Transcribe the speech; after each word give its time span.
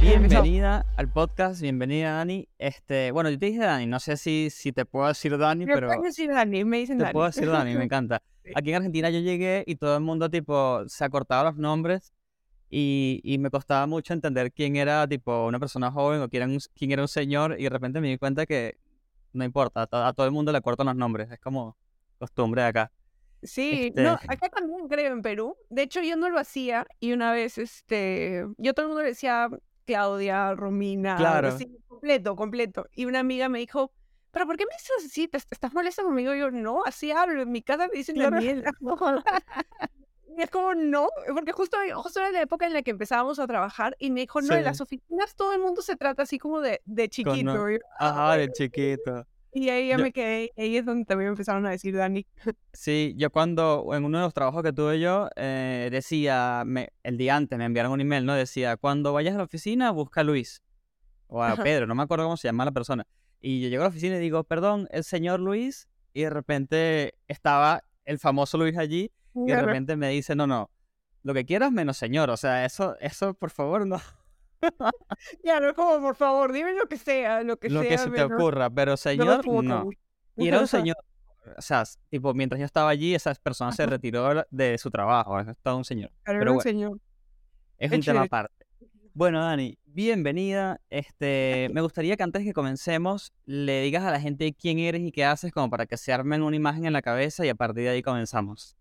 Bienvenida 0.00 0.84
al 0.96 1.08
podcast, 1.08 1.60
bienvenida 1.60 2.12
Dani. 2.12 2.48
Este, 2.58 3.10
bueno, 3.10 3.30
yo 3.30 3.38
te 3.38 3.46
dije 3.46 3.58
Dani, 3.60 3.86
no 3.86 3.98
sé 4.00 4.16
si, 4.16 4.48
si 4.50 4.72
te 4.72 4.84
puedo 4.84 5.08
decir 5.08 5.36
Dani, 5.38 5.64
Me 5.66 5.74
pero 5.74 5.86
pueden 5.88 6.02
decir 6.02 6.30
Dani, 6.30 6.64
me 6.64 6.78
dicen 6.78 6.98
te 6.98 7.04
Dani. 7.04 7.12
puedo 7.12 7.26
decir 7.26 7.48
Dani, 7.48 7.74
me 7.74 7.84
encanta. 7.84 8.22
Aquí 8.54 8.70
en 8.70 8.76
Argentina 8.76 9.10
yo 9.10 9.20
llegué 9.20 9.64
y 9.66 9.76
todo 9.76 9.96
el 9.96 10.02
mundo 10.02 10.28
tipo 10.30 10.82
se 10.86 11.04
acortaba 11.04 11.44
los 11.50 11.56
nombres 11.56 12.12
y, 12.70 13.20
y 13.24 13.38
me 13.38 13.50
costaba 13.50 13.86
mucho 13.86 14.12
entender 14.12 14.52
quién 14.52 14.76
era 14.76 15.06
tipo 15.08 15.46
una 15.46 15.58
persona 15.58 15.90
joven 15.90 16.20
o 16.20 16.28
quién 16.28 16.42
era 16.44 16.52
un, 16.52 16.58
quién 16.74 16.92
era 16.92 17.02
un 17.02 17.08
señor 17.08 17.56
y 17.58 17.64
de 17.64 17.70
repente 17.70 18.00
me 18.00 18.08
di 18.08 18.18
cuenta 18.18 18.46
que 18.46 18.76
no 19.32 19.44
importa, 19.44 19.82
a, 19.82 19.86
to- 19.86 20.04
a 20.04 20.12
todo 20.12 20.26
el 20.26 20.32
mundo 20.32 20.52
le 20.52 20.60
cortan 20.60 20.86
los 20.86 20.96
nombres, 20.96 21.30
es 21.30 21.38
como 21.40 21.76
costumbre 22.18 22.62
de 22.62 22.68
acá. 22.68 22.92
Sí, 23.42 23.88
Este- 23.88 24.02
no, 24.02 24.12
acá 24.14 24.48
también 24.48 24.88
creo 24.88 25.12
en 25.12 25.22
Perú. 25.22 25.56
De 25.68 25.82
hecho, 25.82 26.00
yo 26.00 26.16
no 26.16 26.28
lo 26.30 26.38
hacía 26.38 26.86
y 27.00 27.12
una 27.12 27.32
vez, 27.32 27.58
este, 27.58 28.44
yo 28.58 28.74
todo 28.74 28.86
el 28.86 28.88
mundo 28.88 29.02
le 29.02 29.08
decía 29.10 29.48
Claudia, 29.84 30.54
Romina, 30.54 31.16
Claro. 31.16 31.48
así, 31.48 31.70
completo, 31.86 32.34
completo. 32.36 32.86
Y 32.92 33.04
una 33.04 33.20
amiga 33.20 33.48
me 33.48 33.58
dijo, 33.60 33.92
¿pero 34.32 34.46
por 34.46 34.56
qué 34.56 34.64
me 34.64 34.74
dices 34.76 35.06
así? 35.06 35.28
¿Te- 35.28 35.38
¿Estás 35.38 35.72
molesta 35.74 36.02
conmigo? 36.02 36.34
Y 36.34 36.40
yo, 36.40 36.50
no, 36.50 36.82
así 36.84 37.10
hablo. 37.12 37.42
En 37.42 37.52
mi 37.52 37.62
casa 37.62 37.86
me 37.88 37.96
dicen 37.98 38.16
Claro. 38.16 38.32
Daniela. 38.36 38.70
Y 40.38 40.42
es 40.42 40.50
como, 40.50 40.74
no, 40.74 41.08
porque 41.32 41.52
justo, 41.52 41.78
justo 41.94 42.20
era 42.20 42.30
la 42.30 42.42
época 42.42 42.66
en 42.66 42.74
la 42.74 42.82
que 42.82 42.90
empezábamos 42.90 43.38
a 43.38 43.46
trabajar 43.46 43.96
y 43.98 44.10
me 44.10 44.20
dijo, 44.20 44.42
no, 44.42 44.54
en 44.54 44.64
las 44.64 44.82
oficinas 44.82 45.34
todo 45.34 45.54
el 45.54 45.60
mundo 45.60 45.80
se 45.80 45.96
trata 45.96 46.24
así 46.24 46.38
como 46.38 46.60
de, 46.60 46.82
de 46.84 47.08
chiquito. 47.08 47.70
Yo, 47.70 47.78
"Ah, 47.98 48.10
Ajá, 48.10 48.32
de 48.32 48.38
bueno". 48.40 48.52
chiquito. 48.54 49.26
Y 49.58 49.70
ahí 49.70 49.88
ya 49.88 49.96
Yo- 49.96 50.02
me 50.04 50.12
quedé, 50.12 50.52
ahí 50.58 50.76
es 50.76 50.84
donde 50.84 51.06
también 51.06 51.28
me 51.28 51.32
empezaron 51.32 51.64
a 51.64 51.70
decir 51.70 51.96
Dani. 51.96 52.26
Sí, 52.74 53.14
yo 53.16 53.30
cuando, 53.30 53.86
en 53.94 54.04
uno 54.04 54.18
de 54.18 54.24
los 54.24 54.34
trabajos 54.34 54.62
que 54.62 54.70
tuve 54.74 55.00
yo, 55.00 55.30
eh, 55.34 55.88
decía, 55.90 56.62
me- 56.66 56.90
el 57.02 57.16
día 57.16 57.36
antes 57.36 57.58
me 57.58 57.64
enviaron 57.64 57.92
un 57.92 58.02
email, 58.02 58.26
¿no? 58.26 58.34
Decía, 58.34 58.76
cuando 58.76 59.14
vayas 59.14 59.34
a 59.34 59.38
la 59.38 59.44
oficina, 59.44 59.90
busca 59.92 60.20
a 60.20 60.24
Luis. 60.24 60.62
O 61.28 61.42
a. 61.42 61.56
Pedro, 61.56 61.86
no 61.86 61.94
me 61.94 62.02
acuerdo 62.02 62.26
cómo 62.26 62.36
se 62.36 62.48
llama 62.48 62.66
la 62.66 62.72
persona. 62.72 63.06
Y 63.40 63.62
yo 63.62 63.68
llego 63.70 63.82
a 63.82 63.86
la 63.86 63.88
oficina 63.88 64.16
y 64.16 64.20
digo, 64.20 64.44
perdón, 64.44 64.88
el 64.90 65.04
señor 65.04 65.40
Luis. 65.40 65.88
Y 66.12 66.20
de 66.24 66.30
repente 66.30 67.14
estaba 67.26 67.82
el 68.04 68.18
famoso 68.18 68.58
Luis 68.58 68.76
allí. 68.76 69.10
Y 69.34 69.46
de 69.46 69.62
repente 69.62 69.96
me 69.96 70.10
dice, 70.10 70.34
no, 70.36 70.46
no, 70.46 70.70
lo 71.22 71.32
que 71.32 71.46
quieras 71.46 71.72
menos 71.72 71.96
señor. 71.96 72.28
O 72.28 72.36
sea, 72.36 72.66
eso, 72.66 72.94
eso, 73.00 73.32
por 73.32 73.48
favor, 73.50 73.86
no. 73.86 74.00
Ya, 75.44 75.60
no 75.60 75.68
es 75.68 75.74
como, 75.74 76.00
por 76.00 76.16
favor, 76.16 76.52
dime 76.52 76.74
lo 76.74 76.86
que 76.86 76.96
sea, 76.96 77.42
lo 77.42 77.56
que 77.58 77.68
Lo 77.70 77.80
sea. 77.80 77.90
que 77.90 77.98
se 77.98 78.10
te 78.10 78.22
ocurra. 78.22 78.70
Pero 78.70 78.96
señor, 78.96 79.46
no. 79.64 79.90
Y 80.36 80.48
era 80.48 80.60
un 80.60 80.66
señor, 80.68 80.96
o 81.56 81.62
sea, 81.62 81.84
tipo, 82.10 82.34
mientras 82.34 82.58
yo 82.58 82.66
estaba 82.66 82.90
allí, 82.90 83.14
esa 83.14 83.34
persona 83.34 83.72
se 83.72 83.86
retiró 83.86 84.44
de 84.50 84.78
su 84.78 84.90
trabajo, 84.90 85.38
es 85.40 85.46
todo 85.62 85.76
un 85.76 85.84
señor. 85.84 86.10
Pero 86.24 86.38
Pero 86.38 86.42
era 86.42 86.50
un 86.50 86.56
bueno, 86.56 86.62
señor. 86.70 87.00
es 87.78 87.90
Qué 87.90 87.96
un 87.96 88.02
tema 88.02 88.22
aparte. 88.22 88.66
Bueno, 89.14 89.40
Dani, 89.40 89.78
bienvenida. 89.86 90.78
Este, 90.90 91.68
me 91.72 91.80
gustaría 91.80 92.16
que 92.16 92.22
antes 92.22 92.44
que 92.44 92.52
comencemos 92.52 93.32
le 93.46 93.80
digas 93.82 94.04
a 94.04 94.10
la 94.10 94.20
gente 94.20 94.52
quién 94.52 94.78
eres 94.78 95.00
y 95.02 95.10
qué 95.10 95.24
haces, 95.24 95.52
como 95.52 95.70
para 95.70 95.86
que 95.86 95.96
se 95.96 96.12
armen 96.12 96.42
una 96.42 96.56
imagen 96.56 96.84
en 96.84 96.92
la 96.92 97.00
cabeza 97.00 97.46
y 97.46 97.48
a 97.48 97.54
partir 97.54 97.84
de 97.84 97.90
ahí 97.90 98.02
comenzamos. 98.02 98.76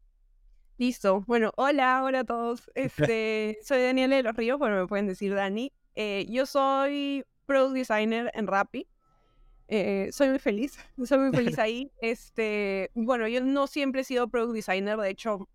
Listo. 0.77 1.23
Bueno, 1.27 1.51
hola, 1.55 2.03
hola 2.03 2.19
a 2.21 2.23
todos. 2.23 2.69
Este, 2.75 3.57
soy 3.63 3.81
Daniela 3.81 4.15
de 4.17 4.23
los 4.23 4.35
Ríos, 4.35 4.59
bueno, 4.59 4.77
me 4.77 4.87
pueden 4.87 5.07
decir 5.07 5.33
Dani. 5.33 5.71
Eh, 5.95 6.25
yo 6.29 6.45
soy 6.45 7.23
product 7.45 7.75
designer 7.75 8.31
en 8.33 8.47
Rappi. 8.47 8.87
Eh, 9.67 10.09
soy 10.11 10.29
muy 10.29 10.39
feliz, 10.39 10.77
soy 11.05 11.17
muy 11.19 11.31
feliz 11.31 11.57
ahí. 11.59 11.91
Este, 12.01 12.91
bueno, 12.93 13.27
yo 13.27 13.41
no 13.41 13.67
siempre 13.67 14.01
he 14.01 14.03
sido 14.03 14.27
product 14.27 14.53
designer, 14.55 14.97
de 14.97 15.09
hecho, 15.09 15.47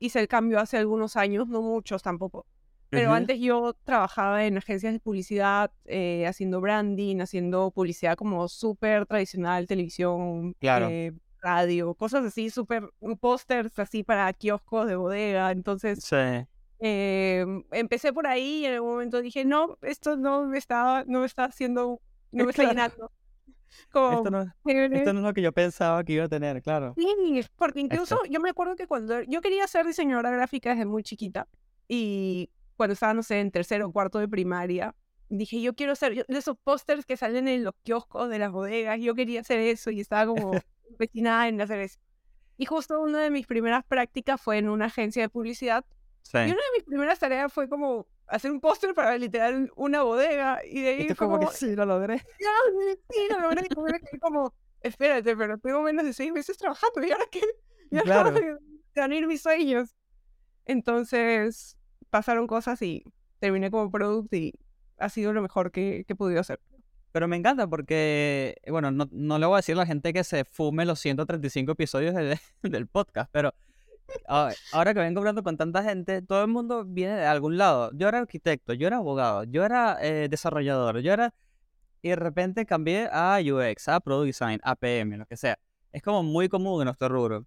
hice 0.00 0.20
el 0.20 0.28
cambio 0.28 0.58
hace 0.58 0.76
algunos 0.76 1.16
años, 1.16 1.48
no 1.48 1.62
muchos 1.62 2.02
tampoco. 2.02 2.46
Pero 2.90 3.12
antes 3.12 3.40
yo 3.40 3.74
trabajaba 3.82 4.44
en 4.46 4.56
agencias 4.56 4.92
de 4.92 5.00
publicidad, 5.00 5.72
eh, 5.84 6.26
haciendo 6.28 6.60
branding, 6.60 7.16
haciendo 7.18 7.72
publicidad 7.72 8.14
como 8.14 8.46
súper 8.46 9.04
tradicional, 9.06 9.66
televisión, 9.66 10.54
Claro. 10.60 10.86
eh, 10.88 11.10
radio, 11.44 11.94
cosas 11.94 12.24
así, 12.24 12.50
súper 12.50 12.82
mm, 13.00 13.12
pósters 13.14 13.78
así 13.78 14.02
para 14.02 14.32
kioscos 14.32 14.86
de 14.88 14.96
bodega. 14.96 15.50
Entonces, 15.52 16.02
Sí. 16.02 16.16
eh, 16.80 17.44
empecé 17.72 18.12
por 18.12 18.26
ahí 18.26 18.60
y 18.62 18.66
en 18.66 18.74
algún 18.74 18.92
momento 18.92 19.20
dije, 19.22 19.44
no, 19.44 19.78
esto 19.82 20.16
no 20.16 20.46
me 20.46 20.58
está, 20.58 21.04
no 21.06 21.20
me 21.20 21.26
está 21.26 21.44
haciendo, 21.44 22.00
no 22.32 22.44
me 22.44 22.50
está 22.50 22.64
llenando. 22.64 23.10
Como, 23.90 24.18
Esto 24.18 24.30
no, 24.30 24.42
esto 24.42 25.12
no 25.12 25.18
es 25.20 25.24
lo 25.26 25.34
que 25.34 25.42
yo 25.42 25.50
pensaba 25.52 26.04
que 26.04 26.12
iba 26.12 26.24
a 26.24 26.28
tener, 26.28 26.62
claro. 26.62 26.94
Sí, 26.96 27.40
porque 27.56 27.80
incluso 27.80 28.14
Esto. 28.22 28.26
yo 28.32 28.38
me 28.40 28.50
acuerdo 28.50 28.76
que 28.76 28.86
cuando 28.86 29.22
yo 29.22 29.40
quería 29.40 29.66
ser 29.66 29.84
diseñadora 29.84 30.30
gráfica 30.30 30.70
desde 30.70 30.86
muy 30.86 31.02
chiquita 31.02 31.48
y 31.88 32.50
cuando 32.76 32.92
estaba, 32.92 33.14
no 33.14 33.22
sé, 33.24 33.40
en 33.40 33.50
tercero 33.50 33.88
o 33.88 33.92
cuarto 33.92 34.20
de 34.20 34.28
primaria, 34.28 34.94
dije, 35.28 35.60
yo 35.60 35.74
quiero 35.74 35.96
ser 35.96 36.12
yo- 36.14 36.22
de 36.28 36.38
esos 36.38 36.56
pósters 36.62 37.04
que 37.04 37.16
salen 37.16 37.48
en 37.48 37.64
los 37.64 37.74
kioscos 37.82 38.28
de 38.28 38.38
las 38.38 38.52
bodegas, 38.52 39.00
yo 39.00 39.14
quería 39.16 39.40
hacer 39.40 39.58
eso 39.58 39.90
y 39.90 40.00
estaba 40.00 40.26
como 40.34 40.52
destinada 40.98 41.48
en 41.48 41.60
hacer 41.60 41.80
eso. 41.80 41.98
Y 42.56 42.66
justo 42.66 43.00
una 43.00 43.20
de 43.20 43.30
mis 43.30 43.46
primeras 43.46 43.84
prácticas 43.84 44.40
fue 44.40 44.58
en 44.58 44.68
una 44.68 44.86
agencia 44.86 45.22
de 45.22 45.28
publicidad 45.28 45.84
Sí. 46.22 46.38
y 46.38 46.44
una 46.44 46.54
de 46.54 46.72
mis 46.76 46.84
primeras 46.84 47.18
tareas 47.18 47.52
fue 47.52 47.68
como 47.68 48.06
hacer 48.26 48.50
un 48.50 48.58
póster 48.60 48.94
para 48.94 49.18
literal 49.18 49.70
una 49.76 50.02
bodega 50.02 50.60
y 50.64 50.80
de 50.80 50.88
ahí 50.88 51.00
Esto 51.02 51.16
fue 51.16 51.26
como 51.26 51.38
que 51.40 51.44
como, 51.46 51.56
sí, 51.56 51.76
lo 51.76 51.84
logré. 51.84 52.18
sí, 53.10 53.28
lo 53.28 53.40
logré, 53.40 53.66
y 53.70 53.74
como 53.74 53.86
que 53.86 54.18
como, 54.18 54.54
espérate, 54.80 55.36
pero 55.36 55.58
tengo 55.58 55.82
menos 55.82 56.04
de 56.06 56.12
seis 56.14 56.32
meses 56.32 56.56
trabajando, 56.56 57.04
¿y 57.06 57.10
ahora 57.12 57.26
qué? 57.30 57.42
Ya 57.90 58.02
Claro. 58.02 58.34
a 58.96 59.06
ir 59.14 59.26
mis 59.26 59.42
sueños. 59.42 59.94
Entonces, 60.64 61.76
pasaron 62.10 62.46
cosas 62.46 62.80
y 62.82 63.04
terminé 63.38 63.70
como 63.70 63.90
product 63.90 64.32
y 64.34 64.52
ha 64.98 65.08
sido 65.10 65.32
lo 65.32 65.42
mejor 65.42 65.70
que, 65.70 66.04
que 66.06 66.14
he 66.14 66.16
podido 66.16 66.40
hacer. 66.40 66.60
Pero 67.14 67.28
me 67.28 67.36
encanta 67.36 67.68
porque, 67.68 68.56
bueno, 68.66 68.90
no, 68.90 69.08
no 69.12 69.38
le 69.38 69.46
voy 69.46 69.54
a 69.54 69.58
decir 69.58 69.76
a 69.76 69.78
la 69.78 69.86
gente 69.86 70.12
que 70.12 70.24
se 70.24 70.44
fume 70.44 70.84
los 70.84 70.98
135 70.98 71.70
episodios 71.70 72.12
del, 72.12 72.36
del 72.62 72.88
podcast, 72.88 73.30
pero 73.30 73.54
ahora 74.26 74.94
que 74.94 74.98
vengo 74.98 75.20
hablando 75.20 75.44
con 75.44 75.56
tanta 75.56 75.84
gente, 75.84 76.22
todo 76.22 76.42
el 76.42 76.48
mundo 76.48 76.84
viene 76.84 77.14
de 77.14 77.26
algún 77.26 77.56
lado. 77.56 77.92
Yo 77.94 78.08
era 78.08 78.18
arquitecto, 78.18 78.72
yo 78.72 78.88
era 78.88 78.96
abogado, 78.96 79.44
yo 79.44 79.64
era 79.64 79.96
eh, 80.00 80.26
desarrollador, 80.28 80.98
yo 81.02 81.12
era... 81.12 81.32
Y 82.02 82.08
de 82.08 82.16
repente 82.16 82.66
cambié 82.66 83.08
a 83.12 83.38
UX, 83.40 83.86
a 83.86 84.00
Product 84.00 84.26
Design, 84.26 84.58
a 84.64 84.74
PM, 84.74 85.16
lo 85.16 85.26
que 85.26 85.36
sea. 85.36 85.56
Es 85.92 86.02
como 86.02 86.24
muy 86.24 86.48
común 86.48 86.82
en 86.82 86.86
nuestro 86.86 87.08
rubro. 87.08 87.46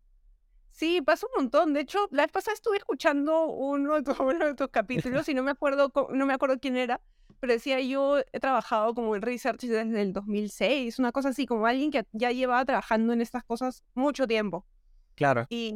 Sí, 0.78 1.02
pasa 1.02 1.26
un 1.26 1.42
montón. 1.42 1.74
De 1.74 1.80
hecho, 1.80 2.08
la 2.12 2.22
vez 2.22 2.32
pasada 2.32 2.54
estuve 2.54 2.78
escuchando 2.78 3.48
uno 3.48 3.96
de 3.96 4.04
tus, 4.04 4.20
uno 4.20 4.46
de 4.46 4.54
tus 4.54 4.68
capítulos 4.68 5.28
y 5.28 5.34
no 5.34 5.42
me 5.42 5.50
acuerdo 5.50 5.92
no 6.12 6.26
me 6.28 6.34
acuerdo 6.34 6.60
quién 6.60 6.78
era, 6.78 7.02
pero 7.40 7.54
decía 7.54 7.82
yo 7.82 8.20
he 8.20 8.40
trabajado 8.40 8.94
como 8.94 9.16
en 9.16 9.24
research 9.24 9.62
desde 9.62 10.00
el 10.00 10.14
2006, 10.14 11.00
una 11.00 11.12
cosa 11.12 11.30
así, 11.30 11.48
como 11.48 11.66
alguien 11.66 11.90
que 11.90 12.06
ya 12.12 12.32
llevaba 12.32 12.64
trabajando 12.64 13.12
en 13.14 13.22
estas 13.22 13.44
cosas 13.44 13.84
mucho 13.96 14.28
tiempo. 14.28 14.68
Claro. 15.16 15.48
Y 15.50 15.74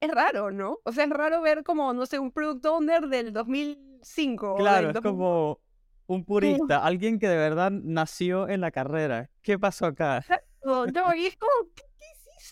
es 0.00 0.10
raro, 0.10 0.50
¿no? 0.50 0.80
O 0.82 0.90
sea, 0.90 1.04
es 1.04 1.10
raro 1.10 1.40
ver 1.40 1.62
como, 1.62 1.92
no 1.92 2.04
sé, 2.04 2.18
un 2.18 2.32
product 2.32 2.66
owner 2.66 3.06
del 3.06 3.32
2005. 3.32 4.54
o 4.54 4.56
Claro, 4.56 4.88
del 4.88 4.96
es 4.96 5.02
2000. 5.02 5.12
como 5.12 5.60
un 6.08 6.24
purista, 6.24 6.84
alguien 6.84 7.20
que 7.20 7.28
de 7.28 7.36
verdad 7.36 7.70
nació 7.70 8.48
en 8.48 8.60
la 8.60 8.72
carrera. 8.72 9.30
¿Qué 9.42 9.56
pasó 9.56 9.86
acá? 9.86 10.24
No, 10.64 10.84
no, 10.84 11.14
y 11.14 11.26
es 11.26 11.36
como, 11.36 11.52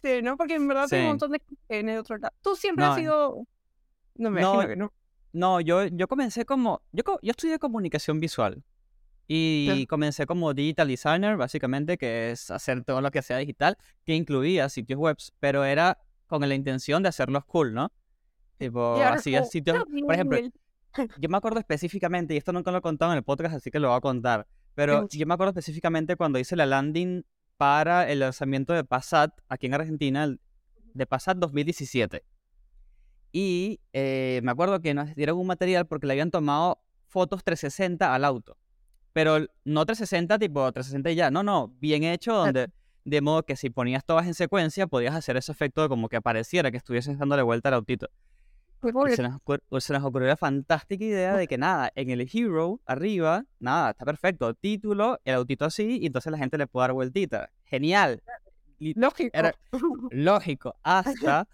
¿qué, 0.00 0.08
qué 0.08 0.10
hiciste? 0.16 0.22
¿No? 0.22 0.36
Porque 0.36 0.54
en 0.54 0.68
verdad 0.68 0.86
Sí. 0.88 0.96
un 0.96 1.06
montón 1.06 1.32
de 1.32 1.40
en 1.68 1.88
el 1.88 1.98
otro 1.98 2.16
lado. 2.18 2.34
Tú 2.42 2.56
siempre 2.56 2.84
No, 2.84 2.92
has 2.92 2.98
sido... 2.98 3.46
No 4.16 4.30
me 4.30 4.40
No, 4.40 4.54
imagino 4.54 4.68
que 4.68 4.76
no. 4.76 4.92
No, 5.32 5.60
yo, 5.60 5.86
yo 5.86 6.06
comencé 6.06 6.44
como, 6.44 6.82
yo, 6.92 7.02
yo 7.20 7.30
estudié 7.32 7.58
comunicación 7.58 8.20
visual 8.20 8.62
y 9.26 9.86
comencé 9.86 10.26
como 10.26 10.52
digital 10.54 10.86
designer, 10.86 11.36
básicamente, 11.36 11.96
que 11.98 12.30
es 12.30 12.50
hacer 12.50 12.84
todo 12.84 13.00
lo 13.00 13.10
que 13.10 13.22
sea 13.22 13.38
digital, 13.38 13.76
que 14.04 14.14
incluía 14.14 14.68
sitios 14.68 14.98
web, 15.00 15.16
pero 15.40 15.64
era 15.64 15.98
con 16.26 16.46
la 16.48 16.54
intención 16.54 17.02
de 17.02 17.08
hacerlos 17.08 17.44
cool, 17.46 17.74
¿no? 17.74 17.90
Tipo, 18.58 18.96
hacía 19.02 19.42
sitios, 19.44 19.76
"Está 19.78 19.90
por 20.06 20.14
ejemplo, 20.14 20.38
bien". 20.38 20.52
yo 21.20 21.28
me 21.28 21.36
acuerdo 21.36 21.58
específicamente, 21.58 22.34
y 22.34 22.36
esto 22.36 22.52
nunca 22.52 22.70
lo 22.70 22.78
he 22.78 22.82
contado 22.82 23.10
en 23.12 23.18
el 23.18 23.24
podcast, 23.24 23.56
así 23.56 23.70
que 23.70 23.80
lo 23.80 23.88
voy 23.88 23.96
a 23.96 24.00
contar, 24.00 24.46
pero 24.74 25.08
yo 25.08 25.26
me 25.26 25.34
acuerdo 25.34 25.50
específicamente 25.50 26.14
cuando 26.16 26.38
hice 26.38 26.54
la 26.54 26.66
landing 26.66 27.24
para 27.56 28.10
el 28.10 28.20
lanzamiento 28.20 28.72
de 28.72 28.84
Passat 28.84 29.32
aquí 29.48 29.66
en 29.66 29.74
Argentina, 29.74 30.34
de 30.94 31.06
Passat 31.06 31.36
2017. 31.38 32.24
Y 33.32 33.80
eh, 33.92 34.40
me 34.44 34.52
acuerdo 34.52 34.80
que 34.80 34.94
nos 34.94 35.14
dieron 35.14 35.38
un 35.38 35.46
material 35.46 35.86
porque 35.86 36.06
le 36.06 36.12
habían 36.12 36.30
tomado 36.30 36.80
fotos 37.08 37.42
360 37.44 38.14
al 38.14 38.24
auto. 38.24 38.56
Pero 39.12 39.46
no 39.64 39.86
360 39.86 40.38
tipo 40.38 40.72
360 40.72 41.10
y 41.10 41.14
ya, 41.14 41.30
no, 41.30 41.42
no, 41.42 41.68
bien 41.80 42.04
hecho 42.04 42.34
donde 42.34 42.70
de 43.04 43.20
modo 43.20 43.42
que 43.44 43.54
si 43.56 43.70
ponías 43.70 44.04
todas 44.04 44.26
en 44.26 44.34
secuencia 44.34 44.86
podías 44.86 45.14
hacer 45.14 45.36
ese 45.36 45.52
efecto 45.52 45.82
de 45.82 45.88
como 45.88 46.08
que 46.08 46.20
pareciera 46.22 46.70
que 46.70 46.78
estuvieses 46.78 47.18
dándole 47.18 47.42
vuelta 47.42 47.68
al 47.68 47.74
autito. 47.74 48.08
Pues, 48.92 49.16
se 49.16 49.22
nos, 49.22 49.32
ocur- 49.40 49.80
se 49.80 49.92
nos 49.92 50.02
ocurrió 50.04 50.28
la 50.28 50.36
fantástica 50.36 51.04
idea 51.04 51.36
de 51.36 51.46
que 51.48 51.58
nada, 51.58 51.90
en 51.94 52.10
el 52.10 52.28
Hero, 52.32 52.80
arriba, 52.86 53.44
nada, 53.58 53.90
está 53.90 54.04
perfecto, 54.04 54.52
título, 54.54 55.18
el 55.24 55.34
autito 55.34 55.64
así, 55.64 55.98
y 56.00 56.06
entonces 56.06 56.30
la 56.32 56.38
gente 56.38 56.58
le 56.58 56.66
puede 56.66 56.84
dar 56.84 56.92
vueltita. 56.92 57.50
Genial. 57.64 58.22
Lógico. 58.78 59.30
era- 59.32 59.54
lógico, 60.10 60.74
hasta 60.82 61.48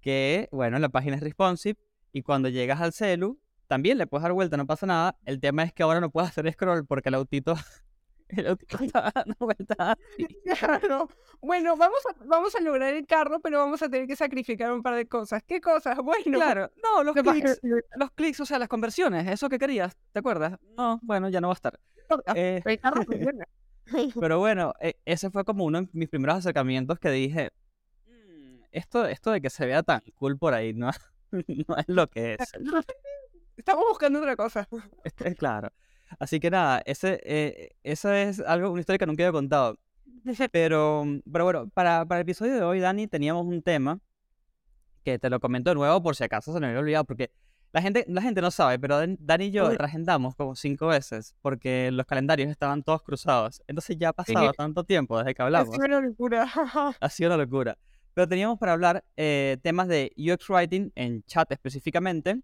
que, 0.00 0.48
bueno, 0.52 0.78
la 0.78 0.88
página 0.88 1.16
es 1.16 1.22
responsive 1.22 1.78
Y 2.12 2.22
cuando 2.22 2.48
llegas 2.48 2.80
al 2.80 2.92
celu, 2.92 3.38
también 3.66 3.98
le 3.98 4.06
puedes 4.06 4.22
dar 4.22 4.32
vuelta, 4.32 4.56
no 4.56 4.66
pasa 4.66 4.86
nada. 4.86 5.16
El 5.24 5.38
tema 5.40 5.62
es 5.62 5.72
que 5.72 5.82
ahora 5.82 6.00
no 6.00 6.10
puedes 6.10 6.30
hacer 6.30 6.50
scroll 6.52 6.84
porque 6.86 7.08
el 7.10 7.14
autito, 7.16 7.54
el 8.36 8.46
autito 8.48 8.82
está 8.82 9.10
dando 9.14 9.34
vueltas. 9.38 9.96
Claro. 10.60 11.08
Bueno, 11.40 11.76
vamos 11.76 12.00
a, 12.08 12.24
vamos 12.24 12.54
a 12.54 12.60
lograr 12.60 12.92
el 12.94 13.06
carro, 13.06 13.40
pero 13.40 13.58
vamos 13.58 13.82
a 13.82 13.88
tener 13.88 14.06
que 14.06 14.16
sacrificar 14.16 14.72
un 14.72 14.82
par 14.82 14.94
de 14.94 15.06
cosas. 15.06 15.42
¿Qué 15.46 15.60
cosas? 15.60 15.96
Bueno, 15.98 16.22
Claro, 16.38 16.70
no, 16.82 17.02
los 17.02 17.14
clics, 17.14 17.60
los 17.96 18.10
clics, 18.12 18.40
o 18.40 18.46
sea, 18.46 18.58
las 18.58 18.68
conversiones, 18.68 19.26
eso 19.28 19.48
que 19.48 19.58
querías, 19.58 19.96
¿te 20.12 20.18
acuerdas? 20.18 20.58
No, 20.76 20.98
bueno, 21.02 21.28
ya 21.28 21.40
no 21.40 21.48
va 21.48 21.52
a 21.52 21.54
estar. 21.54 21.80
Eh, 22.34 22.60
el 22.64 22.80
carro 22.80 23.02
funciona. 23.06 23.46
Pero 24.18 24.38
bueno, 24.38 24.74
e- 24.80 24.96
ese 25.04 25.30
fue 25.30 25.44
como 25.44 25.64
uno 25.64 25.82
de 25.82 25.88
mis 25.92 26.08
primeros 26.08 26.36
acercamientos 26.36 26.98
que 26.98 27.10
dije, 27.10 27.50
"Mm, 28.06 28.62
esto, 28.72 29.06
esto 29.06 29.30
de 29.30 29.40
que 29.40 29.50
se 29.50 29.66
vea 29.66 29.82
tan 29.82 30.00
cool 30.14 30.36
por 30.38 30.54
ahí 30.54 30.72
no, 30.74 30.90
no 31.32 31.76
es 31.76 31.84
lo 31.88 32.06
que 32.08 32.34
es. 32.34 32.52
Estamos 33.56 33.84
buscando 33.88 34.18
otra 34.20 34.36
cosa. 34.36 34.68
Este, 35.04 35.28
es 35.28 35.36
claro. 35.36 35.70
Así 36.18 36.40
que 36.40 36.50
nada, 36.50 36.82
ese, 36.84 37.20
eh, 37.22 37.70
eso 37.82 38.12
es 38.12 38.40
algo, 38.40 38.70
una 38.70 38.80
historia 38.80 38.98
que 38.98 39.06
nunca 39.06 39.22
había 39.24 39.32
contado. 39.32 39.78
Pero, 40.52 41.04
pero 41.32 41.44
bueno, 41.44 41.68
para, 41.70 42.04
para 42.04 42.20
el 42.20 42.22
episodio 42.22 42.54
de 42.54 42.62
hoy, 42.62 42.80
Dani, 42.80 43.06
teníamos 43.06 43.46
un 43.46 43.62
tema 43.62 44.00
que 45.04 45.18
te 45.18 45.30
lo 45.30 45.40
comento 45.40 45.70
de 45.70 45.74
nuevo 45.76 46.02
por 46.02 46.14
si 46.16 46.24
acaso 46.24 46.52
se 46.52 46.60
me 46.60 46.66
había 46.66 46.80
olvidado, 46.80 47.04
porque 47.04 47.30
la 47.72 47.80
gente, 47.80 48.04
la 48.08 48.20
gente 48.20 48.42
no 48.42 48.50
sabe, 48.50 48.78
pero 48.78 48.98
Dan- 48.98 49.16
Dani 49.20 49.46
y 49.46 49.50
yo 49.52 49.68
Uy. 49.68 49.76
reagendamos 49.76 50.34
como 50.34 50.54
cinco 50.56 50.88
veces 50.88 51.34
porque 51.40 51.90
los 51.92 52.04
calendarios 52.04 52.50
estaban 52.50 52.82
todos 52.82 53.02
cruzados. 53.02 53.62
Entonces 53.68 53.96
ya 53.98 54.10
ha 54.10 54.12
pasado 54.12 54.52
tanto 54.52 54.84
tiempo 54.84 55.16
desde 55.18 55.34
que 55.34 55.42
Ha 55.42 55.44
hablamos. 55.46 55.74
sido 55.76 55.86
una 55.86 56.00
locura. 56.00 56.46
Ha 57.00 57.08
sido 57.08 57.30
una 57.30 57.36
locura. 57.42 57.78
Pero 58.12 58.26
teníamos 58.28 58.58
para 58.58 58.72
hablar 58.72 59.04
eh, 59.16 59.56
temas 59.62 59.86
de 59.88 60.12
UX 60.16 60.50
Writing 60.50 60.90
en 60.96 61.22
chat 61.22 61.50
específicamente. 61.52 62.40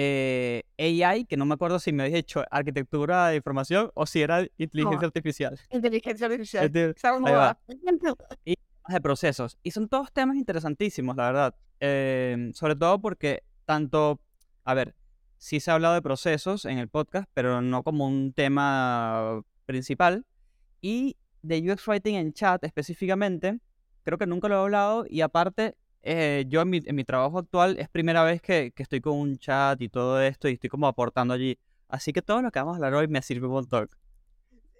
Eh, 0.00 0.62
AI, 0.78 1.24
que 1.24 1.36
no 1.36 1.44
me 1.44 1.54
acuerdo 1.54 1.80
si 1.80 1.92
me 1.92 2.04
habéis 2.04 2.14
dicho 2.14 2.44
arquitectura 2.52 3.28
de 3.30 3.36
información 3.36 3.90
o 3.94 4.06
si 4.06 4.22
era 4.22 4.46
inteligencia 4.56 5.00
No. 5.00 5.06
artificial. 5.06 5.58
Inteligencia 5.70 6.26
artificial. 6.26 6.70
Temas 6.72 7.56
de 8.88 9.00
procesos. 9.00 9.58
Y 9.64 9.72
son 9.72 9.88
todos 9.88 10.12
temas 10.12 10.36
interesantísimos, 10.36 11.16
la 11.16 11.26
verdad. 11.26 11.54
Eh, 11.80 12.50
sobre 12.54 12.76
todo 12.76 13.00
porque 13.00 13.42
tanto, 13.64 14.20
a 14.64 14.74
ver, 14.74 14.94
sí 15.36 15.58
se 15.58 15.70
ha 15.70 15.74
hablado 15.74 15.94
de 15.94 16.02
procesos 16.02 16.64
en 16.64 16.78
el 16.78 16.88
podcast, 16.88 17.28
pero 17.34 17.60
no 17.60 17.82
como 17.82 18.06
un 18.06 18.32
tema 18.32 19.42
principal. 19.66 20.24
Y 20.80 21.16
de 21.42 21.72
UX 21.72 21.88
Writing 21.88 22.14
en 22.14 22.32
chat 22.32 22.62
específicamente, 22.62 23.58
creo 24.04 24.16
que 24.16 24.26
nunca 24.26 24.48
lo 24.48 24.54
he 24.54 24.58
hablado. 24.58 25.06
Y 25.08 25.22
aparte, 25.22 25.76
eh, 26.10 26.44
yo 26.48 26.62
en 26.62 26.70
mi, 26.70 26.80
en 26.84 26.96
mi 26.96 27.04
trabajo 27.04 27.38
actual 27.38 27.78
es 27.78 27.88
primera 27.88 28.22
vez 28.24 28.40
que, 28.40 28.72
que 28.74 28.82
estoy 28.82 29.00
con 29.00 29.14
un 29.18 29.38
chat 29.38 29.80
y 29.82 29.88
todo 29.88 30.20
esto 30.22 30.48
y 30.48 30.54
estoy 30.54 30.70
como 30.70 30.86
aportando 30.86 31.34
allí. 31.34 31.58
Así 31.88 32.12
que 32.12 32.22
todo 32.22 32.40
lo 32.42 32.50
que 32.50 32.58
vamos 32.58 32.74
a 32.74 32.76
hablar 32.76 32.94
hoy 32.94 33.08
me 33.08 33.20
sirve 33.22 33.46
un 33.46 33.52
montón. 33.52 33.88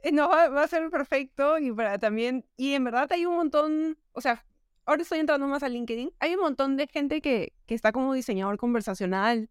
Eh, 0.02 0.12
No, 0.12 0.28
va, 0.28 0.48
va 0.48 0.62
a 0.64 0.68
ser 0.68 0.88
perfecto 0.90 1.58
y 1.58 1.72
para 1.72 1.98
también, 1.98 2.44
y 2.56 2.72
en 2.74 2.84
verdad 2.84 3.06
hay 3.12 3.26
un 3.26 3.34
montón, 3.36 3.98
o 4.12 4.20
sea, 4.20 4.44
ahora 4.86 5.02
estoy 5.02 5.18
entrando 5.18 5.46
más 5.46 5.62
a 5.62 5.68
LinkedIn, 5.68 6.10
hay 6.18 6.34
un 6.34 6.40
montón 6.40 6.76
de 6.76 6.86
gente 6.86 7.20
que, 7.20 7.52
que 7.66 7.74
está 7.74 7.92
como 7.92 8.14
diseñador 8.14 8.56
conversacional, 8.56 9.50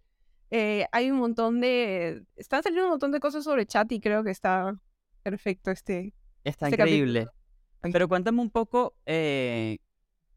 eh, 0.49 0.85
hay 0.91 1.11
un 1.11 1.17
montón 1.19 1.59
de, 1.59 2.23
están 2.37 2.63
saliendo 2.63 2.85
un 2.85 2.91
montón 2.91 3.11
de 3.11 3.19
cosas 3.19 3.43
sobre 3.43 3.65
chat 3.65 3.91
y 3.91 3.99
creo 3.99 4.23
que 4.23 4.31
está 4.31 4.73
perfecto 5.21 5.69
este. 5.71 6.13
Está 6.43 6.67
Este 6.67 6.77
capítulo. 6.77 7.09
increíble. 7.09 7.27
Pero 7.91 8.07
cuéntame 8.07 8.41
un 8.41 8.49
poco, 8.49 8.95
eh, 9.05 9.77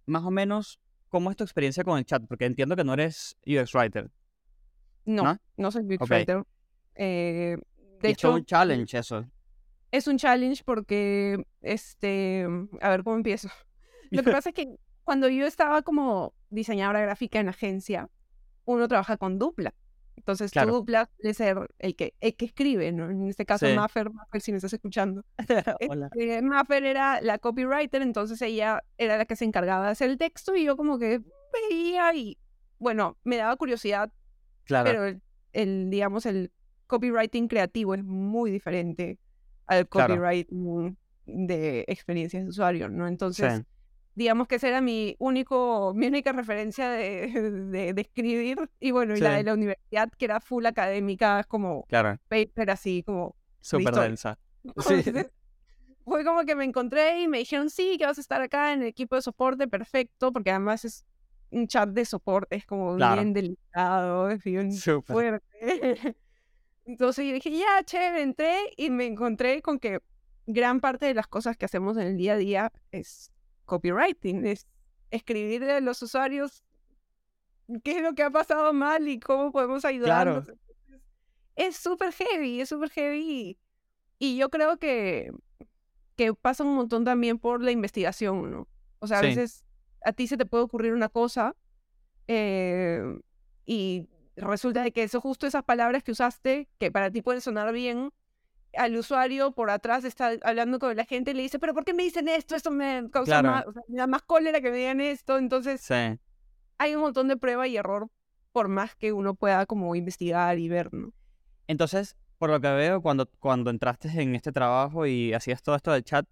más 0.07 0.25
o 0.25 0.31
menos, 0.33 0.81
cómo 1.11 1.31
es 1.31 1.37
tu 1.37 1.45
experiencia 1.45 1.85
con 1.85 1.99
el 1.99 2.07
chat, 2.07 2.23
porque 2.27 2.47
entiendo 2.47 2.75
que 2.77 2.85
no 2.85 2.95
eres 2.95 3.37
UX 3.47 3.75
Writer. 3.75 4.11
No, 5.05 5.25
¿No? 5.25 5.39
no, 5.57 5.71
soy 5.71 5.83
Ok. 5.99 6.09
Writer. 6.11 6.43
Eh, 6.95 7.57
de 8.01 8.09
y 8.09 8.13
es 8.13 8.19
hecho, 8.19 8.33
un 8.35 8.45
challenge 8.45 8.97
eso. 8.99 9.29
es 9.91 10.07
un 10.07 10.17
challenge 10.17 10.63
porque, 10.65 11.43
este, 11.61 12.47
a 12.81 12.89
ver 12.91 13.03
cómo 13.05 13.17
empiezo. 13.17 13.49
Lo 14.11 14.23
que 14.23 14.31
pasa 14.33 14.51
es 14.51 14.55
que 14.55 14.77
cuando 15.05 15.29
yo 15.29 15.47
estaba 15.47 15.83
como 15.83 16.33
diseñadora 16.49 17.01
gráfica 17.01 17.41
en 17.41 17.49
agencia, 17.49 18.09
uno 18.65 18.89
trabaja 18.89 19.17
con 19.17 19.39
dupla. 19.39 19.75
Entonces, 20.21 20.51
Claro. 20.53 20.69
tu 20.71 20.75
dupla 20.77 21.09
debe 21.19 21.35
ser 21.35 21.57
el 21.79 21.97
que, 21.97 22.15
el 22.21 22.37
que 22.37 22.45
escribe, 22.45 22.93
¿no? 22.93 23.11
En 23.11 23.27
este 23.27 23.47
caso, 23.47 23.67
Sí. 23.67 23.75
Maffer, 23.75 24.11
Maffer, 24.13 24.41
si 24.43 24.53
me 24.53 24.59
estás 24.59 24.73
escuchando. 24.75 25.25
Hola. 25.91 26.11
Este, 26.13 26.43
Maffer 26.43 26.85
era 26.85 27.21
la 27.23 27.39
copywriter, 27.39 28.03
entonces 28.03 28.41
ella 28.43 28.83
era 28.99 29.17
la 29.17 29.25
que 29.25 29.35
se 29.37 29.45
encargaba 29.47 29.87
de 29.87 29.93
hacer 29.93 30.11
el 30.11 30.19
texto 30.19 30.55
y 30.55 30.65
yo 30.65 30.77
como 30.77 30.99
que 30.99 31.23
veía 31.71 32.15
y, 32.15 32.39
bueno, 32.79 33.17
me 33.25 33.37
daba 33.37 33.57
curiosidad, 33.57 34.13
Claro, 34.65 34.85
pero 34.91 35.05
el, 35.07 35.23
el, 35.53 35.91
digamos, 35.91 36.27
el 36.27 36.53
copywriting 36.87 37.49
creativo 37.49 37.95
es 37.95 38.05
muy 38.05 38.51
diferente 38.51 39.19
al 39.67 39.89
Claro. 39.89 40.15
copywriting 40.17 40.97
de 41.27 41.85
experiencias 41.89 42.43
de 42.43 42.49
usuario, 42.51 42.89
¿no? 42.89 43.09
Entonces, 43.09 43.55
sí, 43.57 43.63
digamos 44.21 44.47
que 44.49 44.57
esa 44.57 44.69
era 44.69 44.81
mi 44.83 45.17
único, 45.19 45.93
mi 45.95 46.07
única 46.07 46.31
referencia 46.33 46.91
de, 46.91 47.29
de, 47.73 47.95
de 47.95 48.01
escribir. 48.03 48.71
Y 48.79 48.91
bueno, 48.91 49.17
y 49.17 49.21
la 49.21 49.31
Sí. 49.31 49.37
de 49.37 49.43
la 49.45 49.55
universidad, 49.55 50.11
que 50.17 50.25
era 50.27 50.41
full 50.41 50.67
académica, 50.67 51.43
como 51.45 51.85
claro, 51.89 52.19
paper 52.29 52.71
así, 52.71 53.03
como... 53.03 53.35
súper 53.61 53.95
densa. 53.95 54.39
Sí. 54.87 55.03
Fue 56.05 56.25
como 56.25 56.45
que 56.45 56.55
me 56.55 56.65
encontré 56.65 57.23
y 57.23 57.29
me 57.29 57.39
dijeron, 57.39 57.71
sí, 57.71 57.97
que 57.99 58.05
vas 58.05 58.19
a 58.19 58.21
estar 58.21 58.41
acá 58.43 58.73
en 58.75 58.83
el 58.83 58.89
equipo 58.89 59.17
de 59.17 59.23
soporte, 59.23 59.69
perfecto, 59.69 60.33
porque 60.33 60.51
además 60.51 60.85
es 60.85 61.05
un 61.51 61.67
chat 61.67 61.89
de 61.89 62.05
soporte, 62.05 62.57
es 62.57 62.67
como 62.67 62.97
Claro. 62.97 63.15
bien 63.23 63.33
delicado, 63.33 64.29
es 64.31 64.43
bien 64.45 64.73
Súper. 64.73 65.15
fuerte. 65.15 65.47
Entonces 66.85 67.27
yo 67.27 67.33
dije, 67.33 67.51
ya, 67.57 67.83
chévere, 67.85 68.23
entré 68.23 68.55
y 68.77 68.91
me 68.91 69.07
encontré 69.07 69.63
con 69.63 69.79
que 69.79 70.01
gran 70.47 70.81
parte 70.81 71.07
de 71.07 71.15
las 71.15 71.27
cosas 71.29 71.57
que 71.57 71.65
hacemos 71.67 71.97
en 71.97 72.07
el 72.09 72.17
día 72.17 72.33
a 72.35 72.37
día 72.37 72.73
es 72.93 73.31
copywriting, 73.71 74.45
es 74.47 74.67
escribirle 75.11 75.73
a 75.73 75.81
los 75.81 76.03
usuarios 76.03 76.63
qué 77.85 77.99
es 77.99 78.03
lo 78.03 78.15
que 78.15 78.25
ha 78.25 78.31
pasado 78.31 78.73
mal 78.73 79.07
y 79.09 79.21
cómo 79.21 79.53
podemos 79.53 79.85
ayudarlos. 79.85 80.53
Es 81.57 81.77
súper 81.77 82.13
heavy, 82.13 82.61
es 82.61 82.69
súper 82.69 82.91
heavy. 82.91 83.57
Y 84.19 84.37
yo 84.37 84.51
creo 84.51 84.77
que, 84.79 85.31
que 86.17 86.35
pasa 86.35 86.65
un 86.65 86.75
montón 86.75 87.05
también 87.05 87.39
por 87.39 87.63
la 87.63 87.71
investigación, 87.71 88.51
¿no? 88.51 88.69
O 88.99 89.07
sea, 89.07 89.19
a 89.19 89.23
Sí. 89.23 89.29
veces 89.29 89.65
a 90.05 90.13
ti 90.13 90.27
se 90.27 90.37
te 90.37 90.47
puede 90.47 90.65
ocurrir 90.65 90.93
una 90.95 91.09
cosa 91.09 91.55
eh, 92.27 93.03
y 93.67 94.09
resulta 94.37 94.83
de 94.83 94.93
que 94.93 95.03
eso 95.03 95.21
justo 95.21 95.47
esas 95.47 95.63
palabras 95.65 96.03
que 96.03 96.13
usaste, 96.13 96.69
que 96.79 96.91
para 96.91 97.11
ti 97.11 97.23
pueden 97.23 97.41
sonar 97.41 97.73
bien, 97.73 98.11
al 98.77 98.97
usuario 98.97 99.53
por 99.53 99.71
atrás 99.71 100.05
está 100.05 100.33
hablando 100.43 100.79
con 100.79 100.97
la 100.97 101.05
gente 101.05 101.33
y 101.33 101.35
le 101.35 101.43
dice, 101.43 101.59
pero 101.59 101.75
¿por 101.75 101.85
qué 101.85 101.95
me 101.95 102.03
dicen 102.03 102.29
esto? 102.29 102.55
Esto 102.55 102.71
me 102.71 103.09
causa 103.11 103.41
Claro. 103.41 103.49
más, 103.51 103.67
o 103.67 103.73
sea, 103.73 103.83
me 103.89 103.97
da 103.99 104.07
más 104.07 104.23
cólera 104.23 104.61
que 104.61 104.71
me 104.71 104.77
digan 104.79 105.01
esto. 105.01 105.39
Entonces 105.39 105.81
Sí. 105.81 106.19
hay 106.79 106.95
un 106.95 107.01
montón 107.03 107.29
de 107.29 107.37
prueba 107.37 107.67
y 107.67 107.77
error 107.77 108.09
por 108.53 108.69
más 108.69 108.95
que 108.97 109.13
uno 109.13 109.35
pueda 109.35 109.67
como 109.67 109.95
investigar 109.95 110.59
y 110.59 110.69
ver, 110.69 110.93
¿no? 110.93 111.13
Entonces, 111.67 112.17
por 112.39 112.51
lo 112.51 112.61
que 112.61 112.69
veo, 112.71 113.01
cuando, 113.03 113.27
cuando 113.39 113.71
entraste 113.71 114.09
en 114.21 114.35
este 114.35 114.51
trabajo 114.51 115.07
y 115.07 115.33
hacías 115.35 115.63
todo 115.63 115.77
esto 115.77 115.93
del 115.93 116.03
chat, 116.05 116.27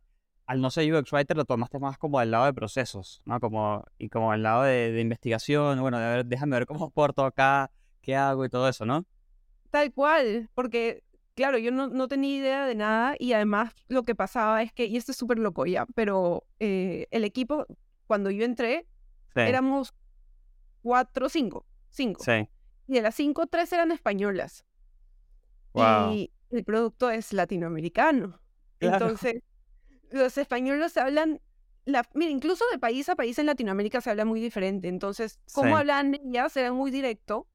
al 0.47 0.61
no 0.61 0.71
ser 0.71 0.93
UX 0.93 1.13
Writer 1.13 1.37
lo 1.37 1.45
tomaste 1.45 1.79
más 1.79 1.99
como 1.99 2.19
del 2.21 2.31
lado 2.31 2.47
de 2.47 2.55
procesos, 2.55 3.21
¿no? 3.27 3.39
Como, 3.39 3.85
y 3.99 4.09
como 4.09 4.33
el 4.33 4.43
lado 4.43 4.63
de, 4.63 4.91
de 4.93 5.01
investigación, 5.01 5.81
bueno, 5.81 5.99
de 5.99 6.07
ver, 6.09 6.27
déjame 6.27 6.57
ver 6.57 6.67
cómo 6.67 6.91
porto 6.95 7.25
acá, 7.25 7.71
qué 8.01 8.17
hago 8.17 8.45
y 8.45 8.49
todo 8.49 8.69
eso, 8.69 8.87
¿no? 8.87 9.05
Tal 9.71 9.93
cual, 9.93 10.49
porque 10.55 11.05
claro, 11.39 11.57
yo 11.57 11.71
no, 11.71 11.87
no 11.87 12.09
tenía 12.09 12.37
idea 12.37 12.67
de 12.67 12.75
nada 12.75 13.15
y 13.17 13.33
además 13.33 13.73
lo 13.87 14.03
que 14.03 14.17
pasaba 14.17 14.61
es 14.61 14.73
que, 14.73 14.87
y 14.87 14.97
esto 14.97 15.13
es 15.13 15.19
súper 15.19 15.39
loco 15.39 15.67
ya, 15.67 15.87
pero 15.95 16.45
eh, 16.59 17.07
el 17.13 17.23
equipo, 17.23 17.65
cuando 18.09 18.29
yo 18.33 18.45
entré, 18.45 18.89
Sí. 19.37 19.43
éramos 19.43 19.95
cuatro, 20.83 21.29
cinco, 21.29 21.65
cinco. 21.91 22.25
Sí. 22.25 22.49
Y 22.89 22.95
de 22.95 23.03
las 23.03 23.15
cinco, 23.15 23.47
tres 23.47 23.73
eran 23.73 23.93
españolas. 23.93 24.65
Wow. 25.75 26.13
Y 26.13 26.33
el 26.51 26.65
producto 26.65 27.09
es 27.09 27.33
latinoamericano. 27.33 28.41
Claro. 28.79 29.05
Entonces, 29.07 29.43
los 30.11 30.37
españoles 30.39 30.97
hablan, 30.97 31.41
la, 31.85 32.03
mira, 32.15 32.33
incluso 32.33 32.65
de 32.73 32.81
país 32.81 33.09
a 33.09 33.15
país 33.15 33.39
en 33.39 33.47
Latinoamérica 33.47 34.01
se 34.01 34.11
habla 34.11 34.25
muy 34.25 34.41
diferente. 34.41 34.89
Entonces, 34.89 35.39
cómo 35.55 35.69
Sí. 35.69 35.75
hablan 35.75 36.15
ellas 36.15 36.57
era 36.57 36.73
muy 36.73 36.91
directo. 36.91 37.47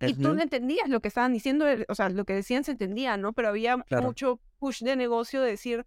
Y 0.00 0.14
tú 0.14 0.34
no 0.34 0.42
entendías 0.42 0.88
lo 0.88 1.00
que 1.00 1.08
estaban 1.08 1.32
diciendo, 1.32 1.66
eh, 1.66 1.86
o 1.88 1.94
sea, 1.94 2.08
lo 2.10 2.24
que 2.24 2.34
decían 2.34 2.64
se 2.64 2.72
entendía, 2.72 3.16
¿no? 3.16 3.32
Pero 3.32 3.48
había 3.48 3.78
Claro. 3.84 4.04
mucho 4.06 4.40
push 4.58 4.82
de 4.82 4.94
negocio 4.94 5.40
de 5.40 5.50
decir, 5.50 5.86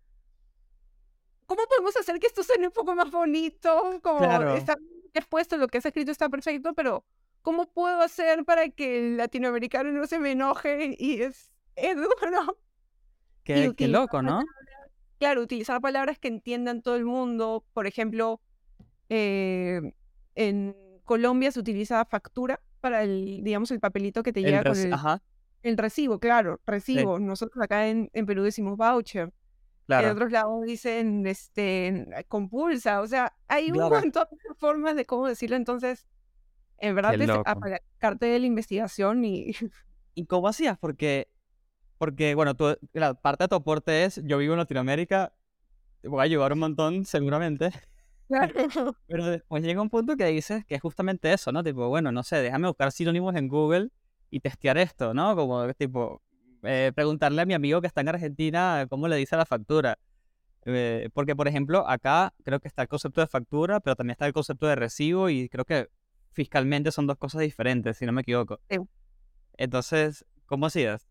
¿cómo 1.46 1.62
podemos 1.68 1.96
hacer 1.96 2.20
que 2.20 2.28
esto 2.28 2.44
suene 2.44 2.68
un 2.68 2.74
poco 2.74 2.96
más 2.96 3.12
bonito? 3.12 4.00
Como 4.02 4.20
Claro. 4.20 4.56
está 4.56 4.78
expuesto, 5.14 5.58
lo 5.58 5.68
que 5.68 5.78
has 5.78 5.86
escrito 5.86 6.12
está 6.12 6.28
perfecto, 6.30 6.74
pero 6.74 7.06
¿cómo 7.42 7.72
puedo 7.72 8.02
hacer 8.02 8.46
para 8.46 8.70
que 8.70 9.00
el 9.00 9.18
latinoamericano 9.18 9.92
no 9.92 10.08
se 10.08 10.20
me 10.20 10.32
enoje? 10.32 10.96
Y 10.98 11.22
es, 11.22 11.52
es 11.76 11.96
duro. 11.96 12.58
Qué, 13.44 13.88
loco, 13.88 14.22
¿no? 14.22 14.44
Claro, 15.18 15.42
utilizar 15.42 15.82
palabras 15.82 16.18
que 16.20 16.28
entiendan 16.28 16.82
todo 16.82 16.96
el 16.96 17.06
mundo. 17.06 17.66
Por 17.74 17.88
ejemplo, 17.88 18.42
eh, 19.10 19.94
en 20.36 20.76
Colombia 21.04 21.52
se 21.52 21.60
utiliza 21.60 22.06
factura 22.06 22.62
para 22.80 23.04
el, 23.04 23.44
digamos, 23.44 23.72
el 23.72 23.80
papelito 23.80 24.24
que 24.24 24.34
te 24.34 24.40
El 24.40 24.46
llega 24.48 24.64
con 24.64 24.78
el, 24.78 24.94
Ajá, 24.94 25.22
el 25.62 25.78
recibo, 25.78 26.20
claro, 26.20 26.60
recibo. 26.66 27.20
Nosotros 27.20 27.62
acá 27.64 27.88
en, 27.88 28.10
en 28.14 28.26
Perú 28.26 28.44
decimos 28.44 28.78
voucher. 28.78 29.24
En 29.24 29.32
claro. 29.86 30.12
otros 30.12 30.32
lados 30.32 30.66
dicen 30.66 31.26
este 31.26 32.06
compulsa. 32.28 33.02
O 33.02 33.08
sea, 33.08 33.34
hay 33.48 33.72
un 33.72 33.78
montón 33.78 34.28
de 34.32 34.54
formas 34.60 34.96
de 34.96 35.06
cómo 35.06 35.28
decirlo. 35.28 35.56
Entonces, 35.56 36.08
en 36.78 36.96
verdad 36.96 37.16
loco. 37.16 37.44
apalancarte 37.46 38.28
de 38.28 38.40
la 38.40 38.46
investigación 38.46 39.26
y 39.26 39.52
¿Y 40.16 40.26
cómo 40.26 40.48
hacías? 40.48 40.78
Porque, 40.78 41.32
porque 41.98 42.36
bueno, 42.36 42.56
tú, 42.56 42.78
la 42.94 43.14
parte 43.14 43.46
de 43.46 43.48
tu 43.48 43.56
aporte 43.56 44.04
es, 44.04 44.22
yo 44.26 44.38
vivo 44.38 44.54
en 44.54 44.60
Latinoamérica, 44.60 45.34
te 46.02 46.10
voy 46.10 46.20
a 46.20 46.24
ayudar 46.24 46.52
un 46.52 46.60
montón 46.60 47.06
seguramente, 47.06 47.72
Claro. 48.30 48.54
pero 49.08 49.26
después 49.26 49.64
llega 49.64 49.82
un 49.82 49.90
punto 49.90 50.16
que 50.16 50.26
dices 50.26 50.66
que 50.66 50.76
es 50.76 50.82
justamente 50.82 51.34
eso, 51.34 51.52
¿no? 51.52 51.64
Tipo, 51.64 51.90
bueno, 51.90 52.12
no 52.12 52.24
sé, 52.24 52.38
déjame 52.38 52.68
buscar 52.68 52.92
sinónimos 52.92 53.36
en 53.36 53.50
Google 53.50 53.90
y 54.30 54.40
testear 54.40 54.78
esto, 54.78 55.14
¿no? 55.14 55.36
Como, 55.36 55.74
tipo, 55.74 56.22
eh, 56.64 56.92
preguntarle 56.96 57.42
a 57.42 57.46
mi 57.46 57.54
amigo 57.54 57.82
que 57.82 57.88
está 57.88 58.02
en 58.02 58.10
Argentina 58.10 58.86
cómo 58.90 59.08
le 59.08 59.18
dice 59.18 59.36
la 59.36 59.46
factura. 59.46 60.00
Eh, 60.66 61.10
porque, 61.14 61.36
por 61.36 61.48
ejemplo, 61.48 61.88
acá 61.88 62.34
creo 62.44 62.60
que 62.60 62.68
está 62.68 62.84
el 62.84 62.88
concepto 62.88 63.22
de 63.22 63.28
factura, 63.28 63.80
pero 63.80 63.96
también 63.96 64.12
está 64.12 64.28
el 64.28 64.34
concepto 64.34 64.68
de 64.68 64.76
recibo 64.76 65.30
y 65.30 65.50
creo 65.50 65.66
que 65.66 65.90
fiscalmente 66.32 66.92
son 66.92 67.08
dos 67.08 67.18
cosas 67.18 67.42
diferentes, 67.42 67.98
si 67.98 68.06
no 68.06 68.12
me 68.12 68.22
equivoco. 68.22 68.60
Sí. 68.70 68.78
Entonces, 69.58 70.26
¿cómo 70.46 70.68
hacías? 70.68 71.10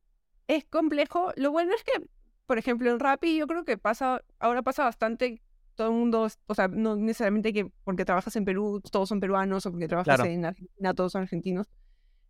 es 0.49 0.65
complejo. 0.65 1.33
Lo 1.37 1.53
bueno 1.53 1.73
es 1.75 1.85
que, 1.85 2.09
por 2.47 2.59
ejemplo, 2.59 2.91
en 2.91 2.99
Rappi 2.99 3.37
yo 3.37 3.47
creo 3.47 3.65
que 3.65 3.79
pasa, 3.79 4.23
ahora 4.41 4.63
pasa 4.63 4.85
bastante, 4.85 5.41
todo 5.78 5.90
el 5.90 5.94
mundo, 5.94 6.26
o 6.47 6.54
sea, 6.54 6.66
no 6.66 6.97
necesariamente 6.97 7.52
que 7.52 7.70
porque 7.85 8.04
trabajas 8.04 8.35
en 8.35 8.44
Perú 8.44 8.80
todos 8.90 9.08
son 9.08 9.20
peruanos 9.20 9.64
o 9.64 9.70
porque 9.70 9.87
trabajas 9.87 10.16
Claro. 10.16 10.28
en 10.28 10.44
Argentina 10.44 10.92
todos 10.92 11.12
son 11.12 11.23
argentinos. 11.23 11.68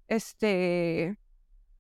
Este, 0.06 1.18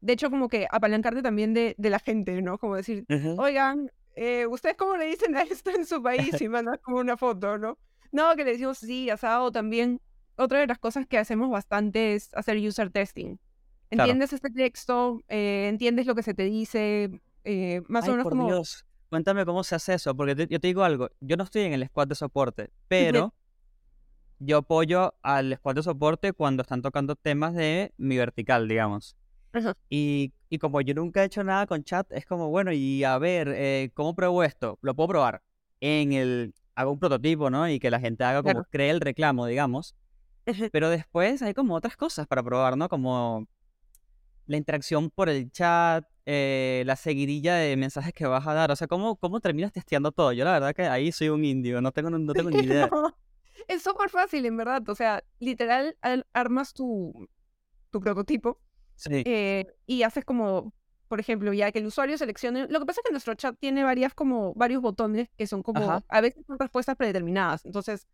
de 0.00 0.12
hecho, 0.12 0.30
como 0.30 0.48
que 0.48 0.66
apalancarte 0.70 1.20
también 1.20 1.52
de, 1.52 1.74
de 1.76 1.90
la 1.90 1.98
gente, 1.98 2.40
¿no? 2.40 2.56
Como 2.58 2.74
decir, 2.76 3.04
oigan, 3.36 3.90
eh, 4.16 4.46
¿ustedes 4.46 4.76
cómo 4.76 4.96
le 4.96 5.04
dicen 5.06 5.36
a 5.36 5.42
esto 5.42 5.70
en 5.70 5.84
su 5.84 6.02
país? 6.02 6.30
Y 6.42 6.48
mandas 6.48 6.78
como 6.80 6.98
una 6.98 7.18
foto, 7.18 7.58
¿no? 7.58 7.78
No, 8.10 8.34
que 8.34 8.44
le 8.44 8.52
decimos 8.52 8.78
sí, 8.78 9.10
asado 9.10 9.52
también. 9.52 10.00
Otra 10.36 10.60
de 10.60 10.66
las 10.66 10.78
cosas 10.78 11.06
que 11.06 11.18
hacemos 11.18 11.50
bastante 11.50 12.14
es 12.14 12.30
hacer 12.34 12.56
user 12.56 12.90
testing. 12.90 13.36
Claro. 13.90 14.04
¿Entiendes 14.04 14.32
este 14.32 14.50
texto? 14.50 15.20
Eh, 15.28 15.66
¿Entiendes 15.68 16.06
lo 16.06 16.14
que 16.14 16.22
se 16.22 16.32
te 16.32 16.44
dice? 16.44 17.10
Eh, 17.44 17.82
más 17.88 18.04
Ay, 18.04 18.08
o 18.08 18.12
menos 18.12 18.24
por 18.24 18.32
como... 18.32 18.46
Dios. 18.46 18.86
Cuéntame 19.08 19.44
cómo 19.46 19.64
se 19.64 19.74
hace 19.74 19.94
eso, 19.94 20.14
porque 20.14 20.34
te- 20.34 20.46
yo 20.48 20.60
te 20.60 20.66
digo 20.68 20.84
algo, 20.84 21.08
yo 21.20 21.36
no 21.36 21.44
estoy 21.44 21.62
en 21.62 21.72
el 21.72 21.86
squad 21.86 22.08
de 22.08 22.14
soporte, 22.14 22.70
pero 22.88 23.34
yo 24.38 24.58
apoyo 24.58 25.14
al 25.22 25.56
squad 25.56 25.76
de 25.76 25.82
soporte 25.82 26.32
cuando 26.32 26.62
están 26.62 26.82
tocando 26.82 27.16
temas 27.16 27.54
de 27.54 27.92
mi 27.96 28.16
vertical, 28.16 28.68
digamos. 28.68 29.16
Ajá. 29.52 29.74
Y, 29.88 30.32
y 30.50 30.58
como 30.58 30.80
yo 30.82 30.94
nunca 30.94 31.22
he 31.22 31.26
hecho 31.26 31.42
nada 31.42 31.66
con 31.66 31.82
chat, 31.84 32.06
es 32.12 32.26
como, 32.26 32.48
bueno, 32.50 32.70
y 32.72 33.02
a 33.04 33.16
ver, 33.18 33.48
eh, 33.56 33.90
¿cómo 33.94 34.14
pruebo 34.14 34.44
esto? 34.44 34.78
Lo 34.82 34.94
puedo 34.94 35.08
probar 35.08 35.42
en 35.80 36.12
el... 36.12 36.54
Hago 36.74 36.92
un 36.92 36.98
prototipo, 37.00 37.50
¿no? 37.50 37.68
Y 37.68 37.80
que 37.80 37.90
la 37.90 37.98
gente 37.98 38.22
haga 38.22 38.42
como 38.42 38.52
Claro. 38.54 38.68
cree 38.70 38.90
el 38.90 39.00
reclamo, 39.00 39.46
digamos. 39.46 39.96
Pero 40.70 40.90
después 40.90 41.42
hay 41.42 41.52
como 41.54 41.74
otras 41.74 41.96
cosas 41.96 42.26
para 42.28 42.42
probar, 42.42 42.76
¿no? 42.76 42.88
Como 42.88 43.48
la 44.46 44.56
interacción 44.56 45.10
por 45.10 45.28
el 45.28 45.50
chat, 45.50 46.04
eh, 46.30 46.82
la 46.84 46.94
seguidilla 46.96 47.54
de 47.56 47.74
mensajes 47.78 48.12
que 48.12 48.26
vas 48.26 48.46
a 48.46 48.52
dar. 48.52 48.70
O 48.70 48.76
sea, 48.76 48.86
¿cómo, 48.86 49.16
¿cómo 49.16 49.40
terminas 49.40 49.72
testeando 49.72 50.12
todo? 50.12 50.32
Yo 50.32 50.44
la 50.44 50.52
verdad 50.52 50.74
que 50.74 50.82
ahí 50.82 51.10
soy 51.10 51.30
un 51.30 51.42
indio, 51.42 51.80
no 51.80 51.90
tengo, 51.90 52.10
no 52.10 52.32
tengo 52.34 52.50
ni 52.50 52.58
idea. 52.58 52.88
No, 52.92 53.16
es 53.66 53.82
súper 53.82 54.10
fácil, 54.10 54.44
en 54.44 54.56
verdad. 54.58 54.86
O 54.88 54.94
sea, 54.94 55.24
literal, 55.38 55.96
al- 56.02 56.26
armas 56.34 56.74
tu, 56.74 57.28
tu 57.90 58.00
prototipo 58.00 58.60
Sí, 58.94 59.22
eh, 59.24 59.64
y 59.86 60.02
haces 60.02 60.24
como, 60.24 60.74
por 61.08 61.18
ejemplo, 61.20 61.52
ya 61.54 61.72
que 61.72 61.78
el 61.78 61.86
usuario 61.86 62.18
seleccione. 62.18 62.66
Lo 62.68 62.78
que 62.80 62.84
pasa 62.86 63.00
es 63.00 63.06
que 63.06 63.12
nuestro 63.12 63.34
chat 63.34 63.56
tiene 63.58 63.82
varias 63.82 64.12
como 64.12 64.52
varios 64.54 64.82
botones 64.82 65.30
que 65.38 65.46
son 65.46 65.62
como 65.62 65.82
Ajá. 65.82 66.04
a 66.08 66.20
veces 66.20 66.44
son 66.46 66.58
respuestas 66.58 66.94
predeterminadas. 66.96 67.64
Entonces, 67.64 68.06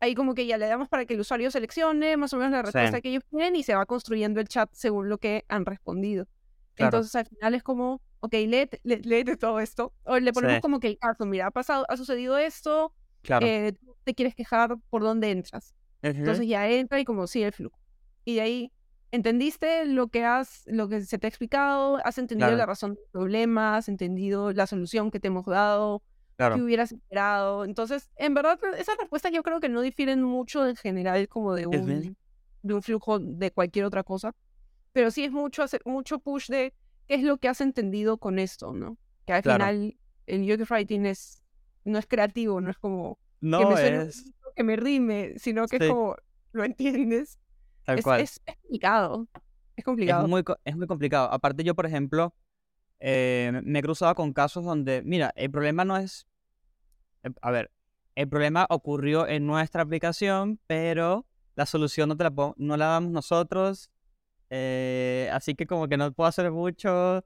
ahí 0.00 0.14
como 0.14 0.34
que 0.34 0.44
ya 0.46 0.58
le 0.58 0.66
damos 0.66 0.88
para 0.90 1.06
que 1.06 1.14
el 1.14 1.20
usuario 1.20 1.50
seleccione 1.50 2.18
más 2.18 2.32
o 2.34 2.36
menos 2.36 2.52
la 2.52 2.60
respuesta 2.62 2.96
Sí. 2.98 3.02
que 3.02 3.08
ellos 3.10 3.22
quieren 3.30 3.56
y 3.56 3.62
se 3.62 3.74
va 3.74 3.86
construyendo 3.86 4.40
el 4.40 4.48
chat 4.48 4.68
según 4.74 5.08
lo 5.08 5.16
que 5.16 5.44
han 5.48 5.64
respondido. 5.64 6.26
Claro. 6.74 6.96
Entonces, 6.98 7.14
al 7.14 7.26
final 7.26 7.54
es 7.54 7.62
como, 7.62 8.00
ok, 8.20 8.32
léete, 8.46 8.80
lé- 8.84 9.00
léete 9.04 9.36
todo 9.36 9.60
esto. 9.60 9.92
O 10.04 10.18
le 10.18 10.32
ponemos 10.32 10.56
Sí. 10.56 10.60
como 10.60 10.80
que 10.80 10.88
el 10.88 10.98
caso, 10.98 11.24
mira, 11.26 11.46
ha 11.46 11.50
pasado, 11.50 11.84
ha 11.88 11.96
sucedido 11.96 12.36
esto, 12.38 12.92
claro. 13.22 13.46
eh, 13.46 13.72
tú 13.80 13.96
te 14.04 14.14
quieres 14.14 14.34
quejar 14.34 14.76
por 14.90 15.02
dónde 15.02 15.30
entras. 15.30 15.74
Ujú. 16.02 16.12
Entonces 16.18 16.46
ya 16.46 16.68
entra 16.68 17.00
y 17.00 17.04
como 17.04 17.26
sigue 17.26 17.46
el 17.46 17.52
flujo. 17.52 17.78
Y 18.24 18.34
de 18.36 18.40
ahí, 18.40 18.72
¿entendiste 19.12 19.84
lo 19.86 20.08
que 20.08 20.24
has, 20.24 20.62
lo 20.66 20.88
que 20.88 21.02
se 21.02 21.18
te 21.18 21.26
ha 21.26 21.28
explicado? 21.28 21.98
¿Has 22.04 22.18
entendido 22.18 22.48
Claro. 22.48 22.58
la 22.58 22.66
razón 22.66 22.94
del 22.94 23.04
problema? 23.12 23.76
¿Has 23.76 23.88
entendido 23.88 24.52
la 24.52 24.66
solución 24.66 25.10
que 25.10 25.20
te 25.20 25.28
hemos 25.28 25.46
dado? 25.46 26.02
claro. 26.36 26.56
¿Qué 26.56 26.62
hubieras 26.62 26.90
esperado? 26.90 27.64
Entonces, 27.64 28.10
en 28.16 28.34
verdad, 28.34 28.58
esas 28.76 28.96
respuestas 28.98 29.30
yo 29.30 29.44
creo 29.44 29.60
que 29.60 29.68
no 29.68 29.80
difieren 29.82 30.20
mucho 30.20 30.66
en 30.66 30.74
general 30.74 31.28
como 31.28 31.54
de 31.54 31.68
un, 31.68 32.16
de 32.62 32.74
un 32.74 32.82
flujo 32.82 33.20
de 33.20 33.52
cualquier 33.52 33.84
otra 33.84 34.02
cosa. 34.02 34.34
Pero 34.94 35.10
sí 35.10 35.24
es 35.24 35.32
mucho, 35.32 35.62
hacer, 35.62 35.82
mucho 35.84 36.20
push 36.20 36.48
de 36.48 36.72
qué 37.06 37.16
es 37.16 37.22
lo 37.22 37.36
que 37.36 37.48
has 37.48 37.60
entendido 37.60 38.16
con 38.16 38.38
esto, 38.38 38.72
¿no? 38.72 38.96
Que 39.26 39.34
al 39.34 39.42
Claro. 39.42 39.64
final 39.64 39.98
el 40.26 40.50
UX 40.50 40.70
Writing 40.70 41.04
es, 41.04 41.42
no 41.84 41.98
es 41.98 42.06
creativo, 42.06 42.60
no 42.62 42.70
es 42.70 42.78
como 42.78 43.16
que 43.16 43.20
No 43.40 43.68
me 43.68 43.76
suene 43.76 44.02
es 44.04 44.32
que 44.56 44.62
me 44.62 44.76
rime, 44.76 45.34
sino 45.36 45.66
que 45.66 45.78
Sí. 45.78 45.84
es 45.84 45.90
como, 45.90 46.14
¿lo 46.52 46.64
entiendes? 46.64 47.38
tal 47.84 47.98
Es, 47.98 48.04
cual. 48.04 48.20
es, 48.22 48.40
es 48.46 48.54
complicado. 48.56 49.28
Es 49.34 49.42
Es 49.78 49.84
complicado. 49.84 50.28
muy, 50.28 50.44
co- 50.44 50.56
es 50.64 50.76
muy 50.76 50.86
complicado. 50.86 51.30
Aparte 51.32 51.64
yo, 51.64 51.74
por 51.74 51.86
ejemplo, 51.86 52.34
eh, 53.00 53.60
me 53.64 53.80
he 53.80 53.82
cruzado 53.82 54.14
con 54.14 54.32
casos 54.32 54.64
donde, 54.64 55.02
mira, 55.04 55.32
el 55.34 55.50
problema 55.50 55.84
no 55.84 55.96
es... 55.96 56.26
eh, 57.24 57.30
A 57.42 57.50
ver, 57.50 57.72
el 58.14 58.28
problema 58.28 58.64
ocurrió 58.70 59.26
en 59.26 59.44
nuestra 59.44 59.82
aplicación, 59.82 60.60
pero 60.68 61.26
la 61.56 61.66
solución 61.66 62.08
no, 62.08 62.16
te 62.16 62.22
la, 62.24 62.32
no 62.56 62.76
la 62.76 62.86
damos 62.86 63.10
nosotros, 63.10 63.90
eh, 64.50 65.28
así 65.32 65.54
que 65.54 65.66
como 65.66 65.88
que 65.88 65.96
no 65.96 66.12
puedo 66.12 66.28
hacer 66.28 66.50
mucho. 66.50 67.24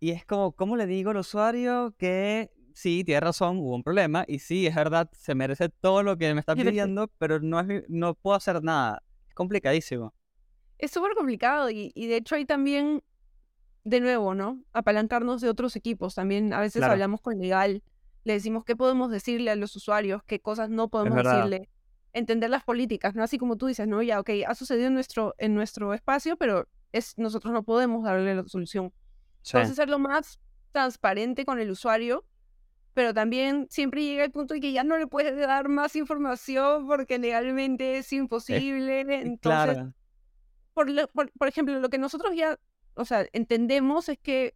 Y 0.00 0.10
es 0.10 0.24
como, 0.24 0.52
¿cómo 0.52 0.76
le 0.76 0.86
digo 0.86 1.10
al 1.10 1.16
usuario 1.16 1.94
que 1.98 2.50
sí, 2.74 3.02
tiene 3.04 3.20
razón, 3.20 3.58
hubo 3.58 3.74
un 3.74 3.82
problema, 3.82 4.24
y 4.28 4.38
sí, 4.38 4.66
es 4.68 4.74
verdad, 4.76 5.10
se 5.12 5.34
merece 5.34 5.68
todo 5.68 6.04
lo 6.04 6.16
que 6.16 6.32
me 6.32 6.40
está 6.40 6.54
pidiendo, 6.94 7.08
pero 7.18 7.40
no, 7.40 7.58
es, 7.60 7.84
no 7.88 8.14
puedo 8.14 8.36
hacer 8.36 8.62
nada. 8.62 9.02
Es 9.26 9.34
complicadísimo. 9.34 10.14
Es 10.78 10.92
súper 10.92 11.14
complicado 11.16 11.70
y, 11.70 11.90
y 11.96 12.06
de 12.06 12.16
hecho 12.16 12.36
hay 12.36 12.44
también, 12.44 13.02
de 13.82 14.00
nuevo, 14.00 14.34
¿no? 14.34 14.62
Apalancarnos 14.72 15.40
de 15.40 15.48
otros 15.48 15.74
equipos. 15.74 16.14
También 16.14 16.52
a 16.52 16.60
veces 16.60 16.78
Claro. 16.80 16.92
hablamos 16.92 17.20
con 17.20 17.36
legal, 17.38 17.82
le 18.22 18.32
decimos 18.34 18.64
qué 18.64 18.76
podemos 18.76 19.10
decirle 19.10 19.50
a 19.50 19.56
los 19.56 19.74
usuarios, 19.74 20.22
qué 20.24 20.38
cosas 20.38 20.70
no 20.70 20.88
podemos 20.88 21.16
decirle. 21.24 21.68
Entender 22.12 22.50
las 22.50 22.64
políticas, 22.64 23.14
¿no? 23.14 23.22
Así 23.22 23.38
como 23.38 23.56
tú 23.56 23.66
dices, 23.66 23.86
¿no? 23.86 24.02
Ya, 24.02 24.18
ok, 24.20 24.30
ha 24.46 24.54
sucedido 24.54 24.86
en 24.88 24.94
nuestro, 24.94 25.34
en 25.38 25.54
nuestro 25.54 25.92
espacio, 25.94 26.36
pero 26.36 26.66
es, 26.92 27.16
nosotros 27.18 27.52
no 27.52 27.62
podemos 27.62 28.02
darle 28.04 28.34
la 28.34 28.44
solución. 28.48 28.92
Sí. 29.42 29.52
Entonces, 29.56 29.76
ser 29.76 29.88
lo 29.88 29.98
más 29.98 30.40
transparente 30.72 31.44
con 31.44 31.58
el 31.60 31.70
usuario, 31.70 32.24
pero 32.94 33.14
también 33.14 33.66
siempre 33.70 34.02
llega 34.02 34.24
el 34.24 34.32
punto 34.32 34.54
en 34.54 34.60
que 34.60 34.72
ya 34.72 34.84
no 34.84 34.96
le 34.98 35.06
puedes 35.06 35.36
dar 35.36 35.68
más 35.68 35.94
información 35.96 36.86
porque 36.86 37.18
legalmente 37.18 37.98
es 37.98 38.12
imposible. 38.12 39.00
Entonces, 39.00 39.74
Claro. 39.74 39.94
por, 40.74 40.90
lo- 40.90 41.08
por, 41.08 41.30
por 41.32 41.48
ejemplo, 41.48 41.78
lo 41.78 41.90
que 41.90 41.98
nosotros 41.98 42.34
ya, 42.34 42.58
o 42.94 43.04
sea, 43.04 43.26
entendemos 43.32 44.08
es 44.08 44.18
que 44.18 44.54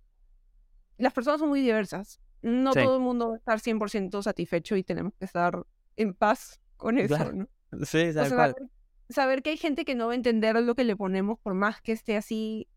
las 0.99 1.13
personas 1.13 1.41
son 1.41 1.51
muy 1.51 1.61
diversas. 1.61 2.21
No 2.43 2.73
Sí. 2.73 2.81
todo 2.83 2.97
el 2.97 3.03
mundo 3.03 3.29
va 3.29 3.35
a 3.35 3.39
estar 3.39 3.61
100% 3.61 4.23
satisfecho 4.23 4.75
y 4.77 4.83
tenemos 4.83 5.13
que 5.19 5.25
estar 5.27 5.65
en 5.97 6.15
paz 6.15 6.61
con 6.83 6.99
eso, 6.99 7.15
Claro, 7.17 7.33
¿no? 7.33 7.49
Sí, 7.85 8.09
O 8.11 8.15
tal 8.15 8.27
sea, 8.29 8.37
cual. 8.37 8.55
saber, 8.55 8.71
saber 9.09 9.43
que 9.43 9.51
hay 9.51 9.57
gente 9.57 9.85
que 9.85 9.95
no 9.95 10.07
va 10.09 10.13
a 10.13 10.17
entender 10.17 10.61
lo 10.63 10.75
que 10.75 10.85
le 10.85 10.97
ponemos 10.97 11.39
por 11.41 11.55
más 11.55 11.81
que 11.81 11.93
esté 11.93 12.17
así 12.17 12.69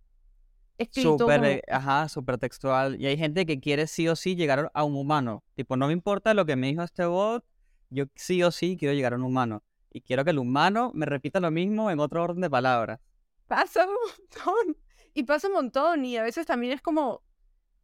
escrito 0.78 1.18
Súper, 1.20 1.40
como- 1.40 1.50
eh, 1.52 1.62
ajá, 1.70 2.08
súper 2.10 2.38
textual. 2.38 3.00
Y 3.02 3.06
hay 3.08 3.18
gente 3.18 3.46
que 3.46 3.60
quiere 3.60 3.88
sí 3.88 4.08
o 4.08 4.16
sí 4.16 4.36
llegar 4.36 4.72
a 4.74 4.84
un 4.84 4.96
humano. 4.96 5.44
Tipo, 5.56 5.78
no 5.78 5.88
me 5.88 5.94
importa 5.94 6.34
lo 6.34 6.46
que 6.46 6.56
me 6.56 6.68
dijo 6.68 6.84
este 6.84 7.06
bot, 7.06 7.44
yo 7.90 8.06
sí 8.16 8.42
o 8.44 8.52
sí 8.52 8.78
quiero 8.78 8.94
llegar 8.94 9.14
a 9.14 9.16
un 9.18 9.24
humano. 9.24 9.64
Y 9.92 10.02
quiero 10.02 10.24
que 10.26 10.32
el 10.32 10.40
humano 10.40 10.92
me 10.94 11.06
repita 11.06 11.40
lo 11.40 11.52
mismo 11.52 11.90
en 11.92 12.00
otro 12.00 12.22
orden 12.24 12.42
de 12.42 12.50
palabras. 12.50 13.00
Pasa 13.48 13.86
un 13.86 13.94
montón. 13.94 14.78
Y 15.18 15.24
pasa 15.24 15.48
un 15.48 15.54
montón. 15.54 16.04
Y 16.04 16.18
a 16.18 16.24
veces 16.24 16.46
también 16.46 16.74
es 16.74 16.82
como 16.82 17.22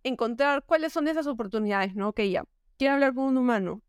encontrar 0.04 0.66
cuáles 0.66 0.92
son 0.92 1.08
esas 1.08 1.28
oportunidades, 1.28 1.96
¿no? 1.96 2.12
Que 2.12 2.30
ya 2.30 2.44
quiere 2.78 2.94
hablar 2.94 3.13
con 3.13 3.24
un 3.24 3.38
humano. 3.38 3.82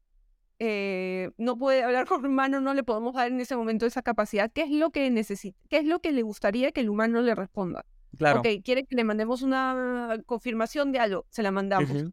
Eh, 0.65 1.31
no 1.39 1.59
puede 1.59 1.83
hablar 1.83 2.07
con 2.07 2.21
un 2.21 2.27
humano, 2.31 2.61
no 2.61 2.73
le 2.73 2.85
podemos 2.85 3.15
dar 3.15 3.27
en 3.27 3.41
ese 3.41 3.57
momento 3.57 3.85
esa 3.85 4.01
capacidad. 4.01 4.49
¿Qué 4.53 4.63
es 4.63 4.71
lo 4.71 4.91
que 4.91 5.11
necesita? 5.11 5.59
¿Qué 5.69 5.79
es 5.79 5.85
lo 5.85 5.99
que 5.99 6.13
le 6.13 6.23
gustaría 6.23 6.71
que 6.71 6.83
el 6.83 6.89
humano 6.89 7.21
le 7.21 7.35
responda? 7.35 7.85
Claro. 8.17 8.39
Ok, 8.41 8.47
quiere 8.65 8.85
que 8.85 8.95
le 8.95 9.03
mandemos 9.03 9.43
una 9.43 10.19
confirmación 10.25 10.93
de 10.93 11.01
algo, 11.01 11.27
se 11.31 11.43
la 11.43 11.51
mandamos. 11.51 12.05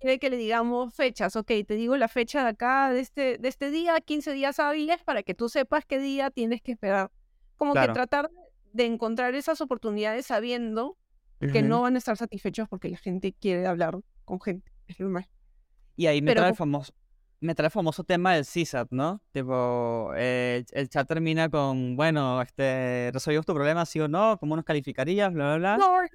Quiere 0.00 0.18
que 0.18 0.30
le 0.30 0.38
digamos 0.38 0.94
fechas, 0.94 1.36
ok, 1.36 1.48
te 1.66 1.74
digo 1.74 1.98
la 1.98 2.08
fecha 2.08 2.44
de 2.44 2.48
acá, 2.48 2.90
de 2.92 3.00
este, 3.00 3.36
de 3.36 3.48
este 3.48 3.70
día, 3.70 4.00
15 4.00 4.32
días 4.32 4.58
hábiles, 4.58 5.02
para 5.02 5.22
que 5.22 5.34
tú 5.34 5.50
sepas 5.50 5.84
qué 5.84 5.98
día 5.98 6.30
tienes 6.30 6.62
que 6.62 6.72
esperar. 6.72 7.10
Como 7.56 7.72
Claro. 7.72 7.88
que 7.88 7.94
tratar 7.94 8.30
de 8.72 8.86
encontrar 8.86 9.34
esas 9.34 9.60
oportunidades 9.60 10.24
sabiendo 10.24 10.96
que 11.52 11.62
no 11.62 11.82
van 11.82 11.94
a 11.96 11.98
estar 11.98 12.16
satisfechos 12.16 12.68
porque 12.68 12.88
la 12.88 12.96
gente 12.96 13.32
quiere 13.32 13.66
hablar 13.66 13.98
con 14.24 14.40
gente. 14.40 14.72
Es 14.86 14.98
normal. 14.98 15.28
Y 15.96 16.06
ahí 16.06 16.22
me 16.22 16.30
Pero 16.30 16.40
trae 16.40 16.50
el 16.52 16.56
como- 16.56 16.72
famoso, 16.72 16.92
me 17.40 17.54
trae 17.54 17.66
el 17.66 17.72
famoso 17.72 18.04
tema 18.04 18.34
del 18.34 18.44
CSAT, 18.44 18.88
¿no? 18.90 19.22
Tipo, 19.32 20.12
eh, 20.16 20.64
el 20.72 20.88
chat 20.88 21.06
termina 21.06 21.48
con, 21.48 21.96
bueno, 21.96 22.42
este, 22.42 23.10
resolvimos 23.12 23.46
tu 23.46 23.54
problema, 23.54 23.86
sí 23.86 24.00
o 24.00 24.08
no, 24.08 24.38
¿cómo 24.38 24.56
nos 24.56 24.64
calificarías? 24.64 25.32
Bla, 25.32 25.56
bla, 25.56 25.76
bla. 25.76 25.78
No, 25.78 26.02
no. 26.02 26.08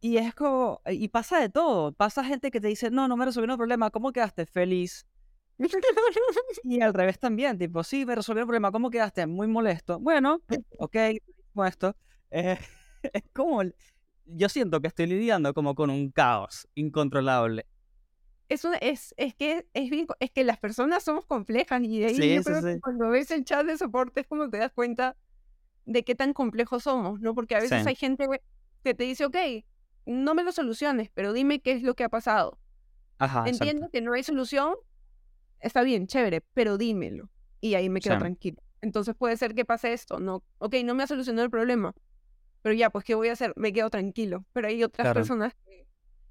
Y 0.00 0.16
es 0.16 0.34
como, 0.34 0.80
y 0.86 1.08
pasa 1.08 1.40
de 1.40 1.50
todo. 1.50 1.92
Pasa 1.92 2.24
gente 2.24 2.50
que 2.50 2.60
te 2.60 2.68
dice, 2.68 2.90
no, 2.90 3.06
no 3.06 3.16
me 3.18 3.26
resolvieron 3.26 3.52
el 3.52 3.58
problema, 3.58 3.90
¿cómo 3.90 4.12
quedaste? 4.12 4.46
Feliz. 4.46 5.06
Y 6.64 6.80
al 6.80 6.94
revés 6.94 7.18
también, 7.18 7.58
tipo, 7.58 7.84
sí, 7.84 8.06
me 8.06 8.14
resolvieron 8.14 8.44
el 8.44 8.48
problema, 8.48 8.72
¿cómo 8.72 8.90
quedaste? 8.90 9.26
Muy 9.26 9.46
molesto. 9.46 9.98
Bueno, 9.98 10.40
ok, 10.78 10.96
con 11.54 11.66
esto. 11.66 11.94
Eh, 12.30 12.58
es 13.12 13.22
como, 13.34 13.62
yo 14.24 14.48
siento 14.48 14.80
que 14.80 14.88
estoy 14.88 15.06
lidiando 15.06 15.52
como 15.52 15.74
con 15.74 15.90
un 15.90 16.10
caos 16.10 16.66
incontrolable. 16.74 17.66
Es, 18.50 18.64
una- 18.64 18.78
es, 18.78 19.14
es 19.16 19.34
que 19.36 19.66
es 19.74 19.90
bien, 19.90 20.06
es 20.18 20.30
que 20.32 20.42
las 20.44 20.58
personas 20.58 21.04
somos 21.04 21.24
complejas 21.24 21.80
y 21.84 22.00
de 22.00 22.06
ahí 22.06 22.16
Sí, 22.16 22.34
yo 22.34 22.42
sí, 22.42 22.44
creo 22.44 22.62
que 22.64 22.74
sí. 22.74 22.80
cuando 22.80 23.08
ves 23.10 23.30
el 23.30 23.44
chat 23.44 23.64
de 23.64 23.78
soporte 23.78 24.22
es 24.22 24.26
como 24.26 24.50
te 24.50 24.58
das 24.58 24.72
cuenta 24.72 25.16
de 25.86 26.02
qué 26.04 26.14
tan 26.16 26.32
complejos 26.34 26.82
somos, 26.84 27.20
¿no? 27.20 27.34
Porque 27.34 27.54
a 27.56 27.60
veces 27.60 27.82
Sí. 27.82 27.88
hay 27.90 27.94
gente 27.96 28.26
que 28.84 28.94
te 28.94 29.04
dice, 29.04 29.24
ok, 29.24 29.36
no 30.06 30.34
me 30.34 30.42
lo 30.44 30.52
soluciones, 30.52 31.10
pero 31.14 31.32
dime 31.32 31.60
qué 31.60 31.72
es 31.72 31.82
lo 31.82 31.94
que 31.94 32.04
ha 32.04 32.08
pasado. 32.08 32.58
Ajá, 33.18 33.40
exacto. 33.48 33.64
Entiendo 33.64 33.90
que 33.92 34.00
no 34.00 34.14
hay 34.14 34.24
solución, 34.24 34.74
está 35.60 35.82
bien, 35.82 36.06
chévere, 36.08 36.42
pero 36.54 36.78
dímelo. 36.78 37.30
Y 37.60 37.74
ahí 37.74 37.88
me 37.90 38.00
quedo 38.00 38.18
tranquilo. 38.18 38.58
Entonces 38.82 39.14
puede 39.16 39.36
ser 39.36 39.54
que 39.54 39.64
pase 39.64 39.92
esto, 39.92 40.20
¿no? 40.20 40.42
Ok, 40.58 40.76
no 40.84 40.94
me 40.94 41.02
ha 41.04 41.06
solucionado 41.06 41.44
el 41.44 41.50
problema, 41.50 41.94
pero 42.62 42.74
ya, 42.74 42.90
pues, 42.90 43.04
¿qué 43.04 43.14
voy 43.14 43.28
a 43.28 43.32
hacer? 43.34 43.52
Me 43.56 43.72
quedo 43.72 43.90
tranquilo. 43.90 44.44
Pero 44.52 44.68
hay 44.68 44.82
otras 44.84 45.04
Claro. 45.06 45.20
personas 45.20 45.54
que, 45.64 45.86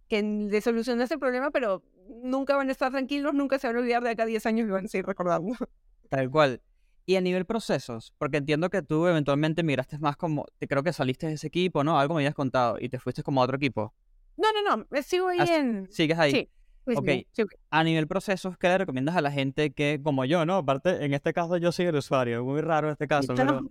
que 0.07 0.23
le 0.23 0.61
solucionas 0.61 1.11
el 1.11 1.19
problema, 1.19 1.51
pero 1.51 1.83
nunca 2.23 2.55
van 2.55 2.69
a 2.69 2.71
estar 2.71 2.91
tranquilos, 2.91 3.33
nunca 3.33 3.59
se 3.59 3.67
van 3.67 3.75
a 3.77 3.79
olvidar 3.79 4.03
de 4.03 4.09
acá 4.11 4.23
a 4.23 4.25
10 4.25 4.45
años 4.45 4.67
y 4.67 4.71
van 4.71 4.85
a 4.85 4.87
seguir 4.87 5.05
recordando. 5.05 5.53
Tal 6.09 6.29
cual. 6.29 6.61
Y 7.05 7.15
a 7.15 7.21
nivel 7.21 7.45
procesos, 7.45 8.13
porque 8.17 8.37
entiendo 8.37 8.69
que 8.69 8.81
tú 8.81 9.07
eventualmente 9.07 9.63
migraste 9.63 9.97
más 9.99 10.15
como, 10.15 10.45
te 10.59 10.67
creo 10.67 10.83
que 10.83 10.93
saliste 10.93 11.27
de 11.27 11.33
ese 11.33 11.47
equipo, 11.47 11.83
¿no? 11.83 11.99
Algo 11.99 12.13
me 12.13 12.21
habías 12.21 12.35
contado 12.35 12.77
y 12.79 12.89
te 12.89 12.99
fuiste 12.99 13.23
como 13.23 13.41
a 13.41 13.45
otro 13.45 13.57
equipo. 13.57 13.93
No, 14.37 14.47
no, 14.53 14.77
no, 14.77 14.85
me 14.89 15.01
sigo 15.03 15.27
ahí 15.27 15.39
Ah, 15.41 15.57
en... 15.57 15.87
Sigues 15.91 16.17
ahí. 16.19 16.31
Sí, 16.31 16.49
Ok. 16.95 17.07
sí. 17.31 17.43
A 17.71 17.83
nivel 17.83 18.07
procesos, 18.07 18.57
¿qué 18.57 18.67
le 18.67 18.77
recomiendas 18.79 19.15
a 19.15 19.21
la 19.21 19.31
gente 19.31 19.71
que, 19.71 19.99
como 20.03 20.23
yo, 20.25 20.45
¿no? 20.45 20.57
Aparte, 20.57 21.03
en 21.03 21.13
este 21.13 21.33
caso 21.33 21.57
yo 21.57 21.71
soy 21.71 21.85
el 21.87 21.95
usuario, 21.95 22.43
muy 22.43 22.61
raro 22.61 22.91
este 22.91 23.07
caso, 23.07 23.33
pero 23.35 23.61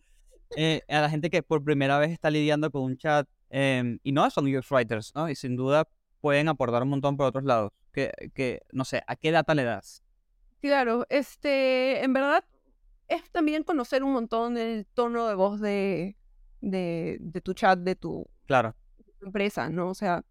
eh, 0.56 0.82
a 0.88 1.00
la 1.00 1.10
gente 1.10 1.30
que 1.30 1.42
por 1.42 1.62
primera 1.64 1.98
vez 1.98 2.10
está 2.10 2.30
lidiando 2.30 2.70
con 2.70 2.82
un 2.82 2.96
chat, 2.96 3.28
em, 3.50 3.98
y 4.02 4.12
no 4.12 4.28
son 4.30 4.46
UX 4.54 4.70
writers, 4.70 5.12
¿no? 5.14 5.28
Y 5.28 5.34
sin 5.36 5.56
duda 5.56 5.88
pueden 6.20 6.48
aportar 6.48 6.82
un 6.82 6.88
montón 6.90 7.16
por 7.16 7.26
otros 7.26 7.44
lados. 7.44 7.72
Que, 7.98 8.30
que 8.32 8.62
no 8.70 8.84
sé, 8.84 9.02
¿a 9.08 9.16
qué 9.16 9.32
data 9.32 9.54
le 9.56 9.64
das? 9.64 10.04
Claro, 10.60 11.04
este, 11.08 12.04
en 12.04 12.12
verdad 12.12 12.44
es 13.08 13.28
también 13.32 13.64
conocer 13.64 14.04
un 14.04 14.12
montón 14.12 14.56
el 14.56 14.86
tono 14.86 15.26
de 15.26 15.34
voz 15.34 15.60
de, 15.60 16.16
de, 16.60 17.16
de 17.20 17.40
tu 17.40 17.54
chat, 17.54 17.76
de 17.80 17.96
tu 17.96 18.24
Claro, 18.46 18.76
empresa, 19.20 19.68
¿no? 19.68 19.88
O 19.88 19.94
sea, 19.94 20.24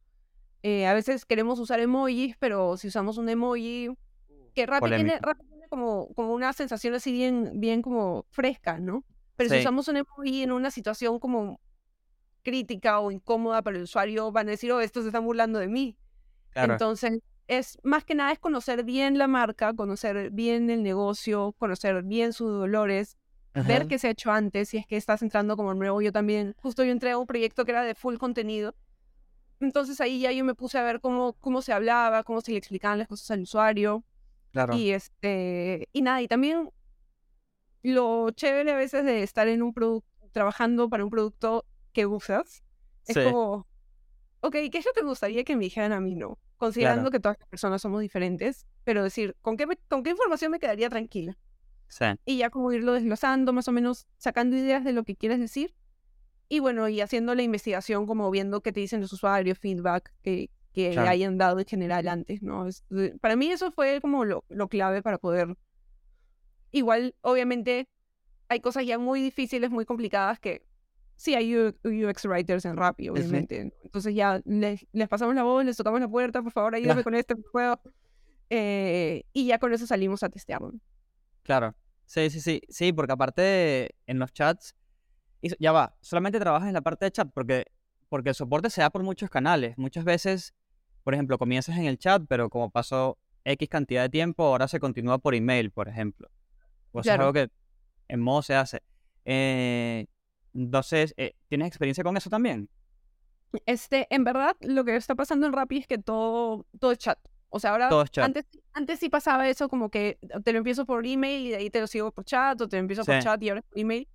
eh, 0.63 0.87
a 0.87 0.93
veces 0.93 1.25
queremos 1.25 1.59
usar 1.59 1.81
emojis, 1.81 2.37
pero 2.39 2.77
si 2.77 2.87
usamos 2.87 3.17
un 3.17 3.27
emoji 3.27 3.89
que 4.53 4.65
Rappi 4.65 4.87
tiene, 4.87 5.03
Polémico. 5.03 5.27
Rappi 5.27 5.45
tiene 5.47 5.67
como, 5.67 6.13
como 6.13 6.33
una 6.33 6.53
sensación 6.53 6.93
así 6.93 7.11
bien, 7.11 7.59
bien 7.59 7.81
como 7.81 8.25
fresca, 8.29 8.79
¿no? 8.79 9.03
Pero 9.35 9.49
si 9.49 9.59
usamos 9.59 9.89
un 9.89 9.97
emoji 9.97 10.43
en 10.43 10.53
una 10.53 10.71
situación 10.71 11.19
como 11.19 11.59
crítica 12.43 13.01
o 13.01 13.11
incómoda 13.11 13.61
para 13.61 13.75
el 13.75 13.83
usuario, 13.83 14.31
van 14.31 14.47
a 14.47 14.51
decir, 14.51 14.71
oh, 14.71 14.79
estos 14.79 15.03
se 15.03 15.09
están 15.09 15.25
burlando 15.25 15.59
de 15.59 15.67
mí. 15.67 15.97
claro. 16.51 16.73
Entonces, 16.73 17.19
es 17.47 17.77
más 17.83 18.03
que 18.03 18.15
nada 18.15 18.31
es 18.31 18.39
conocer 18.39 18.83
bien 18.83 19.17
la 19.17 19.27
marca, 19.27 19.73
conocer 19.73 20.31
bien 20.31 20.69
el 20.69 20.83
negocio, 20.83 21.53
conocer 21.57 22.03
bien 22.03 22.33
sus 22.33 22.49
dolores, 22.51 23.17
ver 23.53 23.87
qué 23.87 23.97
se 23.97 24.07
ha 24.07 24.11
hecho 24.11 24.31
antes, 24.31 24.69
si 24.69 24.77
es 24.77 24.85
que 24.85 24.97
estás 24.97 25.21
entrando 25.23 25.57
como 25.57 25.73
nuevo. 25.73 26.01
Yo 26.01 26.11
también, 26.11 26.55
justo 26.61 26.83
yo 26.83 26.91
entré 26.91 27.11
a 27.11 27.17
un 27.17 27.25
proyecto 27.25 27.65
que 27.65 27.71
era 27.71 27.83
de 27.83 27.95
full 27.95 28.17
contenido. 28.17 28.75
Entonces 29.59 29.99
ahí 30.01 30.19
ya 30.19 30.31
yo 30.31 30.45
me 30.45 30.53
puse 30.53 30.77
a 30.77 30.83
ver 30.83 30.99
cómo, 31.01 31.33
cómo 31.33 31.63
se 31.63 31.73
hablaba, 31.73 32.23
cómo 32.23 32.41
se 32.41 32.51
le 32.51 32.57
explicaban 32.59 32.99
las 32.99 33.07
cosas 33.07 33.31
al 33.31 33.41
usuario. 33.41 34.03
Claro. 34.51 34.75
Y 34.75 34.91
este, 34.91 35.89
y 35.91 36.01
nada, 36.03 36.21
y 36.21 36.27
también 36.27 36.69
lo 37.81 38.29
chévere 38.31 38.71
a 38.71 38.75
veces 38.75 39.05
de 39.05 39.23
estar 39.23 39.47
en 39.47 39.63
un 39.63 39.73
producto, 39.73 40.07
trabajando 40.31 40.89
para 40.89 41.03
un 41.03 41.09
producto 41.09 41.65
que 41.93 42.05
usas, 42.05 42.63
es 43.05 43.15
Sí. 43.15 43.23
como, 43.23 43.65
ok, 44.41 44.55
¿qué 44.71 44.77
es 44.77 44.85
lo 44.85 44.93
que 44.93 45.01
me 45.01 45.09
gustaría 45.09 45.43
que 45.43 45.55
me 45.55 45.63
dijeran 45.63 45.93
a 45.93 45.99
mí, 45.99 46.15
no? 46.15 46.37
Considerando 46.57 47.03
Claro. 47.03 47.11
que 47.11 47.19
todas 47.19 47.37
las 47.39 47.47
personas 47.49 47.81
somos 47.81 48.01
diferentes, 48.01 48.65
pero 48.83 49.03
decir, 49.03 49.35
¿con 49.41 49.57
qué, 49.57 49.67
me- 49.67 49.77
¿con 49.89 50.03
qué 50.03 50.09
información 50.11 50.51
me 50.51 50.59
quedaría 50.59 50.89
tranquila? 50.89 51.37
Sí. 51.87 52.05
Y 52.25 52.37
ya 52.37 52.49
como 52.49 52.71
irlo 52.71 52.93
desglosando, 52.93 53.53
más 53.53 53.67
o 53.67 53.71
menos 53.71 54.07
sacando 54.17 54.57
ideas 54.57 54.83
de 54.83 54.91
lo 54.93 55.03
que 55.03 55.15
quieres 55.15 55.39
decir. 55.39 55.73
Y 56.49 56.59
bueno, 56.59 56.87
y 56.89 57.01
haciendo 57.01 57.35
la 57.35 57.43
investigación, 57.43 58.05
como 58.07 58.29
viendo 58.31 58.61
qué 58.61 58.71
te 58.71 58.79
dicen 58.79 59.01
los 59.01 59.13
usuarios, 59.13 59.59
feedback 59.59 60.11
que, 60.23 60.49
que 60.73 60.91
Claro. 60.91 61.09
hayan 61.09 61.37
dado 61.37 61.59
en 61.59 61.65
general 61.65 62.07
antes, 62.07 62.41
¿no? 62.41 62.67
Es- 62.67 62.83
para 63.21 63.35
mí 63.35 63.51
eso 63.51 63.71
fue 63.71 63.99
como 64.01 64.25
lo, 64.25 64.43
lo 64.49 64.67
clave 64.67 65.01
para 65.01 65.17
poder... 65.19 65.55
Igual, 66.71 67.15
obviamente, 67.21 67.87
hay 68.49 68.59
cosas 68.59 68.85
ya 68.85 68.97
muy 68.97 69.21
difíciles, 69.21 69.69
muy 69.71 69.85
complicadas 69.85 70.39
que 70.39 70.63
sí 71.17 71.33
hay 71.35 71.53
UX 71.57 72.25
writers 72.25 72.63
en 72.65 72.77
Rappi, 72.77 73.09
obviamente. 73.09 73.65
¿no? 73.65 73.71
Entonces 73.83 74.15
ya 74.15 74.39
les, 74.45 74.87
les 74.93 75.09
pasamos 75.09 75.35
la 75.35 75.43
voz, 75.43 75.65
les 75.65 75.75
tocamos 75.75 75.99
la 75.99 76.07
puerta, 76.07 76.41
por 76.41 76.51
favor, 76.53 76.73
ayúdame 76.75 77.01
Claro. 77.01 77.03
con 77.03 77.15
este 77.15 77.35
juego. 77.51 77.81
Eh, 78.49 79.23
y 79.33 79.47
ya 79.47 79.59
con 79.59 79.73
eso 79.73 79.85
salimos 79.85 80.23
a 80.23 80.29
testearlo. 80.29 80.71
Claro. 81.43 81.75
Sí, 82.05 82.29
sí, 82.29 82.39
sí. 82.39 82.61
Sí, 82.69 82.93
porque 82.93 83.11
aparte 83.13 83.95
en 84.05 84.19
los 84.19 84.31
chats, 84.31 84.73
ya 85.59 85.71
va, 85.73 85.97
solamente 86.01 86.39
trabajas 86.39 86.67
en 86.69 86.73
la 86.73 86.81
parte 86.81 87.05
de 87.05 87.11
chat 87.11 87.29
porque, 87.33 87.65
porque 88.09 88.29
el 88.29 88.35
soporte 88.35 88.69
se 88.69 88.79
da 88.81 88.89
por 88.89 89.03
muchos 89.03 89.29
canales. 89.29 89.77
Muchas 89.77 90.05
veces, 90.05 90.53
por 91.03 91.13
ejemplo, 91.13 91.37
comienzas 91.37 91.77
en 91.77 91.85
el 91.85 91.97
chat, 91.97 92.23
pero 92.29 92.49
como 92.49 92.69
pasó 92.69 93.17
X 93.43 93.67
cantidad 93.69 94.03
de 94.03 94.09
tiempo, 94.09 94.43
ahora 94.45 94.67
se 94.67 94.79
continúa 94.79 95.17
por 95.17 95.35
email, 95.35 95.71
por 95.71 95.89
ejemplo. 95.89 96.29
O 96.91 97.03
sea, 97.03 97.13
es 97.13 97.17
Claro. 97.17 97.23
algo 97.29 97.33
que 97.33 97.49
en 98.07 98.19
modo 98.21 98.41
se 98.41 98.55
hace. 98.55 98.81
Eh, 99.25 100.07
entonces, 100.57 101.13
eh, 101.17 101.35
¿tienes 101.47 101.67
experiencia 101.67 102.03
con 102.03 102.17
eso 102.17 102.29
también? 102.29 102.69
Este, 103.65 104.07
en 104.09 104.23
verdad, 104.23 104.55
lo 104.61 104.83
que 104.83 104.95
está 104.95 105.15
pasando 105.15 105.47
en 105.47 105.53
Rappi 105.53 105.77
es 105.77 105.87
que 105.87 105.97
todo, 105.97 106.65
todo 106.79 106.91
es 106.91 106.97
chat. 106.97 107.19
O 107.49 107.59
sea, 107.59 107.71
ahora, 107.71 107.89
es 108.03 108.17
antes, 108.17 108.45
antes 108.73 108.99
sí 108.99 109.09
pasaba 109.09 109.47
eso 109.47 109.69
como 109.69 109.89
que 109.89 110.19
te 110.43 110.51
lo 110.51 110.57
empiezo 110.57 110.85
por 110.85 111.05
email 111.05 111.45
y 111.45 111.49
de 111.51 111.55
ahí 111.57 111.69
te 111.69 111.79
lo 111.79 111.87
sigo 111.87 112.11
por 112.11 112.25
chat, 112.25 112.59
o 112.59 112.67
te 112.67 112.75
lo 112.75 112.81
empiezo 112.81 113.05
por 113.05 113.19
chat 113.19 113.41
y 113.41 113.49
ahora 113.49 113.61
por 113.61 113.79
email. 113.79 114.07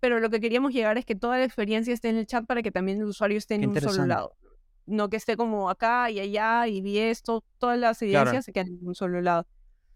Pero 0.00 0.18
lo 0.18 0.30
que 0.30 0.40
queríamos 0.40 0.72
llegar 0.72 0.96
es 0.96 1.04
que 1.04 1.14
toda 1.14 1.36
la 1.36 1.44
experiencia 1.44 1.92
esté 1.92 2.08
en 2.08 2.16
el 2.16 2.26
chat 2.26 2.46
para 2.46 2.62
que 2.62 2.72
también 2.72 2.98
el 2.98 3.04
usuario 3.04 3.36
esté 3.36 3.56
en 3.56 3.68
un 3.68 3.80
solo 3.80 4.06
lado. 4.06 4.34
No 4.86 5.10
que 5.10 5.18
esté 5.18 5.36
como 5.36 5.70
acá 5.70 6.10
y 6.10 6.18
allá 6.18 6.66
y 6.66 6.80
vi 6.80 6.98
esto, 6.98 7.44
todas 7.58 7.78
las 7.78 8.00
evidencias 8.02 8.46
se 8.46 8.52
quedan 8.52 8.68
en 8.68 8.88
un 8.88 8.94
solo 8.94 9.20
lado. 9.20 9.46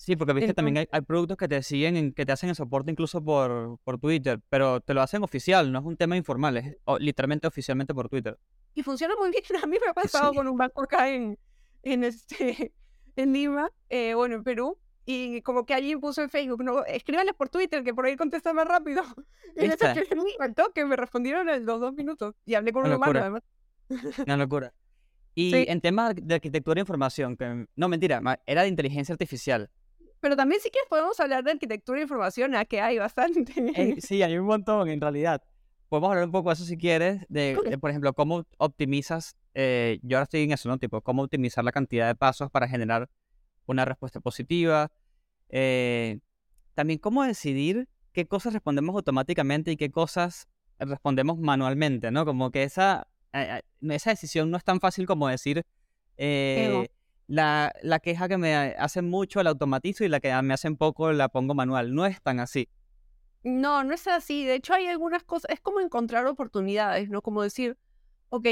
Sí, 0.04 0.16
porque 0.16 0.34
viste 0.34 0.52
también 0.52 0.76
hay, 0.76 0.88
hay 0.92 1.00
productos 1.00 1.38
que 1.38 1.48
te 1.48 1.62
siguen, 1.62 1.96
en- 1.96 2.12
que 2.12 2.26
te 2.26 2.32
hacen 2.32 2.50
el 2.50 2.54
soporte 2.56 2.90
incluso 2.90 3.24
por, 3.24 3.78
por 3.84 3.98
Twitter, 3.98 4.38
pero 4.50 4.80
te 4.80 4.92
lo 4.92 5.00
hacen 5.00 5.22
oficial, 5.22 5.72
no 5.72 5.78
es 5.78 5.84
un 5.86 5.96
tema 5.96 6.14
informal, 6.14 6.58
es 6.58 6.76
o- 6.84 6.98
literalmente 6.98 7.46
oficialmente 7.46 7.94
por 7.94 8.10
Twitter. 8.10 8.38
Y 8.74 8.82
funciona 8.82 9.14
muy 9.18 9.30
bien. 9.30 9.42
A 9.64 9.66
mí 9.66 9.78
me 9.82 9.88
ha 9.90 9.94
pasado 10.28 10.30
Sí. 10.32 10.36
con 10.36 10.46
un 10.48 10.58
banco 10.58 10.82
acá 10.82 11.08
en, 11.10 11.38
en, 11.84 12.04
este, 12.04 12.72
en 13.16 13.32
Lima, 13.32 13.70
eh, 13.88 14.12
bueno, 14.14 14.34
en 14.34 14.44
Perú. 14.44 14.76
Y 15.06 15.40
como 15.42 15.64
que 15.66 15.74
alguien 15.74 16.00
puso 16.00 16.22
en 16.22 16.28
Facebook, 16.30 16.62
no, 16.64 16.84
escríbanles 16.84 17.34
por 17.34 17.48
Twitter, 17.50 17.82
que 17.84 17.92
por 17.94 18.04
ahí 18.06 18.16
contesta 18.16 18.52
más 18.54 18.66
rápido. 18.66 19.02
Y 19.56 19.66
escribí 19.66 20.34
al 20.38 20.54
toque, 20.54 20.84
me 20.86 20.96
respondieron 20.96 21.48
en 21.48 21.64
los 21.66 21.78
dos 21.80 21.92
minutos. 21.94 22.34
Y 22.46 22.54
hablé 22.54 22.72
con 22.72 22.86
un 22.86 22.92
humano, 22.94 23.20
además. 23.20 23.42
Una 24.26 24.36
locura. 24.38 24.72
Y 25.34 25.50
Sí. 25.50 25.64
en 25.68 25.80
temas 25.80 26.14
de 26.14 26.34
arquitectura 26.34 26.74
de 26.76 26.80
información, 26.80 27.36
que 27.36 27.66
no 27.76 27.88
mentira, 27.88 28.20
era 28.46 28.62
de 28.62 28.68
inteligencia 28.68 29.12
artificial. 29.12 29.70
Pero 30.24 30.36
también 30.36 30.58
si 30.62 30.70
quieres 30.70 30.88
podemos 30.88 31.20
hablar 31.20 31.44
de 31.44 31.50
arquitectura 31.50 31.98
e 31.98 32.02
información, 32.04 32.54
a 32.54 32.64
que 32.64 32.80
hay 32.80 32.96
bastante. 32.96 33.52
Eh, 33.76 33.96
sí, 34.00 34.22
hay 34.22 34.38
un 34.38 34.46
montón 34.46 34.88
en 34.88 34.98
realidad. 34.98 35.42
Podemos 35.90 36.08
hablar 36.08 36.24
un 36.24 36.32
poco 36.32 36.48
de 36.48 36.54
eso 36.54 36.64
si 36.64 36.78
quieres, 36.78 37.26
de, 37.28 37.58
Ok. 37.58 37.66
de, 37.66 37.76
por 37.76 37.90
ejemplo, 37.90 38.14
cómo 38.14 38.46
optimizas, 38.56 39.36
eh, 39.52 39.98
yo 40.02 40.16
ahora 40.16 40.22
estoy 40.22 40.44
en 40.44 40.52
eso, 40.52 40.66
¿no? 40.70 40.78
Tipo, 40.78 41.02
cómo 41.02 41.24
optimizar 41.24 41.62
la 41.62 41.72
cantidad 41.72 42.06
de 42.06 42.14
pasos 42.14 42.50
para 42.50 42.66
generar 42.66 43.10
una 43.66 43.84
respuesta 43.84 44.18
positiva. 44.18 44.90
Eh, 45.50 46.20
también 46.72 46.98
cómo 47.00 47.22
decidir 47.24 47.86
qué 48.14 48.24
cosas 48.24 48.54
respondemos 48.54 48.96
automáticamente 48.96 49.72
y 49.72 49.76
qué 49.76 49.90
cosas 49.90 50.48
respondemos 50.78 51.38
manualmente, 51.38 52.10
¿no? 52.10 52.24
Como 52.24 52.50
que 52.50 52.62
esa, 52.62 53.08
eh, 53.34 53.60
eh, 53.60 53.94
esa 53.94 54.08
decisión 54.08 54.50
no 54.50 54.56
es 54.56 54.64
tan 54.64 54.80
fácil 54.80 55.06
como 55.06 55.28
decir, 55.28 55.66
eh, 56.16 56.88
la, 57.26 57.72
la 57.82 58.00
queja 58.00 58.28
que 58.28 58.38
me 58.38 58.54
hace 58.54 59.02
mucho 59.02 59.42
la 59.42 59.50
automatizo 59.50 60.04
y 60.04 60.08
la 60.08 60.20
que 60.20 60.32
me 60.42 60.54
hacen 60.54 60.76
poco 60.76 61.12
la 61.12 61.28
pongo 61.28 61.54
manual. 61.54 61.94
No 61.94 62.06
es 62.06 62.20
tan 62.22 62.40
así. 62.40 62.68
No, 63.42 63.84
no 63.84 63.92
es 63.94 64.06
así. 64.08 64.44
De 64.44 64.54
hecho, 64.54 64.74
hay 64.74 64.86
algunas 64.86 65.22
cosas, 65.24 65.50
es 65.50 65.60
como 65.60 65.80
encontrar 65.80 66.26
oportunidades, 66.26 67.10
¿no? 67.10 67.20
Como 67.22 67.42
decir, 67.42 67.76
ok, 68.30 68.46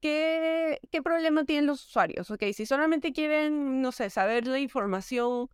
¿qué, 0.00 0.80
qué 0.90 1.02
problema 1.02 1.44
tienen 1.44 1.66
los 1.66 1.84
usuarios? 1.86 2.30
Ok, 2.30 2.42
si 2.54 2.66
solamente 2.66 3.12
quieren, 3.12 3.82
no 3.82 3.92
sé, 3.92 4.10
saber 4.10 4.46
la 4.46 4.58
información 4.58 5.48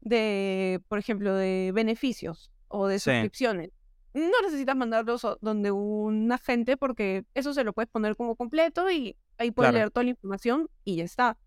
de, 0.00 0.80
por 0.88 0.98
ejemplo, 0.98 1.34
de 1.34 1.70
beneficios 1.74 2.50
o 2.68 2.86
de 2.88 2.98
Sí. 2.98 3.10
suscripciones, 3.10 3.70
no 4.14 4.40
necesitas 4.42 4.76
mandarlos 4.76 5.26
donde 5.40 5.70
un 5.72 6.30
agente 6.30 6.76
porque 6.76 7.24
eso 7.34 7.52
se 7.54 7.64
lo 7.64 7.72
puedes 7.72 7.90
poner 7.90 8.16
como 8.16 8.36
completo 8.36 8.90
y 8.90 9.16
ahí 9.38 9.50
puedes 9.50 9.70
Claro. 9.70 9.78
leer 9.78 9.90
toda 9.90 10.04
la 10.04 10.10
información 10.10 10.68
y 10.84 10.96
ya 10.96 11.04
está. 11.04 11.38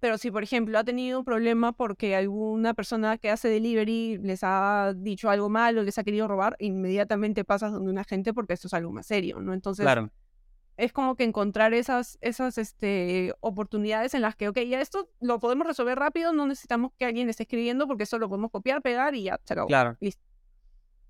Pero 0.00 0.16
si, 0.16 0.30
por 0.30 0.42
ejemplo, 0.42 0.78
ha 0.78 0.84
tenido 0.84 1.18
un 1.18 1.24
problema 1.24 1.72
porque 1.72 2.16
alguna 2.16 2.72
persona 2.72 3.18
que 3.18 3.30
hace 3.30 3.48
delivery 3.48 4.18
les 4.18 4.40
ha 4.42 4.94
dicho 4.96 5.28
algo 5.28 5.50
malo, 5.50 5.82
les 5.82 5.98
ha 5.98 6.04
querido 6.04 6.26
robar, 6.26 6.56
inmediatamente 6.58 7.44
pasas 7.44 7.72
donde 7.72 7.90
un 7.90 7.98
agente 7.98 8.32
porque 8.32 8.54
esto 8.54 8.66
es 8.66 8.74
algo 8.74 8.92
más 8.92 9.06
serio, 9.06 9.40
¿no? 9.40 9.52
Entonces, 9.52 9.84
Claro, 9.84 10.10
es 10.78 10.92
como 10.94 11.14
que 11.14 11.24
encontrar 11.24 11.74
esas, 11.74 12.16
esas 12.22 12.56
este, 12.56 13.34
oportunidades 13.40 14.14
en 14.14 14.22
las 14.22 14.34
que, 14.34 14.48
ok, 14.48 14.60
ya 14.60 14.80
esto 14.80 15.10
lo 15.20 15.38
podemos 15.38 15.66
resolver 15.66 15.98
rápido, 15.98 16.32
no 16.32 16.46
necesitamos 16.46 16.92
que 16.96 17.04
alguien 17.04 17.28
esté 17.28 17.42
escribiendo 17.42 17.86
porque 17.86 18.04
eso 18.04 18.18
lo 18.18 18.30
podemos 18.30 18.50
copiar, 18.50 18.80
pegar 18.80 19.14
y 19.14 19.24
ya, 19.24 19.38
se 19.44 19.52
acabó. 19.52 19.68
claro. 19.68 19.96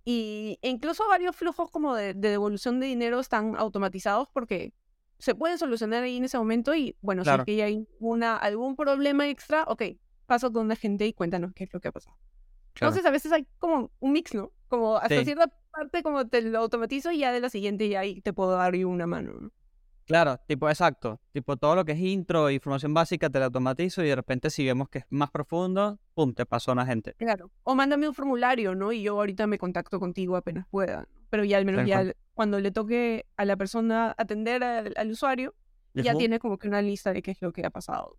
Y 0.02 0.58
e 0.62 0.70
incluso 0.70 1.06
varios 1.06 1.36
flujos 1.36 1.70
como 1.70 1.94
de, 1.94 2.14
de 2.14 2.30
devolución 2.30 2.80
de 2.80 2.86
dinero 2.86 3.20
están 3.20 3.54
automatizados 3.56 4.28
porque 4.32 4.72
se 5.20 5.34
pueden 5.36 5.58
solucionar 5.58 6.02
ahí 6.02 6.16
en 6.16 6.24
ese 6.24 6.36
momento 6.38 6.74
y 6.74 6.96
bueno, 7.00 7.22
Claro. 7.22 7.44
si 7.44 7.52
es 7.52 7.56
que 7.56 7.62
hay 7.62 7.86
una, 8.00 8.36
algún 8.36 8.74
problema 8.74 9.28
extra, 9.28 9.64
ok, 9.68 9.82
paso 10.26 10.52
con 10.52 10.66
la 10.68 10.76
gente 10.76 11.06
y 11.06 11.12
cuéntanos 11.12 11.52
qué 11.54 11.64
es 11.64 11.72
lo 11.72 11.80
que 11.80 11.88
ha 11.88 11.92
pasado. 11.92 12.16
claro. 12.72 12.90
Entonces 12.92 13.04
a 13.06 13.10
veces 13.10 13.32
hay 13.32 13.46
como 13.58 13.90
un 14.00 14.12
mix, 14.12 14.34
¿no? 14.34 14.50
Como 14.68 14.96
hasta 14.96 15.18
Sí. 15.18 15.24
cierta 15.24 15.46
parte 15.72 16.02
como 16.02 16.26
te 16.26 16.40
lo 16.42 16.58
automatizo 16.58 17.12
y 17.12 17.18
ya 17.18 17.32
de 17.32 17.40
la 17.40 17.48
siguiente 17.50 17.88
ya 17.88 18.00
ahí 18.00 18.20
te 18.20 18.32
puedo 18.32 18.52
dar 18.52 18.74
una 18.84 19.06
mano, 19.06 19.32
¿no? 19.40 19.50
Claro, 20.06 20.40
tipo, 20.48 20.68
exacto. 20.68 21.20
Tipo, 21.32 21.56
todo 21.56 21.76
lo 21.76 21.84
que 21.84 21.92
es 21.92 22.00
intro, 22.00 22.50
información 22.50 22.92
básica, 22.92 23.30
te 23.30 23.38
la 23.38 23.44
automatizo 23.44 24.02
y 24.02 24.08
de 24.08 24.16
repente 24.16 24.50
si 24.50 24.64
vemos 24.64 24.88
que 24.88 24.98
es 25.00 25.04
más 25.10 25.30
profundo, 25.30 26.00
pum, 26.14 26.34
te 26.34 26.44
pasó 26.46 26.72
a 26.72 26.74
una 26.74 26.84
gente. 26.86 27.14
Claro. 27.14 27.50
O 27.62 27.76
mándame 27.76 28.08
un 28.08 28.14
formulario, 28.14 28.74
¿no? 28.74 28.90
Y 28.90 29.02
yo 29.02 29.12
ahorita 29.18 29.46
me 29.46 29.56
contacto 29.58 30.00
contigo 30.00 30.34
apenas 30.36 30.66
pueda. 30.68 31.06
Pero 31.28 31.44
ya 31.44 31.58
al 31.58 31.64
menos 31.64 31.80
Tal 31.82 31.86
ya 31.86 32.14
cuando 32.40 32.58
le 32.58 32.70
toque 32.70 33.26
a 33.36 33.44
la 33.44 33.54
persona 33.58 34.14
atender 34.16 34.64
al, 34.64 34.94
al 34.96 35.10
usuario, 35.10 35.54
ya 35.92 36.14
tiene 36.14 36.38
como 36.38 36.56
que 36.56 36.68
una 36.68 36.80
lista 36.80 37.12
de 37.12 37.20
qué 37.20 37.32
es 37.32 37.42
lo 37.42 37.52
que 37.52 37.66
ha 37.66 37.68
pasado. 37.68 38.16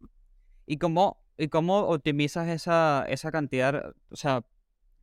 ¿Y 0.67 0.77
cómo, 0.77 1.25
y 1.39 1.47
cómo 1.47 1.79
optimizas 1.87 2.47
esa, 2.47 3.03
esa 3.09 3.31
cantidad? 3.31 3.95
O 4.11 4.15
sea, 4.15 4.45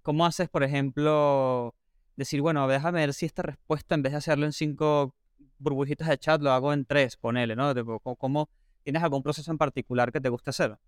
¿cómo 0.02 0.24
haces, 0.24 0.48
por 0.48 0.62
ejemplo, 0.62 1.74
decir, 2.14 2.40
bueno, 2.42 2.68
déjame 2.68 3.00
ver 3.00 3.12
si 3.12 3.26
esta 3.26 3.42
respuesta, 3.42 3.96
en 3.96 4.04
vez 4.04 4.12
de 4.12 4.18
hacerlo 4.18 4.46
en 4.46 4.52
cinco 4.52 5.16
burbujitas 5.58 6.06
de 6.06 6.18
chat, 6.18 6.40
lo 6.40 6.52
hago 6.52 6.72
en 6.72 6.84
tres, 6.84 7.16
ponele, 7.16 7.56
¿no? 7.56 7.74
¿cómo, 8.18 8.48
tienes 8.84 9.02
algún 9.02 9.24
proceso 9.24 9.50
en 9.50 9.58
particular 9.58 10.12
que 10.12 10.20
te 10.20 10.28
guste 10.28 10.50
hacer? 10.50 10.78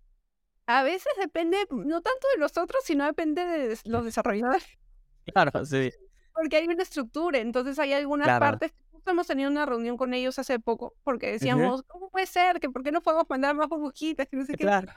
A 0.67 0.83
veces 0.83 1.11
depende, 1.19 1.57
no 1.69 2.01
tanto 2.01 2.29
de 2.33 2.39
nosotros, 2.39 2.81
sino 2.85 3.03
depende 3.03 3.43
de 3.43 3.77
los 3.83 4.05
desarrolladores. 4.05 4.79
Claro, 5.25 5.65
sí. 5.65 5.91
Porque 6.33 6.57
hay 6.57 6.67
una 6.67 6.83
estructura, 6.83 7.39
entonces 7.39 7.77
hay 7.79 7.93
algunas 7.93 8.25
Claro. 8.27 8.39
partes. 8.39 8.73
Hemos 9.05 9.25
tenido 9.27 9.49
una 9.49 9.65
reunión 9.65 9.97
con 9.97 10.13
ellos 10.13 10.37
hace 10.39 10.59
poco 10.59 10.93
porque 11.03 11.31
decíamos, 11.31 11.83
¿cómo 11.87 12.09
puede 12.09 12.27
ser? 12.27 12.59
que 12.59 12.69
¿Por 12.69 12.83
qué 12.83 12.91
no 12.91 13.01
podemos 13.01 13.25
mandar 13.29 13.55
más 13.55 13.67
burbujitas? 13.67 14.27
Que 14.27 14.37
no 14.37 14.45
sé 14.45 14.53
qué. 14.53 14.63
Claro. 14.63 14.91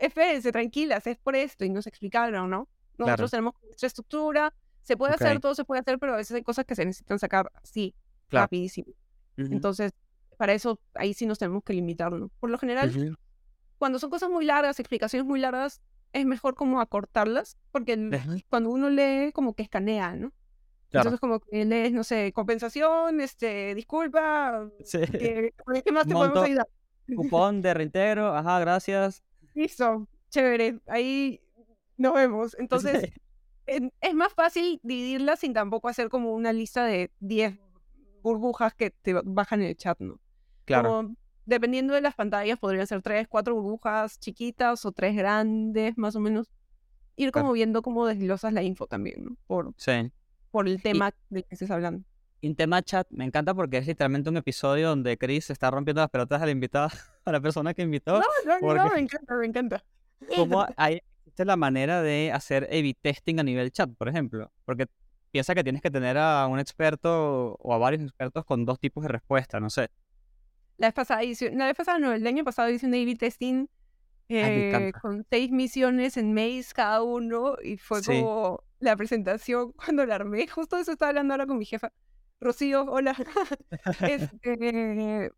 espérense, 0.00 0.52
tranquilas, 0.52 1.06
es 1.06 1.16
por 1.18 1.34
esto. 1.36 1.64
Y 1.64 1.70
nos 1.70 1.86
explicaron, 1.86 2.50
¿no? 2.50 2.68
Nosotros 2.98 3.16
Claro. 3.16 3.28
tenemos 3.30 3.54
nuestra 3.64 3.86
estructura, 3.86 4.54
se 4.82 4.96
puede 4.96 5.14
hacer, 5.14 5.40
todo 5.40 5.54
se 5.54 5.64
puede 5.64 5.80
hacer, 5.80 5.98
pero 5.98 6.14
a 6.14 6.16
veces 6.16 6.34
hay 6.36 6.42
cosas 6.42 6.64
que 6.66 6.74
se 6.74 6.84
necesitan 6.84 7.18
sacar 7.18 7.50
así, 7.62 7.94
rapidísimo. 8.28 8.92
Entonces, 9.36 9.92
para 10.36 10.52
eso, 10.52 10.80
ahí 10.94 11.14
sí 11.14 11.26
nos 11.26 11.38
tenemos 11.38 11.62
que 11.64 11.72
limitar, 11.72 12.12
¿no? 12.12 12.28
Por 12.40 12.50
lo 12.50 12.58
general, 12.58 13.16
cuando 13.78 13.98
son 13.98 14.10
cosas 14.10 14.30
muy 14.30 14.44
largas, 14.44 14.78
explicaciones 14.80 15.26
muy 15.26 15.38
largas, 15.40 15.80
es 16.12 16.26
mejor 16.26 16.54
como 16.54 16.80
acortarlas, 16.80 17.56
porque 17.70 18.42
cuando 18.48 18.70
uno 18.70 18.88
lee, 18.90 19.30
como 19.32 19.54
que 19.54 19.62
escanea, 19.62 20.14
¿no? 20.16 20.32
Claro. 20.90 21.08
Entonces, 21.10 21.20
como 21.20 21.40
que 21.40 21.64
lees, 21.64 21.92
no 21.92 22.02
sé, 22.04 22.32
compensación, 22.32 23.20
este, 23.20 23.74
disculpa, 23.74 24.68
Sí. 24.84 24.98
¿qué, 25.12 25.52
¿qué 25.84 25.92
más 25.92 26.06
te 26.06 26.14
Monto. 26.14 26.30
podemos 26.30 26.42
ayudar? 26.44 26.68
Cupón 27.14 27.62
de 27.62 27.74
reintegro, 27.74 28.34
ajá, 28.34 28.58
gracias. 28.60 29.22
Listo, 29.54 30.06
chévere, 30.30 30.78
ahí 30.86 31.40
nos 31.96 32.14
vemos. 32.14 32.56
Entonces, 32.58 33.02
Sí. 33.02 33.12
en- 33.66 33.92
es 34.00 34.14
más 34.14 34.32
fácil 34.32 34.80
dividirla 34.82 35.36
sin 35.36 35.52
tampoco 35.52 35.88
hacer 35.88 36.08
como 36.08 36.32
una 36.34 36.52
lista 36.52 36.84
de 36.86 37.10
10 37.20 37.58
burbujas 38.22 38.74
que 38.74 38.90
te 38.90 39.12
ba- 39.14 39.22
bajan 39.24 39.60
en 39.62 39.68
el 39.68 39.76
chat, 39.76 39.98
¿no? 40.00 40.18
Claro, 40.64 40.88
Como, 40.90 41.14
dependiendo 41.46 41.94
de 41.94 42.00
las 42.02 42.14
pantallas, 42.14 42.58
podrían 42.58 42.86
ser 42.86 43.00
3, 43.02 43.26
4 43.28 43.54
burbujas 43.54 44.18
chiquitas 44.20 44.84
o 44.84 44.92
3 44.92 45.16
grandes, 45.16 45.96
más 45.98 46.14
o 46.16 46.20
menos. 46.20 46.50
Ir 47.16 47.32
Claro. 47.32 47.44
como 47.46 47.52
viendo 47.54 47.82
cómo 47.82 48.06
desglosas 48.06 48.52
la 48.52 48.62
info 48.62 48.86
también, 48.86 49.24
¿no? 49.24 49.36
Por, 49.46 49.72
sí. 49.76 50.12
Por 50.50 50.68
el 50.68 50.82
tema 50.82 51.12
del 51.30 51.44
que 51.44 51.54
estés 51.54 51.70
hablando. 51.70 52.04
Y 52.40 52.48
un 52.48 52.54
tema 52.54 52.82
chat 52.82 53.06
me 53.10 53.24
encanta 53.24 53.52
porque 53.54 53.78
es 53.78 53.86
literalmente 53.86 54.30
un 54.30 54.36
episodio 54.36 54.90
donde 54.90 55.18
Chris 55.18 55.50
está 55.50 55.70
rompiendo 55.70 56.00
las 56.02 56.10
pelotas 56.10 56.40
al 56.40 56.50
invitado, 56.50 56.88
a 57.24 57.32
la 57.32 57.40
persona 57.40 57.74
que 57.74 57.82
invitó. 57.82 58.20
No, 58.20 58.58
no, 58.60 58.74
no, 58.74 58.90
me 58.90 59.00
encanta, 59.00 59.36
me 59.36 59.46
encanta. 59.46 59.84
¿Cómo 60.36 60.66
hay 60.76 61.00
existe 61.20 61.44
la 61.44 61.56
manera 61.56 62.02
de 62.02 62.32
hacer 62.32 62.64
A-B 62.64 62.96
testing 63.00 63.38
a 63.40 63.42
nivel 63.42 63.70
chat, 63.70 63.90
por 63.96 64.08
ejemplo? 64.08 64.50
Porque 64.64 64.86
piensa 65.30 65.54
que 65.54 65.62
tienes 65.62 65.82
que 65.82 65.90
tener 65.90 66.16
a 66.16 66.46
un 66.46 66.58
experto 66.58 67.54
o 67.54 67.74
a 67.74 67.78
varios 67.78 68.02
expertos 68.02 68.44
con 68.44 68.64
dos 68.64 68.78
tipos 68.78 69.02
de 69.02 69.08
respuesta, 69.08 69.60
no 69.60 69.68
sé. 69.68 69.90
La 70.78 70.86
vez 70.88 70.94
pasada 70.94 71.24
hice, 71.24 71.50
la 71.50 71.66
vez 71.66 71.76
pasada 71.76 71.98
no, 71.98 72.12
el 72.12 72.24
año 72.26 72.44
pasado 72.44 72.70
hice 72.70 72.86
un 72.86 72.94
A-B 72.94 73.16
testing 73.16 73.66
eh, 74.28 74.92
con 75.02 75.26
seis 75.28 75.50
misiones 75.50 76.16
en 76.16 76.32
Maze 76.34 76.68
cada 76.74 77.02
uno 77.02 77.56
y 77.62 77.78
fue 77.78 78.00
Sí. 78.02 78.20
como 78.20 78.62
la 78.80 78.96
presentación 78.96 79.72
cuando 79.72 80.04
la 80.06 80.16
armé. 80.16 80.46
Justo 80.48 80.76
eso 80.76 80.92
estaba 80.92 81.10
hablando 81.10 81.34
ahora 81.34 81.46
con 81.46 81.58
mi 81.58 81.64
jefa. 81.64 81.92
Rocío, 82.40 82.84
hola. 82.84 83.14
Este, 84.00 85.32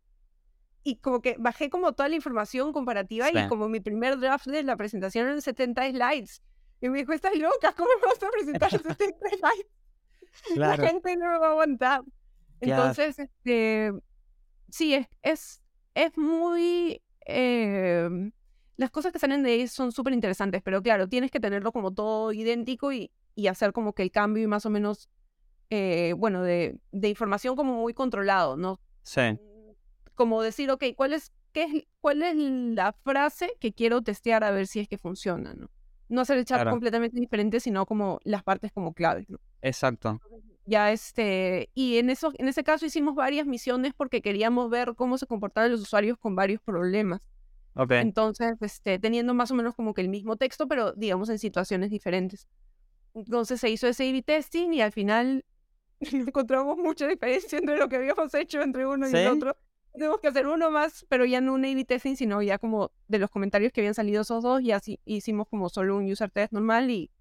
y 0.83 0.95
como 0.97 1.21
que 1.21 1.35
bajé 1.39 1.69
como 1.69 1.93
toda 1.93 2.09
la 2.09 2.15
información 2.15 2.73
comparativa 2.73 3.27
Sí. 3.27 3.37
y 3.37 3.47
como 3.47 3.69
mi 3.69 3.79
primer 3.79 4.19
draft 4.19 4.47
de 4.47 4.63
la 4.63 4.75
presentación 4.77 5.27
eran 5.27 5.41
70 5.41 5.89
slides. 5.91 6.41
Y 6.81 6.89
me 6.89 6.99
dijo, 6.99 7.13
estás 7.13 7.35
loca, 7.37 7.73
¿cómo 7.77 7.89
me 8.01 8.07
vas 8.07 8.21
a 8.23 8.29
presentar 8.29 8.69
70 8.71 8.97
slides? 9.29 9.67
Claro. 10.53 10.81
La 10.81 10.87
gente 10.89 11.17
no 11.17 11.25
va 11.41 11.47
a 11.47 11.51
aguantar. 11.51 12.01
Entonces, 12.61 13.19
este, 13.19 13.91
sí, 14.69 14.93
es, 14.93 15.07
es, 15.23 15.61
es 15.93 16.17
muy... 16.17 17.01
eh, 17.25 18.31
las 18.81 18.91
cosas 18.91 19.13
que 19.13 19.19
salen 19.19 19.43
de 19.43 19.51
ahí 19.51 19.67
son 19.67 19.91
súper 19.91 20.11
interesantes, 20.13 20.61
pero 20.63 20.81
claro, 20.81 21.07
tienes 21.07 21.29
que 21.31 21.39
tenerlo 21.39 21.71
como 21.71 21.93
todo 21.93 22.31
idéntico 22.33 22.91
y, 22.91 23.11
y 23.35 23.47
hacer 23.47 23.71
como 23.73 23.93
que 23.93 24.01
el 24.03 24.11
cambio 24.11 24.43
y 24.43 24.47
más 24.47 24.65
o 24.65 24.69
menos, 24.71 25.07
eh, 25.69 26.13
bueno, 26.17 26.41
de, 26.41 26.77
de 26.91 27.07
información 27.09 27.55
como 27.55 27.75
muy 27.75 27.93
controlado, 27.93 28.57
¿no? 28.57 28.79
Sí, 29.03 29.21
Como 30.15 30.41
decir, 30.41 30.69
ok, 30.71 30.83
¿cuál 30.95 31.13
es, 31.13 31.31
qué 31.53 31.63
es, 31.63 31.83
¿cuál 32.01 32.23
es 32.23 32.35
la 32.35 32.91
frase 33.03 33.53
que 33.59 33.71
quiero 33.71 34.01
testear 34.01 34.43
a 34.43 34.51
ver 34.51 34.65
si 34.67 34.79
es 34.79 34.87
que 34.87 34.97
funciona, 34.97 35.53
¿no? 35.53 35.69
No 36.09 36.21
hacer 36.21 36.37
el 36.39 36.45
chat 36.45 36.57
Claro. 36.57 36.71
completamente 36.71 37.19
diferente, 37.19 37.59
sino 37.59 37.85
como 37.85 38.19
las 38.23 38.43
partes 38.43 38.71
como 38.71 38.93
claves, 38.93 39.29
¿no? 39.29 39.37
exacto. 39.61 40.19
Ya 40.65 40.91
este, 40.91 41.69
y 41.73 41.97
en 41.97 42.09
eso, 42.09 42.31
en 42.37 42.47
ese 42.47 42.63
caso 42.63 42.85
hicimos 42.85 43.15
varias 43.15 43.47
misiones 43.47 43.93
porque 43.95 44.21
queríamos 44.21 44.69
ver 44.69 44.93
cómo 44.95 45.17
se 45.17 45.25
comportaban 45.25 45.71
los 45.71 45.81
usuarios 45.81 46.17
con 46.19 46.35
varios 46.35 46.61
problemas. 46.61 47.19
Ok. 47.75 47.91
Entonces, 47.93 48.53
este, 48.61 48.99
teniendo 48.99 49.33
más 49.33 49.51
o 49.51 49.55
menos 49.55 49.75
como 49.75 49.93
que 49.93 50.01
el 50.01 50.09
mismo 50.09 50.35
texto, 50.35 50.67
pero 50.67 50.93
digamos 50.93 51.29
en 51.29 51.39
situaciones 51.39 51.89
diferentes. 51.89 52.47
Entonces 53.13 53.59
se 53.59 53.69
hizo 53.69 53.87
ese 53.87 54.09
A/B 54.09 54.21
testing 54.23 54.71
y 54.73 54.81
al 54.81 54.91
final 54.91 55.45
encontramos 56.01 56.77
mucha 56.77 57.07
diferencia 57.07 57.57
entre 57.59 57.77
lo 57.77 57.89
que 57.89 57.97
habíamos 57.97 58.33
hecho 58.33 58.61
entre 58.61 58.85
uno 58.85 59.07
y 59.07 59.11
el 59.11 59.17
¿Sí? 59.17 59.25
otro. 59.27 59.55
Tenemos 59.93 60.21
que 60.21 60.29
hacer 60.29 60.47
uno 60.47 60.71
más, 60.71 61.05
pero 61.09 61.25
ya 61.25 61.41
no 61.41 61.53
un 61.53 61.65
A/B 61.65 61.83
testing, 61.85 62.15
sino 62.15 62.41
ya 62.41 62.57
como 62.57 62.91
de 63.07 63.19
los 63.19 63.29
comentarios 63.29 63.73
que 63.73 63.81
habían 63.81 63.93
salido 63.93 64.21
esos 64.21 64.41
dos, 64.41 64.61
y 64.61 64.71
así 64.71 64.99
hicimos 65.05 65.47
como 65.49 65.69
solo 65.69 65.97
un 65.97 66.09
user 66.09 66.31
test 66.31 66.53
normal 66.53 66.89
y 66.89 67.11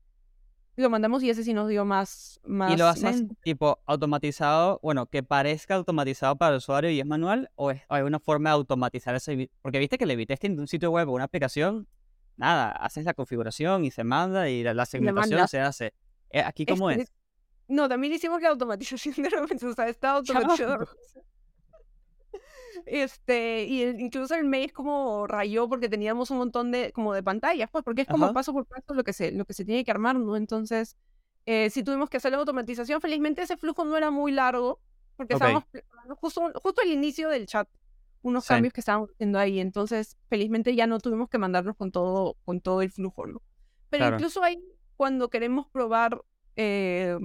lo 0.81 0.91
mandamos 0.91 1.23
y 1.23 1.31
ese 1.31 1.45
sí 1.45 1.55
nos 1.55 1.69
dio 1.69 1.85
más, 1.85 2.41
más 2.45 2.73
¿Y 2.73 2.77
lo 2.77 2.87
haces 2.87 3.17
lento. 3.17 3.35
tipo 3.43 3.81
automatizado, 3.87 4.81
bueno, 4.83 5.07
que 5.07 5.23
parezca 5.23 5.75
automatizado 5.75 6.37
para 6.37 6.53
el 6.53 6.59
usuario 6.59 6.91
y 6.91 7.01
es 7.01 7.07
manual? 7.07 7.51
¿O 7.55 7.71
es, 7.71 7.83
hay 7.89 8.03
una 8.03 8.19
forma 8.19 8.51
de 8.51 8.55
automatizar 8.55 9.15
ese? 9.15 9.51
Porque 9.63 9.79
viste 9.79 9.99
que 9.99 10.05
el 10.05 10.11
A/B 10.11 10.27
testing 10.27 10.57
de 10.57 10.61
un 10.61 10.69
sitio 10.69 10.91
web 10.91 11.09
o 11.09 11.13
una 11.13 11.25
aplicación, 11.25 11.87
nada, 12.37 12.71
haces 12.71 13.05
la 13.05 13.15
configuración 13.15 13.85
y 13.85 13.91
se 13.91 14.05
manda 14.05 14.49
y 14.49 14.63
la, 14.63 14.75
la 14.75 14.87
segmentación 14.87 15.47
se 15.49 15.61
hace. 15.61 15.95
Eh, 16.31 16.43
¿Aquí 16.43 16.65
cómo 16.67 16.91
Este, 16.91 17.05
es? 17.05 17.13
No, 17.69 17.89
también 17.89 18.13
hicimos 18.13 18.43
la 18.43 18.49
automatización 18.49 19.15
de 19.17 19.31
los 19.31 19.51
o 19.63 19.75
sea, 19.75 19.89
está 19.89 20.13
automatizado. 20.13 20.89
Este, 22.87 23.65
y 23.65 23.83
el- 23.83 24.01
incluso 24.01 24.35
el 24.35 24.45
mail 24.45 24.73
como 24.73 25.27
rayó 25.27 25.69
porque 25.69 25.89
teníamos 25.89 26.31
un 26.31 26.39
montón 26.39 26.71
de, 26.73 26.93
como 26.93 27.13
de 27.15 27.23
pantallas, 27.23 27.69
pues, 27.71 27.85
porque 27.85 28.03
es 28.03 28.09
como 28.09 28.25
Ajá. 28.27 28.35
paso 28.35 28.53
por 28.53 28.67
paso 28.67 28.95
lo 28.95 29.05
que 29.05 29.13
se, 29.13 29.33
lo 29.33 29.45
que 29.45 29.55
se 29.55 29.65
tiene 29.65 29.85
que 29.85 29.91
armar, 29.91 30.17
¿no? 30.17 30.37
Entonces, 30.37 30.97
Eh, 31.47 31.71
si 31.71 31.83
tuvimos 31.83 32.11
que 32.11 32.19
hacer 32.19 32.33
la 32.33 32.39
automatización, 32.39 33.01
felizmente 33.01 33.43
ese 33.43 33.57
flujo 33.57 33.85
no 33.85 33.97
era 33.97 34.11
muy 34.11 34.31
largo, 34.31 34.79
porque 35.17 35.35
Ok. 35.35 35.41
estábamos 35.43 35.65
justo, 36.21 36.53
justo 36.63 36.83
al 36.83 36.89
inicio 36.89 37.31
del 37.31 37.47
chat, 37.47 37.67
unos 38.23 38.45
Sí. 38.45 38.49
cambios 38.49 38.75
que 38.75 38.81
estábamos 38.83 39.11
haciendo 39.11 39.39
ahí. 39.39 39.59
Entonces, 39.59 40.17
felizmente 40.29 40.75
ya 40.77 40.87
no 40.87 40.99
tuvimos 41.01 41.29
que 41.31 41.39
mandarnos 41.39 41.77
con 41.77 41.91
todo, 41.93 42.37
con 42.45 42.61
todo 42.61 42.83
el 42.83 42.91
flujo, 42.91 43.27
¿no? 43.27 43.41
Pero 43.89 44.05
Claro. 44.05 44.17
incluso 44.17 44.43
ahí, 44.43 44.63
cuando 44.97 45.31
queremos 45.31 45.67
probar, 45.71 46.23
eh, 46.57 47.19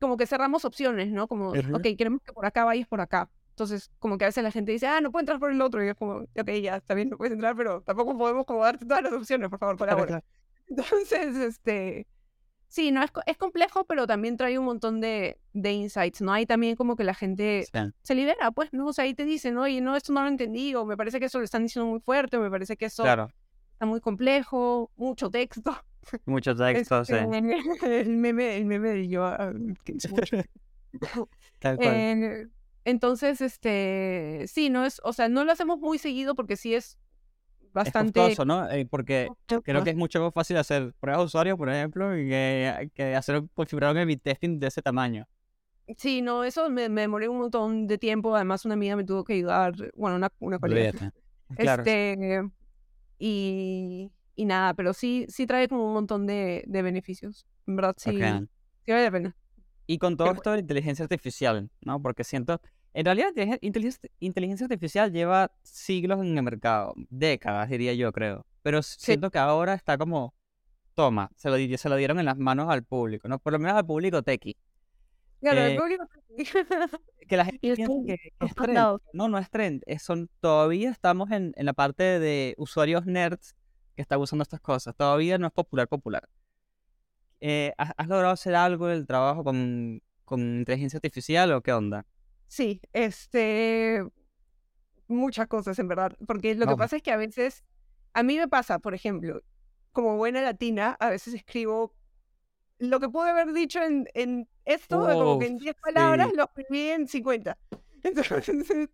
como 0.00 0.16
que 0.16 0.26
cerramos 0.26 0.64
opciones, 0.64 1.10
¿no? 1.10 1.26
Como, 1.28 1.50
ok, 1.50 1.82
queremos 1.96 2.20
que 2.22 2.32
por 2.32 2.46
acá 2.46 2.64
vayas 2.64 2.86
por 2.88 3.00
acá. 3.00 3.30
Entonces, 3.58 3.90
como 3.98 4.18
que 4.18 4.24
a 4.24 4.28
veces 4.28 4.44
la 4.44 4.52
gente 4.52 4.70
dice, 4.70 4.86
ah, 4.86 5.00
no 5.00 5.10
puedo 5.10 5.22
entrar 5.22 5.40
por 5.40 5.50
el 5.50 5.60
otro. 5.60 5.84
Y 5.84 5.88
es 5.88 5.96
como, 5.96 6.18
ok, 6.18 6.50
ya, 6.62 6.76
está 6.76 6.94
bien, 6.94 7.10
no 7.10 7.16
puedes 7.16 7.32
entrar, 7.32 7.56
pero 7.56 7.80
tampoco 7.82 8.16
podemos 8.16 8.46
como 8.46 8.62
darte 8.62 8.86
todas 8.86 9.02
las 9.02 9.12
opciones, 9.12 9.48
por 9.48 9.58
favor, 9.58 9.76
Claro, 9.76 9.96
colabora. 9.96 10.20
claro. 10.20 10.24
Entonces, 10.68 11.34
este, 11.36 12.06
sí, 12.68 12.92
no 12.92 13.02
es, 13.02 13.10
es 13.26 13.36
complejo, 13.36 13.84
pero 13.84 14.06
también 14.06 14.36
trae 14.36 14.56
un 14.60 14.64
montón 14.64 15.00
de, 15.00 15.40
de 15.54 15.72
insights, 15.72 16.20
¿no? 16.20 16.32
Hay 16.32 16.46
también 16.46 16.76
como 16.76 16.94
que 16.94 17.02
la 17.02 17.14
gente 17.14 17.64
Sí. 17.64 17.78
se 18.02 18.14
libera, 18.14 18.52
pues, 18.52 18.72
¿no? 18.72 18.86
O 18.86 18.92
sea, 18.92 19.04
ahí 19.06 19.14
te 19.14 19.24
dicen, 19.24 19.58
oye, 19.58 19.80
no, 19.80 19.96
esto 19.96 20.12
no 20.12 20.22
lo 20.22 20.28
entendí, 20.28 20.76
o 20.76 20.84
me 20.84 20.96
parece 20.96 21.18
que 21.18 21.26
eso 21.26 21.38
lo 21.38 21.44
están 21.44 21.64
diciendo 21.64 21.90
muy 21.90 21.98
fuerte, 21.98 22.36
o 22.36 22.40
me 22.40 22.50
parece 22.50 22.76
que 22.76 22.84
eso 22.86 23.02
Claro. 23.02 23.28
está 23.72 23.86
muy 23.86 24.00
complejo, 24.00 24.92
mucho 24.94 25.28
texto. 25.30 25.76
Mucho 26.26 26.54
texto, 26.54 27.04
sí. 27.04 27.12
Este, 27.12 28.00
el 28.02 28.16
meme, 28.16 28.56
el 28.56 28.64
meme 28.66 28.90
de 28.90 29.08
yo. 29.08 29.24
ah, 29.26 29.52
que 29.84 29.92
es 29.92 30.08
mucho. 30.10 30.36
Tal 31.58 31.76
cual. 31.76 31.94
Eh, 31.94 32.46
entonces, 32.88 33.40
este, 33.40 34.44
sí, 34.46 34.70
no 34.70 34.84
es, 34.84 35.00
o 35.04 35.12
sea, 35.12 35.28
no 35.28 35.44
lo 35.44 35.52
hacemos 35.52 35.78
muy 35.78 35.98
seguido 35.98 36.34
porque 36.34 36.56
sí 36.56 36.74
es 36.74 36.98
Es 37.62 37.72
bastante 37.72 38.20
costoso, 38.20 38.44
¿no? 38.44 38.70
Eh, 38.70 38.86
porque 38.86 39.28
creo 39.46 39.84
que 39.84 39.90
es 39.90 39.96
mucho 39.96 40.20
más 40.22 40.32
fácil 40.32 40.56
hacer 40.56 40.94
pruebas 41.00 41.20
de 41.20 41.26
usuario, 41.26 41.56
por 41.56 41.68
ejemplo, 41.68 42.16
y 42.18 42.28
que, 42.28 42.90
que 42.94 43.14
hacer 43.14 43.40
un 43.40 43.48
configurar 43.48 43.92
un 43.92 43.98
A/B 43.98 44.16
testing 44.16 44.58
de 44.58 44.66
ese 44.68 44.82
tamaño. 44.82 45.26
Sí, 45.96 46.20
no, 46.20 46.44
eso 46.44 46.68
me, 46.68 46.88
me 46.88 47.02
demoré 47.02 47.28
un 47.28 47.38
montón 47.38 47.86
de 47.86 47.96
tiempo. 47.96 48.34
Además, 48.34 48.64
una 48.66 48.74
amiga 48.74 48.94
me 48.94 49.04
tuvo 49.04 49.24
que 49.24 49.34
ayudar, 49.34 49.74
bueno, 49.94 50.16
una, 50.16 50.30
una 50.38 50.58
colega. 50.58 50.90
Olvídate. 50.90 51.12
Claro. 51.56 51.82
Este, 51.82 52.42
y, 53.18 54.12
y 54.36 54.44
nada, 54.44 54.74
pero 54.74 54.92
sí, 54.92 55.24
sí 55.30 55.46
trae 55.46 55.66
como 55.66 55.86
un 55.86 55.94
montón 55.94 56.26
de, 56.26 56.62
de 56.66 56.82
beneficios. 56.82 57.46
En 57.66 57.76
verdad, 57.76 57.94
sí, 57.96 58.10
sí 58.12 58.20
vale 58.20 59.04
la 59.04 59.10
pena. 59.10 59.36
Y 59.86 59.96
con 59.96 60.18
todo 60.18 60.28
Pero 60.28 60.36
esto 60.36 60.52
de 60.52 60.58
inteligencia 60.58 61.04
artificial, 61.04 61.70
¿no? 61.80 62.02
Porque 62.02 62.22
siento, 62.22 62.60
en 62.94 63.04
realidad 63.04 63.28
inteligen- 63.34 63.58
inteligencia, 63.60 64.10
inteligencia 64.20 64.64
artificial 64.64 65.12
lleva 65.12 65.52
siglos 65.62 66.20
en 66.20 66.36
el 66.36 66.42
mercado, 66.42 66.94
décadas 67.10 67.68
diría 67.68 67.94
yo, 67.94 68.12
creo. 68.12 68.46
Pero 68.62 68.82
siento 68.82 69.30
que 69.30 69.38
ahora 69.38 69.74
está 69.74 69.96
como, 69.98 70.34
toma, 70.94 71.30
se 71.36 71.48
lo, 71.50 71.76
se 71.78 71.88
lo 71.88 71.96
dieron 71.96 72.18
en 72.18 72.24
las 72.26 72.36
manos 72.38 72.68
al 72.70 72.84
público, 72.84 73.28
¿no? 73.28 73.38
Por 73.38 73.52
lo 73.52 73.58
menos 73.58 73.76
al 73.76 73.86
público 73.86 74.22
techie. 74.22 74.56
Claro, 75.40 75.60
el 75.60 75.72
Eh, 75.72 75.78
público- 75.78 76.08
Que 77.28 77.36
la 77.36 77.44
gente 77.52 77.60
piensa 77.60 77.92
que 78.06 78.16
es 78.40 78.54
trend. 78.54 78.98
No, 79.12 79.28
no 79.28 79.38
es 79.38 79.48
trend. 79.50 79.82
es- 79.86 80.02
son, 80.02 80.28
todavía 80.40 80.90
estamos 80.90 81.30
en, 81.30 81.52
en 81.56 81.66
la 81.66 81.72
parte 81.74 82.02
de 82.18 82.54
usuarios 82.58 83.06
nerds 83.06 83.54
que 83.94 84.02
están 84.02 84.20
usando 84.20 84.42
estas 84.42 84.60
cosas. 84.60 84.94
Todavía 84.96 85.38
no 85.38 85.46
es 85.46 85.52
popular, 85.52 85.86
popular. 85.88 86.28
Eh, 87.40 87.72
¿has, 87.78 87.92
has 87.96 88.08
logrado 88.08 88.32
hacer 88.32 88.54
algo 88.56 88.88
del 88.88 89.06
trabajo 89.06 89.44
con, 89.44 90.02
con 90.24 90.40
inteligencia 90.40 90.96
artificial 90.96 91.52
o 91.52 91.60
qué 91.62 91.72
onda? 91.72 92.04
Sí, 92.48 92.80
este, 92.92 94.04
muchas 95.06 95.46
cosas 95.48 95.78
en 95.78 95.88
verdad, 95.88 96.16
porque 96.26 96.54
lo 96.54 96.66
que 96.66 96.76
pasa 96.76 96.96
es 96.96 97.02
que 97.02 97.12
a 97.12 97.16
veces, 97.16 97.64
a 98.14 98.22
mí 98.22 98.36
me 98.36 98.48
pasa, 98.48 98.78
por 98.78 98.94
ejemplo, 98.94 99.42
como 99.92 100.16
buena 100.16 100.40
latina, 100.40 100.96
a 100.98 101.10
veces 101.10 101.34
escribo 101.34 101.94
lo 102.78 103.00
que 103.00 103.08
pude 103.08 103.30
haber 103.30 103.52
dicho 103.52 103.82
en, 103.82 104.08
en 104.14 104.48
esto, 104.64 105.00
como 105.00 105.38
que 105.38 105.46
en 105.46 105.56
Uf, 105.56 105.62
10 105.62 105.76
palabras, 105.76 106.28
sí. 106.30 106.36
lo 106.36 106.44
escribí 106.44 106.88
en 106.88 107.08
50. 107.08 107.58
Entonces, 108.02 108.88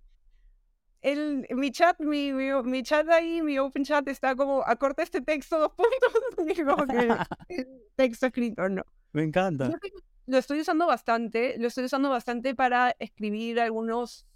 el, 1.02 1.46
mi 1.50 1.70
chat, 1.70 2.00
mi, 2.00 2.32
mi, 2.32 2.50
mi 2.62 2.82
chat 2.82 3.06
ahí, 3.10 3.42
mi 3.42 3.58
open 3.58 3.84
chat 3.84 4.08
está 4.08 4.34
como, 4.34 4.62
acorta 4.66 5.02
este 5.02 5.20
texto 5.20 5.58
dos 5.58 5.72
puntos, 5.72 6.58
y 6.58 6.64
como 6.64 6.86
que 6.86 6.96
el 7.48 7.66
texto 7.94 8.26
escrito, 8.26 8.68
no. 8.68 8.82
Me 9.12 9.22
encanta. 9.22 9.70
Lo 10.26 10.38
estoy 10.38 10.60
usando 10.60 10.86
bastante, 10.86 11.56
lo 11.58 11.68
estoy 11.68 11.84
usando 11.84 12.10
bastante 12.10 12.54
para 12.54 12.94
escribir 12.98 13.60
algunos 13.60 14.26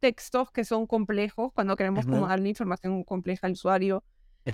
textos 0.00 0.50
que 0.50 0.64
son 0.64 0.86
complejos 0.86 1.52
cuando 1.52 1.76
queremos 1.76 2.06
como 2.06 2.26
darle 2.26 2.48
información 2.48 3.04
compleja 3.04 3.46
al 3.46 3.52
usuario. 3.52 4.02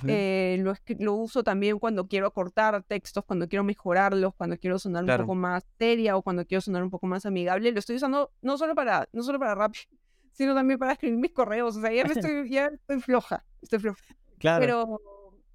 Eh, 0.09 0.59
lo, 0.61 0.75
lo 0.99 1.15
uso 1.15 1.45
también 1.45 1.79
cuando 1.79 2.09
quiero 2.09 2.27
acortar 2.27 2.83
textos, 2.83 3.25
cuando 3.25 3.49
quiero 3.49 3.63
mejorarlos, 3.63 4.35
cuando 4.35 4.59
quiero 4.59 4.79
sonar 4.79 5.05
un 5.05 5.17
poco 5.19 5.35
más 5.37 5.65
seria 5.79 6.17
o 6.17 6.23
cuando 6.23 6.45
quiero 6.45 6.61
sonar 6.61 6.83
un 6.83 6.91
poco 6.91 7.07
más 7.07 7.25
amigable. 7.25 7.71
Lo 7.71 7.79
estoy 7.79 7.97
usando 7.97 8.33
no 8.43 8.59
solo 8.59 8.75
para, 8.75 9.09
no 9.13 9.23
solo 9.23 9.39
para 9.39 9.55
rap, 9.55 9.75
sino 10.33 10.55
también 10.55 10.79
para 10.79 10.93
escribir 10.93 11.19
mis 11.19 11.33
correos. 11.33 11.77
O 11.77 11.81
sea, 11.81 11.93
ya 11.93 12.05
me 12.05 12.13
estoy, 12.13 12.51
ya 12.51 12.67
estoy 12.67 13.01
floja, 13.01 13.45
estoy 13.63 13.79
floja. 13.79 14.05
Claro. 14.39 14.61
Pero, 14.61 15.01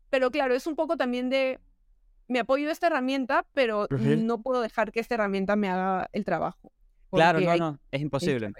pero 0.09 0.31
claro, 0.31 0.55
es 0.55 0.65
un 0.65 0.75
poco 0.75 0.95
también 0.95 1.29
de, 1.29 1.59
me 2.31 2.39
apoyo 2.39 2.65
de 2.65 2.71
esta 2.71 2.87
herramienta, 2.87 3.45
pero 3.53 3.87
no 3.89 4.41
puedo 4.41 4.61
dejar 4.61 4.91
que 4.91 4.99
esta 4.99 5.15
herramienta 5.15 5.55
me 5.55 5.69
haga 5.69 6.09
el 6.13 6.25
trabajo. 6.25 6.71
Claro, 7.11 7.39
no, 7.41 7.51
hay- 7.51 7.59
no, 7.59 7.79
es 7.91 8.01
imposible. 8.01 8.51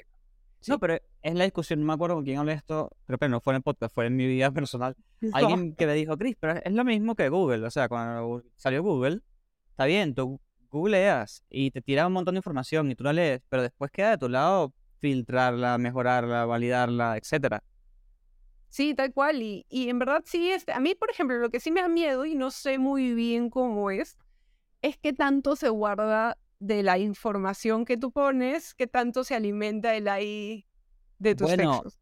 Sí. 0.60 0.69
No, 0.71 0.79
pero 0.79 0.99
es 1.23 1.34
la 1.34 1.45
discusión, 1.45 1.79
no 1.79 1.86
me 1.88 1.93
acuerdo 1.93 2.15
con 2.15 2.23
quién 2.23 2.38
hablé 2.38 2.53
esto, 2.53 2.91
creo 3.07 3.17
que 3.17 3.27
no 3.29 3.41
fue 3.41 3.53
en 3.53 3.57
el 3.57 3.63
podcast, 3.63 3.95
fue 3.95 4.05
en 4.05 4.15
mi 4.15 4.27
vida 4.27 4.51
personal. 4.53 4.95
Alguien 5.34 5.75
que 5.75 5.88
me 5.88 5.93
dijo, 5.93 6.17
Chris, 6.17 6.36
pero 6.39 6.60
es 6.63 6.71
lo 6.73 6.84
mismo 6.84 7.15
que 7.15 7.29
Google, 7.29 7.65
o 7.65 7.71
sea, 7.71 7.88
cuando 7.89 8.43
salió 8.57 8.84
Google, 8.84 9.21
está 9.71 9.86
bien, 9.86 10.13
tú 10.13 10.39
googleas 10.69 11.43
y 11.49 11.71
te 11.71 11.81
tira 11.81 12.05
un 12.07 12.13
montón 12.13 12.36
de 12.36 12.39
información 12.39 12.91
y 12.91 12.95
tú 12.95 13.03
la 13.03 13.13
lees, 13.13 13.41
pero 13.49 13.62
después 13.63 13.89
queda 13.91 14.12
de 14.12 14.17
tu 14.19 14.29
lado 14.29 14.73
filtrarla, 14.99 15.77
mejorarla, 15.79 16.45
validarla, 16.45 17.17
etcétera. 17.17 17.63
Sí, 18.71 18.95
tal 18.95 19.13
cual. 19.13 19.41
Y, 19.41 19.65
y 19.69 19.89
en 19.89 19.99
verdad 19.99 20.23
sí, 20.25 20.49
este, 20.49 20.71
a 20.71 20.79
mí, 20.79 20.95
por 20.95 21.12
ejemplo, 21.12 21.38
lo 21.38 21.49
que 21.49 21.60
sí 21.60 21.71
me 21.71 21.81
da 21.81 21.89
miedo 21.89 22.25
y 22.25 22.36
no 22.36 22.51
sé 22.51 22.79
muy 22.79 23.13
bien 23.13 23.49
cómo 23.49 23.91
es, 23.91 24.17
es 24.81 24.97
que 24.97 25.12
tanto 25.12 25.57
se 25.57 25.67
guarda 25.69 26.38
de 26.60 26.81
la 26.81 26.97
información 26.97 27.84
que 27.84 27.97
tú 27.97 28.12
pones, 28.12 28.73
que 28.73 28.88
tanto 28.88 29.25
se 29.25 29.36
alimenta 29.36 29.93
el 29.93 30.07
AI 30.07 30.65
de 31.19 31.36
tus 31.36 31.47
Bueno, 31.47 31.71
textos. 31.73 31.99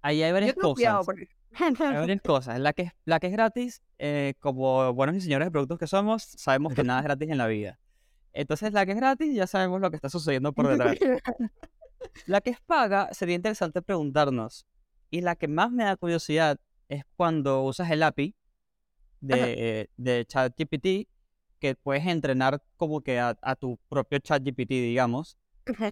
Ahí 0.00 0.22
hay 0.22 0.30
varias 0.32 0.54
cosas. 0.54 1.04
por. 1.04 1.16
Hay 1.58 1.72
varias 1.72 2.20
cosas. 2.20 2.60
La 2.60 2.74
que 2.74 2.82
es, 2.82 2.92
la 3.06 3.18
que 3.18 3.28
es 3.28 3.32
gratis, 3.32 3.82
eh, 3.98 4.34
como 4.40 4.92
buenos 4.92 5.14
diseñadores 5.14 5.46
de 5.46 5.50
productos 5.52 5.78
que 5.78 5.86
somos, 5.86 6.22
sabemos 6.22 6.74
que 6.74 6.84
nada 6.84 7.00
es 7.00 7.04
gratis 7.04 7.30
en 7.30 7.38
la 7.38 7.46
vida. 7.46 7.80
Entonces, 8.34 8.74
la 8.74 8.84
que 8.84 8.92
es 8.92 8.98
gratis, 8.98 9.34
ya 9.34 9.46
sabemos 9.46 9.80
lo 9.80 9.88
que 9.90 9.96
está 9.96 10.10
sucediendo 10.10 10.52
por 10.52 10.68
detrás. 10.68 10.96
La 12.26 12.40
que 12.40 12.50
es 12.50 12.60
paga, 12.60 13.12
sería 13.12 13.34
interesante 13.34 13.82
preguntarnos. 13.82 14.66
Y 15.10 15.20
la 15.20 15.36
que 15.36 15.48
más 15.48 15.70
me 15.70 15.84
da 15.84 15.96
curiosidad 15.96 16.58
es 16.88 17.04
cuando 17.16 17.62
usas 17.62 17.90
el 17.90 18.02
API 18.02 18.34
de, 19.20 19.88
de 19.96 20.24
ChatGPT, 20.26 21.08
que 21.58 21.74
puedes 21.74 22.06
entrenar 22.06 22.62
como 22.76 23.00
que 23.00 23.18
a, 23.18 23.36
a 23.40 23.56
tu 23.56 23.78
propio 23.88 24.18
ChatGPT, 24.18 24.70
digamos. 24.70 25.38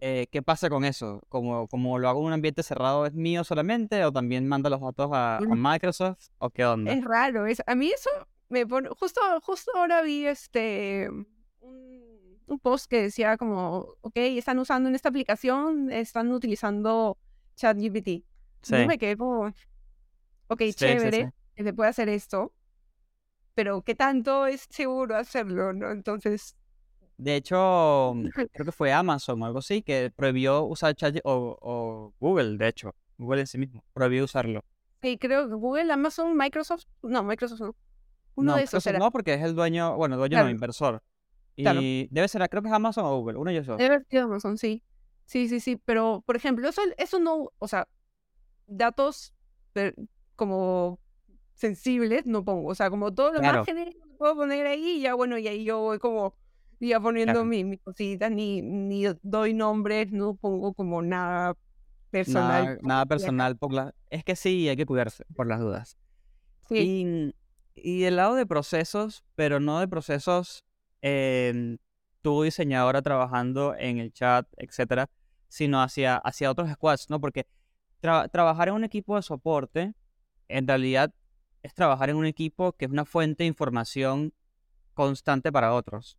Eh, 0.01 0.29
¿Qué 0.31 0.41
pasa 0.41 0.69
con 0.71 0.85
eso? 0.85 1.21
Como, 1.29 1.67
como 1.67 1.99
lo 1.99 2.09
hago 2.09 2.21
en 2.21 2.27
un 2.27 2.33
ambiente 2.33 2.63
cerrado, 2.63 3.07
¿es 3.07 3.15
mío 3.15 3.43
solamente? 3.43 4.05
¿O 4.05 4.13
también 4.13 4.47
manda 4.47 4.71
los 4.71 4.81
datos 4.81 5.11
a, 5.13 5.39
a 5.39 5.41
Mm. 5.41 5.61
Microsoft? 5.73 6.29
¿O 6.39 6.51
qué 6.51 6.65
onda? 6.65 6.93
Es 6.93 7.03
raro, 7.03 7.47
es, 7.47 7.61
a 7.67 7.75
mí 7.75 7.91
eso 7.91 8.11
me 8.49 8.67
pone, 8.67 8.89
justo, 8.91 9.21
justo 9.43 9.73
ahora 9.75 10.03
vi 10.03 10.27
este 10.27 11.09
un, 11.61 12.39
un 12.47 12.59
post 12.61 12.89
que 12.89 13.03
decía 13.03 13.37
como, 13.37 13.97
ok, 14.03 14.13
están 14.17 14.61
usando 14.61 14.89
en 14.89 14.95
esta 14.95 15.09
aplicación, 15.09 15.91
están 15.91 16.31
utilizando 16.31 17.17
ChatGPT. 17.57 18.23
Sí, 18.65 18.73
Yo 18.77 18.87
me 18.87 18.99
quedé 18.99 19.17
como, 19.17 19.47
ok, 20.49 20.61
sí, 20.63 20.75
chévere, 20.75 21.33
que 21.55 21.63
se 21.65 21.73
puede 21.73 21.91
hacer 21.91 22.09
esto, 22.09 22.53
pero 23.55 23.83
¿qué 23.83 23.95
tanto 23.95 24.47
es 24.47 24.67
seguro 24.71 25.17
hacerlo, 25.17 25.73
no? 25.73 25.91
Entonces, 25.91 26.57
De 27.17 27.37
hecho, 27.37 28.13
mm, 28.15 28.29
creo 28.53 28.65
que 28.67 28.73
fue 28.73 28.93
Amazon 28.93 29.41
o 29.43 29.47
algo 29.47 29.59
así 29.61 29.83
que 29.83 30.11
prohibió 30.15 30.65
usar 30.65 30.95
Chat 30.95 31.17
o, 31.25 31.57
o 31.61 32.15
Google, 32.19 32.57
de 32.59 32.69
hecho, 32.69 32.95
Google 33.19 33.43
en 33.43 33.47
sí 33.47 33.59
mismo, 33.59 33.85
prohibió 33.93 34.25
usarlo. 34.25 34.65
sí, 35.03 35.19
creo 35.19 35.49
que 35.49 35.55
Google, 35.55 35.93
Amazon, 35.93 36.37
Microsoft, 36.37 36.85
no, 37.03 37.23
Microsoft 37.23 37.61
no. 37.61 37.77
Uno 38.37 38.53
no, 38.53 38.57
de 38.57 38.65
esos 38.65 38.85
era. 38.87 38.99
no, 38.99 39.13
porque 39.13 39.35
es 39.35 39.43
el 39.43 39.55
dueño, 39.55 39.97
bueno, 39.97 40.17
dueño 40.17 40.31
Claro. 40.31 40.47
no, 40.47 40.51
inversor. 40.51 41.03
Y 41.57 41.63
Claro. 41.63 41.81
debe 42.11 42.27
ser, 42.29 42.49
creo 42.49 42.63
que 42.63 42.69
es 42.69 42.75
Amazon 42.75 43.05
o 43.05 43.17
Google, 43.19 43.39
uno 43.39 43.51
de 43.53 43.59
esos. 43.59 43.79
Debe 43.79 44.03
sido 44.11 44.25
Amazon, 44.25 44.59
sí. 44.59 44.83
Sí, 45.27 45.49
sí, 45.49 45.61
sí. 45.61 45.77
Pero, 45.85 46.23
por 46.27 46.35
ejemplo, 46.35 46.69
eso, 46.69 46.83
eso 46.97 47.21
no, 47.21 47.51
o 47.59 47.69
sea, 47.69 47.87
datos 48.67 49.35
per- 49.73 49.95
como 50.37 50.99
sensibles 51.55 52.27
no 52.27 52.45
pongo. 52.45 52.71
O 52.71 52.75
sea, 52.75 52.91
como 52.91 53.13
todo 53.15 53.33
lo 53.33 53.41
Claro. 53.41 53.59
más 53.59 53.67
genérico 53.67 54.07
que 54.09 54.15
puedo 54.17 54.35
poner 54.37 54.67
ahí, 54.67 55.01
ya 55.01 55.15
bueno, 55.15 55.39
y 55.39 55.47
ahí 55.49 55.65
yo 55.65 55.81
voy 55.81 55.99
como 55.99 56.37
ya 56.81 57.01
poniendo 57.01 57.33
Claro. 57.35 57.45
mi- 57.47 57.65
mis 57.65 57.81
cositas, 57.81 58.31
ni, 58.31 58.61
ni 58.63 59.05
doy 59.23 59.55
nombres, 59.55 60.11
no 60.13 60.35
pongo 60.35 60.75
como 60.75 61.01
nada 61.03 61.55
personal. 62.11 62.65
Nada, 62.65 62.79
nada 62.83 63.07
personal 63.07 63.57
por 63.57 63.73
la... 63.73 63.95
Es 64.11 64.25
que 64.25 64.37
sí, 64.37 64.69
hay 64.69 64.77
que 64.77 64.87
cuidarse 64.87 65.25
por 65.35 65.47
las 65.47 65.61
dudas. 65.61 65.97
Sí, 66.69 66.77
Y, 66.79 67.35
y 67.75 68.01
del 68.03 68.17
lado 68.17 68.35
de 68.35 68.47
procesos, 68.47 69.25
pero 69.35 69.61
no 69.61 69.81
de 69.81 69.89
procesos 69.89 70.65
em, 71.03 71.79
tu 72.23 72.43
diseñadora 72.43 73.03
trabajando 73.03 73.75
en 73.77 73.99
el 73.99 74.13
chat, 74.13 74.47
etcétera, 74.57 75.11
sino 75.49 75.83
hacia, 75.83 76.17
hacia 76.17 76.51
otros 76.51 76.71
squads, 76.73 77.11
¿no? 77.11 77.21
Porque 77.21 77.47
trabajar 78.31 78.69
en 78.69 78.75
un 78.75 78.85
equipo 78.85 79.17
de 79.17 79.23
soporte, 79.23 79.95
en 80.49 80.69
realidad, 80.69 81.13
es 81.63 81.75
trabajar 81.75 82.11
en 82.11 82.17
un 82.17 82.27
equipo 82.27 82.73
que 82.73 82.85
es 82.85 82.91
una 82.91 83.05
fuente 83.05 83.45
de 83.45 83.49
información 83.49 84.35
constante 84.93 85.51
para 85.51 85.75
otros. 85.75 86.19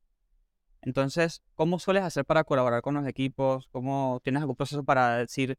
Entonces, 0.82 1.41
¿cómo 1.56 1.80
sueles 1.80 2.04
hacer 2.04 2.26
para 2.26 2.43
colaborar 2.43 2.82
con 2.82 2.93
los 2.95 3.08
equipos? 3.08 3.67
¿Cómo 3.71 4.19
tienes 4.24 4.41
algún 4.41 4.56
proceso 4.56 4.84
para 4.84 5.17
decir, 5.17 5.58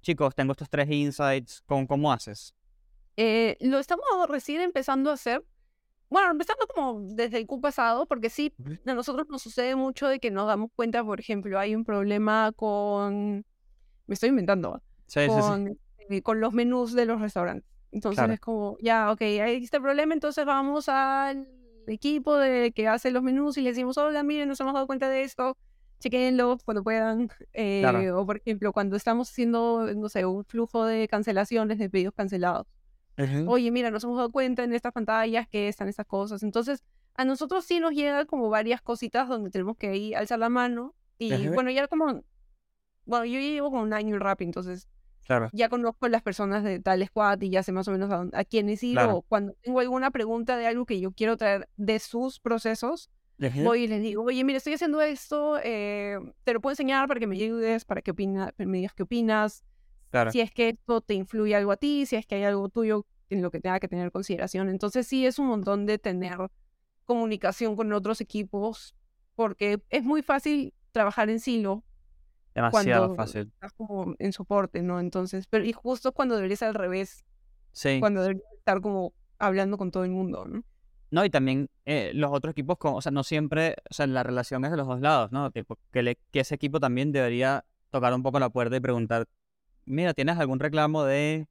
chicos, 0.00 0.34
tengo 0.34 0.52
estos 0.52 0.70
tres 0.70 0.90
insights? 0.90 1.62
¿Cómo, 1.66 1.86
cómo 1.86 2.12
haces? 2.12 2.54
Eh, 3.16 3.56
lo 3.60 3.78
estamos 3.78 4.06
recién 4.28 4.60
empezando 4.60 5.10
a 5.10 5.14
hacer. 5.14 5.44
Bueno, 6.08 6.30
empezando 6.30 6.66
como 6.66 7.00
desde 7.02 7.38
el 7.38 7.46
Q 7.46 7.60
pasado, 7.60 8.06
porque 8.06 8.30
sí, 8.30 8.54
a 8.86 8.94
nosotros 8.94 9.26
nos 9.28 9.42
sucede 9.42 9.76
mucho 9.76 10.08
de 10.08 10.20
que 10.20 10.30
nos 10.30 10.46
damos 10.46 10.70
cuenta, 10.74 11.04
por 11.04 11.20
ejemplo, 11.20 11.58
hay 11.58 11.74
un 11.74 11.84
problema 11.84 12.52
con. 12.56 13.44
Me 14.06 14.14
estoy 14.14 14.30
inventando. 14.30 14.82
Con, 15.14 15.78
eh, 16.10 16.22
con 16.22 16.40
los 16.40 16.52
menús 16.52 16.94
de 16.94 17.06
los 17.06 17.20
restaurantes. 17.20 17.68
Entonces 17.90 18.28
es 18.28 18.40
como, 18.40 18.76
ya, 18.80 19.10
ok, 19.12 19.22
hay 19.22 19.64
este 19.64 19.80
problema, 19.80 20.12
entonces 20.14 20.44
vamos 20.44 20.88
al 20.88 21.48
equipo 21.86 22.36
de 22.36 22.72
que 22.72 22.86
hace 22.86 23.10
los 23.10 23.22
menús 23.22 23.56
y 23.56 23.62
le 23.62 23.70
decimos, 23.70 23.96
hola, 23.96 24.22
miren, 24.22 24.48
nos 24.48 24.60
hemos 24.60 24.74
dado 24.74 24.86
cuenta 24.86 25.08
de 25.08 25.22
esto, 25.22 25.56
chequenlo 26.00 26.58
cuando 26.64 26.82
puedan. 26.82 27.30
Eh, 27.54 28.10
o 28.12 28.26
por 28.26 28.38
ejemplo, 28.38 28.72
cuando 28.72 28.96
estamos 28.96 29.30
haciendo, 29.30 29.90
no 29.94 30.08
sé, 30.08 30.26
un 30.26 30.44
flujo 30.44 30.84
de 30.84 31.08
cancelaciones, 31.08 31.78
de 31.78 31.88
pedidos 31.88 32.14
cancelados. 32.14 32.66
Oye, 33.48 33.72
mira, 33.72 33.90
nos 33.90 34.04
hemos 34.04 34.16
dado 34.16 34.30
cuenta 34.30 34.62
en 34.62 34.72
estas 34.72 34.92
pantallas 34.92 35.48
que 35.48 35.66
están 35.66 35.88
estas 35.88 36.06
cosas. 36.06 36.44
Entonces, 36.44 36.84
a 37.14 37.24
nosotros 37.24 37.64
sí 37.64 37.80
nos 37.80 37.92
llega 37.92 38.26
como 38.26 38.48
varias 38.48 38.80
cositas 38.80 39.28
donde 39.28 39.50
tenemos 39.50 39.76
que 39.76 39.96
ir 39.96 40.16
alzar 40.16 40.38
la 40.38 40.48
mano. 40.48 40.94
Y 41.18 41.48
bueno, 41.48 41.68
ya 41.72 41.88
como, 41.88 42.22
bueno, 43.06 43.24
yo 43.24 43.40
llevo 43.40 43.70
como 43.70 43.82
un 43.82 43.92
año 43.92 44.14
en 44.14 44.20
rap, 44.20 44.40
entonces 44.42 44.86
ya 45.52 45.68
conozco 45.68 46.06
a 46.06 46.08
las 46.08 46.22
personas 46.22 46.64
de 46.64 46.80
tal 46.80 47.04
squad 47.06 47.40
y 47.42 47.50
ya 47.50 47.62
sé 47.62 47.72
más 47.72 47.86
o 47.88 47.92
menos 47.92 48.10
a, 48.10 48.44
quiénes 48.44 48.82
ir. 48.82 48.98
O 48.98 49.22
cuando 49.22 49.54
tengo 49.62 49.80
alguna 49.80 50.10
pregunta 50.10 50.56
de 50.56 50.66
algo 50.66 50.86
que 50.86 51.00
yo 51.00 51.12
quiero 51.12 51.36
traer 51.36 51.68
de 51.76 51.98
sus 51.98 52.40
procesos, 52.40 53.10
voy 53.62 53.84
y 53.84 53.88
les 53.88 54.02
digo, 54.02 54.24
oye, 54.24 54.42
mira, 54.44 54.58
estoy 54.58 54.74
haciendo 54.74 55.00
esto, 55.00 55.58
eh, 55.62 56.18
te 56.44 56.52
lo 56.52 56.60
puedo 56.60 56.72
enseñar 56.72 57.06
para 57.08 57.20
que 57.20 57.26
me 57.26 57.36
ayudes, 57.36 57.84
para 57.84 58.02
que 58.02 58.10
opina, 58.10 58.52
me 58.58 58.78
digas 58.78 58.94
qué 58.94 59.02
opinas. 59.02 59.64
Si 60.32 60.40
es 60.40 60.50
que 60.50 60.70
esto 60.70 61.02
te 61.02 61.14
influye 61.14 61.54
algo 61.54 61.72
a 61.72 61.76
ti, 61.76 62.06
si 62.06 62.16
es 62.16 62.26
que 62.26 62.36
hay 62.36 62.44
algo 62.44 62.68
tuyo 62.70 63.04
en 63.28 63.42
lo 63.42 63.50
que 63.50 63.60
tenga 63.60 63.78
que 63.78 63.88
tener 63.88 64.10
consideración. 64.10 64.70
Entonces 64.70 65.06
sí 65.06 65.26
es 65.26 65.38
un 65.38 65.46
montón 65.46 65.84
de 65.84 65.98
tener 65.98 66.38
comunicación 67.04 67.76
con 67.76 67.92
otros 67.92 68.20
equipos, 68.22 68.94
porque 69.34 69.82
es 69.90 70.02
muy 70.04 70.22
fácil 70.22 70.72
trabajar 70.92 71.28
en 71.28 71.40
silo 71.40 71.84
Demasiado 72.66 73.14
fácil. 73.14 73.50
Estás 73.54 73.72
como 73.72 74.14
en 74.18 74.32
soporte, 74.32 74.82
¿no? 74.82 75.00
Entonces, 75.00 75.46
pero 75.48 75.64
y 75.64 75.72
justo 75.72 76.12
cuando 76.12 76.36
deberías 76.36 76.62
al 76.62 76.74
revés. 76.74 77.24
Sí. 77.72 77.98
Cuando 78.00 78.22
deberías 78.22 78.52
estar 78.56 78.80
como 78.80 79.12
hablando 79.38 79.78
con 79.78 79.90
todo 79.90 80.04
el 80.04 80.10
mundo, 80.10 80.44
¿no? 80.46 80.64
No, 81.10 81.24
y 81.24 81.30
también 81.30 81.70
eh, 81.86 82.10
los 82.14 82.30
otros 82.32 82.52
equipos, 82.52 82.76
con, 82.76 82.94
o 82.94 83.00
sea, 83.00 83.12
no 83.12 83.24
siempre, 83.24 83.76
o 83.90 83.94
sea, 83.94 84.06
la 84.06 84.22
relación 84.22 84.64
es 84.64 84.70
de 84.70 84.76
los 84.76 84.86
dos 84.86 85.00
lados, 85.00 85.32
¿no? 85.32 85.50
Tipo, 85.50 85.78
que, 85.90 86.18
que 86.30 86.40
ese 86.40 86.54
equipo 86.54 86.80
también 86.80 87.12
debería 87.12 87.64
tocar 87.90 88.12
un 88.12 88.22
poco 88.22 88.38
la 88.38 88.50
puerta 88.50 88.76
y 88.76 88.80
preguntar, 88.80 89.26
mira, 89.86 90.12
¿tienes 90.12 90.38
algún 90.38 90.60
reclamo 90.60 91.04
de... 91.04 91.48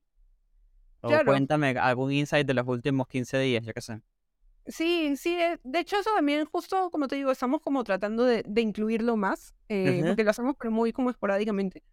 O 1.02 1.10
cuéntame 1.26 1.70
algún 1.80 2.12
insight 2.12 2.46
de 2.46 2.54
los 2.54 2.67
últimos 2.67 3.08
15 3.08 3.39
días, 3.39 3.65
yo 3.65 3.74
qué 3.74 3.82
sé. 3.82 4.02
Sí, 4.68 5.16
sí, 5.16 5.40
eh, 5.40 5.60
de 5.64 5.80
hecho 5.80 5.98
eso 5.98 6.10
también 6.16 6.46
justo 6.46 6.90
como 6.92 7.08
te 7.08 7.16
digo, 7.16 7.32
estamos 7.32 7.62
como 7.62 7.84
tratando 7.84 8.26
de, 8.26 8.44
incluirlo 8.58 9.16
más, 9.16 9.54
eh, 9.70 10.04
porque 10.06 10.24
lo 10.24 10.32
hacemos 10.32 10.56
pero 10.60 10.72
muy 10.72 10.92
como 10.92 11.10
esporádicamente. 11.10 11.84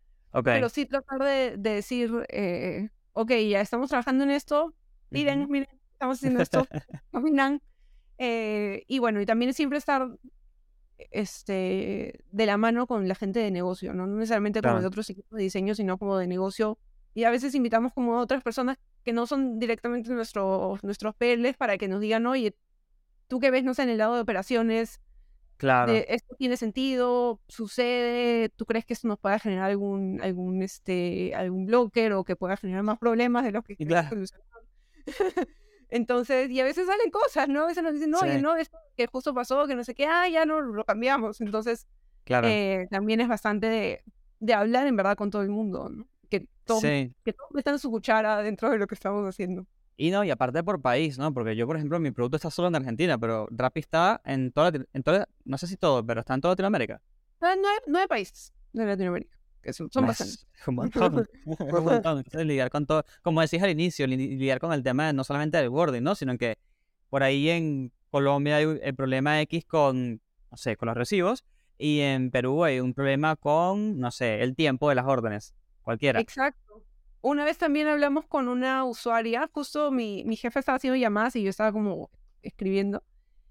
Pero 0.42 0.68
sí 0.68 0.86
tratar 0.86 1.22
de, 1.22 1.56
decir, 1.56 2.10
eh, 2.28 2.88
ok, 3.12 3.30
ya 3.48 3.60
estamos 3.60 3.88
trabajando 3.88 4.24
en 4.24 4.30
esto, 4.30 4.74
miren, 5.10 5.48
miren, 5.48 5.68
estamos 5.92 6.18
haciendo 6.18 6.42
esto, 6.42 6.66
opinan. 7.12 7.62
Eh, 8.18 8.84
y 8.88 8.98
bueno, 8.98 9.20
y 9.20 9.26
también 9.26 9.54
siempre 9.54 9.78
estar 9.78 10.08
este, 11.10 12.24
de 12.30 12.46
la 12.46 12.56
mano 12.56 12.86
con 12.86 13.06
la 13.06 13.14
gente 13.14 13.38
de 13.40 13.50
negocio, 13.50 13.94
no, 13.94 14.06
no 14.06 14.16
necesariamente 14.16 14.60
con 14.60 14.74
los 14.74 14.84
otros 14.84 15.08
equipos 15.10 15.36
de 15.36 15.44
diseño, 15.44 15.74
sino 15.74 15.98
como 15.98 16.18
de 16.18 16.26
negocio. 16.26 16.78
Y 17.14 17.22
a 17.24 17.30
veces 17.30 17.54
invitamos 17.54 17.92
como 17.92 18.18
a 18.18 18.20
otras 18.20 18.42
personas 18.42 18.76
que 19.04 19.12
no 19.12 19.26
son 19.26 19.60
directamente 19.60 20.10
nuestros, 20.10 20.82
nuestros 20.82 21.14
PLs 21.14 21.56
para 21.56 21.78
que 21.78 21.86
nos 21.86 22.00
digan, 22.00 22.26
oye, 22.26 22.56
tú 23.28 23.40
que 23.40 23.50
ves, 23.50 23.64
no 23.64 23.74
sé, 23.74 23.82
en 23.82 23.90
el 23.90 23.98
lado 23.98 24.14
de 24.14 24.20
operaciones, 24.20 25.00
claro. 25.56 25.92
esto 25.92 26.34
tiene 26.36 26.56
sentido, 26.56 27.40
sucede, 27.48 28.50
tú 28.50 28.66
crees 28.66 28.84
que 28.84 28.92
esto 28.92 29.08
nos 29.08 29.18
pueda 29.18 29.38
generar 29.38 29.70
algún, 29.70 30.20
algún, 30.22 30.62
este, 30.62 31.34
algún 31.34 31.66
blocker 31.66 32.12
o 32.12 32.24
que 32.24 32.36
pueda 32.36 32.56
generar 32.56 32.82
más 32.82 32.98
problemas 32.98 33.44
de 33.44 33.52
los 33.52 33.64
que 33.64 33.76
claro. 33.76 34.16
Entonces, 35.90 36.50
y 36.50 36.60
a 36.60 36.64
veces 36.64 36.86
salen 36.86 37.10
cosas, 37.10 37.48
¿no? 37.48 37.64
A 37.64 37.66
veces 37.66 37.82
nos 37.84 37.92
dicen, 37.92 38.10
no, 38.10 38.18
oye, 38.18 38.40
no, 38.40 38.56
esto 38.56 38.78
que 38.96 39.06
justo 39.06 39.32
pasó, 39.32 39.66
que 39.66 39.76
no 39.76 39.84
sé 39.84 39.94
qué, 39.94 40.06
ah, 40.06 40.28
ya 40.28 40.44
no 40.44 40.60
lo 40.60 40.84
cambiamos. 40.84 41.40
Entonces, 41.40 41.86
claro. 42.24 42.48
Eh, 42.48 42.88
también 42.90 43.20
es 43.20 43.28
bastante 43.28 43.66
de, 43.68 44.02
de 44.40 44.54
hablar 44.54 44.86
en 44.88 44.96
verdad 44.96 45.16
con 45.16 45.30
todo 45.30 45.42
el 45.42 45.50
mundo, 45.50 45.88
¿no? 45.88 46.08
que 46.28 46.48
todos, 46.64 46.82
que 46.82 47.32
todos 47.32 47.50
metan 47.52 47.78
su 47.78 47.90
cuchara 47.90 48.42
dentro 48.42 48.70
de 48.70 48.78
lo 48.78 48.86
que 48.86 48.94
estamos 48.94 49.26
haciendo. 49.28 49.66
Y 49.96 50.10
no, 50.10 50.24
y 50.24 50.30
aparte 50.30 50.62
por 50.64 50.80
país, 50.80 51.18
¿no? 51.18 51.32
Porque 51.32 51.54
yo, 51.54 51.66
por 51.66 51.76
ejemplo, 51.76 52.00
mi 52.00 52.10
producto 52.10 52.36
está 52.36 52.50
solo 52.50 52.68
en 52.68 52.74
Argentina, 52.74 53.16
pero 53.18 53.46
Rappi 53.50 53.80
está 53.80 54.20
en 54.24 54.50
toda, 54.50 54.72
en 54.92 55.02
toda 55.02 55.28
no 55.44 55.56
sé 55.56 55.66
si 55.66 55.76
todo, 55.76 56.04
pero 56.04 56.20
está 56.20 56.34
en 56.34 56.40
toda 56.40 56.52
Latinoamérica. 56.52 57.00
Ah, 57.40 57.54
nueve, 57.56 57.78
nueve 57.86 58.08
países 58.08 58.52
de 58.72 58.86
Latinoamérica, 58.86 59.36
que 59.62 59.72
son, 59.72 59.88
bastantes. 59.92 60.46
Un 60.66 60.74
montón, 60.76 61.26
un 61.44 61.84
montón. 61.84 62.18
Entonces, 62.18 62.46
lidiar 62.46 62.70
con 62.70 62.86
todo, 62.86 63.04
como 63.22 63.40
decís 63.40 63.62
al 63.62 63.70
inicio, 63.70 64.06
lidiar 64.06 64.58
con 64.58 64.72
el 64.72 64.82
tema 64.82 65.12
no 65.12 65.22
solamente 65.22 65.58
del 65.58 65.68
wording, 65.68 66.02
¿no? 66.02 66.14
Sino 66.14 66.36
que 66.38 66.58
por 67.08 67.22
ahí 67.22 67.50
en 67.50 67.92
Colombia 68.10 68.56
hay 68.56 68.80
el 68.82 68.94
problema 68.94 69.40
X 69.42 69.64
con, 69.64 70.20
no 70.50 70.56
sé, 70.56 70.76
con 70.76 70.86
los 70.88 70.96
recibos, 70.96 71.44
y 71.78 72.00
en 72.00 72.30
Perú 72.30 72.64
hay 72.64 72.80
un 72.80 72.94
problema 72.94 73.36
con, 73.36 73.98
no 73.98 74.10
sé, 74.10 74.42
el 74.42 74.56
tiempo 74.56 74.88
de 74.88 74.94
las 74.96 75.06
órdenes 75.06 75.54
cualquiera. 75.82 76.20
Exacto. 76.20 76.82
Una 77.24 77.46
vez 77.46 77.56
también 77.56 77.88
hablamos 77.88 78.26
con 78.26 78.48
una 78.48 78.84
usuaria, 78.84 79.48
justo 79.50 79.90
mi, 79.90 80.24
mi 80.26 80.36
jefe 80.36 80.58
estaba 80.58 80.76
haciendo 80.76 80.94
llamadas 80.94 81.34
y 81.36 81.42
yo 81.42 81.48
estaba 81.48 81.72
como 81.72 82.10
escribiendo. 82.42 83.02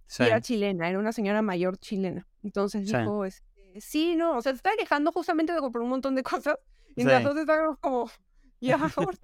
Sí. 0.05 0.21
era 0.21 0.39
chilena, 0.41 0.87
era 0.87 0.99
una 0.99 1.11
señora 1.11 1.41
mayor 1.41 1.79
chilena. 1.79 2.27
Entonces 2.43 2.85
dijo, 2.85 3.25
este, 3.25 3.81
sí, 3.81 4.15
no, 4.15 4.37
o 4.37 4.41
sea, 4.43 4.51
se 4.51 4.57
estaba 4.57 4.75
quejando 4.75 5.11
justamente 5.11 5.53
de 5.53 5.59
comprar 5.59 5.81
un 5.81 5.89
montón 5.89 6.13
de 6.13 6.21
cosas. 6.21 6.59
Y 6.95 7.03
nosotros 7.03 7.35
estábamos 7.37 7.79
como, 7.79 8.11
ya, 8.61 8.77
por 8.77 8.91
favor. 8.91 9.15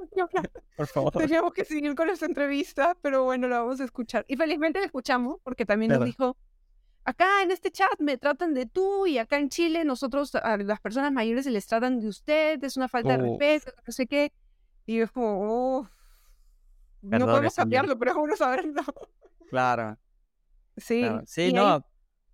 Teníamos 1.16 1.54
que 1.54 1.64
seguir 1.64 1.94
con 1.94 2.10
esta 2.10 2.26
entrevista, 2.26 2.98
pero 3.04 3.26
bueno, 3.26 3.48
la 3.48 3.60
vamos 3.60 3.80
a 3.82 3.84
escuchar. 3.84 4.26
Y 4.28 4.36
felizmente 4.36 4.80
la 4.80 4.86
escuchamos 4.88 5.38
porque 5.44 5.68
también 5.68 5.92
nos 5.92 6.04
dijo, 6.04 6.38
acá 7.04 7.44
en 7.44 7.52
este 7.52 7.72
chat 7.72 8.00
me 8.00 8.18
tratan 8.18 8.54
de 8.54 8.66
tú 8.66 9.08
y 9.08 9.18
acá 9.18 9.38
en 9.38 9.50
Chile 9.50 9.84
nosotros 9.84 10.36
a 10.36 10.58
las 10.58 10.80
personas 10.80 11.12
mayores 11.12 11.46
se 11.46 11.52
les 11.52 11.66
tratan 11.68 12.00
de 12.00 12.08
usted, 12.08 12.64
es 12.64 12.78
una 12.78 12.88
falta 12.88 13.18
de 13.18 13.24
respeto, 13.24 13.72
no 13.86 13.92
sé 13.92 14.08
qué. 14.08 14.32
Y 14.86 15.00
es 15.00 15.12
como, 15.12 15.88
no 17.02 17.26
podemos 17.26 17.56
cambiarlo, 17.56 17.98
pero 17.98 18.12
es 18.12 18.18
bueno 18.18 18.36
saberlo. 18.36 18.82
Claro. 19.50 19.98
Sí. 20.78 21.06
Sí, 21.26 21.54
no. 21.54 21.86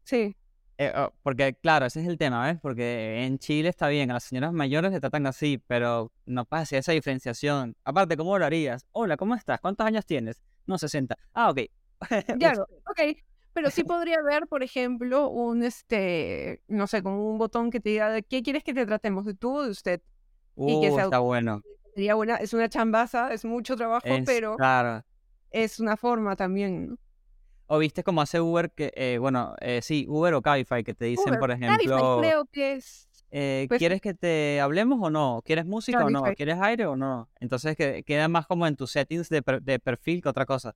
Sí. 0.04 0.36
Eh, 0.78 0.92
oh, 0.96 1.14
porque, 1.24 1.56
claro, 1.56 1.86
ese 1.86 2.02
es 2.02 2.08
el 2.08 2.18
tema, 2.18 2.46
¿ves? 2.46 2.60
Porque 2.62 3.24
en 3.24 3.40
Chile 3.40 3.70
está 3.70 3.88
bien, 3.88 4.12
a 4.12 4.16
las 4.16 4.26
señoras 4.26 4.52
mayores 4.52 4.92
se 4.92 5.00
tratan 5.00 5.26
así, 5.26 5.58
pero 5.68 6.12
no 6.26 6.44
pasa 6.44 6.78
esa 6.78 6.92
diferenciación. 6.92 7.78
Aparte, 7.86 8.18
¿cómo 8.18 8.38
lo 8.38 8.46
harías? 8.46 8.86
Hola, 8.92 9.16
¿cómo 9.16 9.36
estás? 9.36 9.62
¿Cuántos 9.62 9.88
años 9.88 10.06
tienes? 10.06 10.42
No, 10.66 10.78
60. 10.78 11.16
Ah, 11.34 11.50
ok. 11.50 11.60
Claro, 12.40 12.68
ok. 12.90 13.18
Pero 13.56 13.72
sí 13.72 13.86
podría 13.86 14.20
haber, 14.20 14.48
por 14.48 14.64
ejemplo, 14.64 15.30
un, 15.30 15.64
este, 15.64 16.62
no 16.68 16.88
sé, 16.88 17.02
como 17.02 17.32
un 17.32 17.38
botón 17.38 17.72
que 17.72 17.80
te 17.80 17.92
diga, 17.92 18.22
¿qué 18.22 18.44
quieres 18.44 18.66
que 18.66 18.74
te 18.74 18.86
tratemos? 18.86 19.26
¿De 19.26 19.34
tú 19.34 19.56
o 19.56 19.64
de 19.64 19.70
usted? 19.70 20.02
y 20.58 20.82
que 20.82 20.92
uh, 20.92 20.96
sea, 20.96 21.04
está 21.06 21.20
bueno. 21.20 21.62
Sería 21.96 22.16
buena, 22.16 22.36
es 22.36 22.54
una 22.54 22.68
chambaza, 22.68 23.34
es 23.34 23.46
mucho 23.46 23.78
trabajo, 23.78 24.10
pero 24.26 24.58
es 25.52 25.80
una 25.80 25.96
forma 25.96 26.36
también, 26.36 27.00
O 27.68 27.78
viste 27.78 28.04
como 28.04 28.22
hace 28.22 28.42
Uber 28.42 28.72
que, 28.72 28.92
eh, 28.94 29.20
bueno, 29.20 29.56
eh, 29.62 29.80
sí, 29.82 30.06
Uber 30.10 30.34
o 30.34 30.42
Cabify 30.42 30.84
que 30.84 30.94
te 30.94 31.06
dicen, 31.06 31.40
por 31.40 31.50
ejemplo... 31.50 31.78
Cabify 31.78 32.20
creo 32.20 32.46
que 32.48 32.74
es... 32.74 33.08
Eh, 33.32 33.66
pues 33.70 33.80
¿Quieres 33.80 34.02
que 34.02 34.14
te 34.14 34.60
hablemos 34.60 35.00
o 35.02 35.10
no? 35.10 35.42
¿Quieres 35.46 35.66
música 35.66 36.06
o 36.06 36.10
no? 36.10 36.24
¿Quieres 36.36 36.58
aire 36.60 36.88
o 36.88 36.98
no? 36.98 37.30
Entonces 37.40 37.78
que, 37.78 38.04
queda 38.04 38.28
más 38.28 38.48
como 38.48 38.68
en 38.68 38.76
tus 38.76 38.92
settings 38.92 39.30
de, 39.30 39.42
de 39.62 39.80
perfil 39.80 40.22
que 40.22 40.28
otra 40.28 40.46
cosa. 40.46 40.76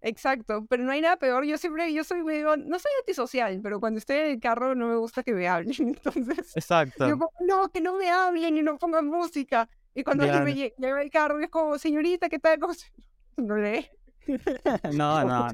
Exacto, 0.00 0.66
pero 0.68 0.84
no 0.84 0.92
hay 0.92 1.00
nada 1.00 1.16
peor. 1.16 1.44
Yo 1.44 1.58
siempre, 1.58 1.92
yo 1.92 2.04
soy 2.04 2.22
medio, 2.22 2.56
no 2.56 2.78
soy 2.78 2.92
antisocial, 3.00 3.60
pero 3.62 3.80
cuando 3.80 3.98
estoy 3.98 4.16
en 4.16 4.26
el 4.26 4.40
carro 4.40 4.74
no 4.74 4.88
me 4.88 4.96
gusta 4.96 5.22
que 5.22 5.32
me 5.32 5.48
hablen. 5.48 5.74
Entonces, 5.78 6.56
Exacto. 6.56 7.08
Yo 7.08 7.18
como, 7.18 7.32
no, 7.40 7.70
que 7.70 7.80
no 7.80 7.96
me 7.96 8.10
hablen 8.10 8.56
y 8.56 8.62
no 8.62 8.78
pongan 8.78 9.06
música. 9.06 9.68
Y 9.94 10.04
cuando 10.04 10.24
alguien 10.24 10.44
me 10.44 10.54
llega 10.54 11.02
el 11.02 11.10
carro 11.10 11.40
es 11.40 11.48
como, 11.48 11.78
señorita, 11.78 12.28
¿qué 12.28 12.38
tal? 12.38 12.60
No 13.38 13.54
lee. 13.54 13.86
no, 14.94 15.22
no. 15.24 15.48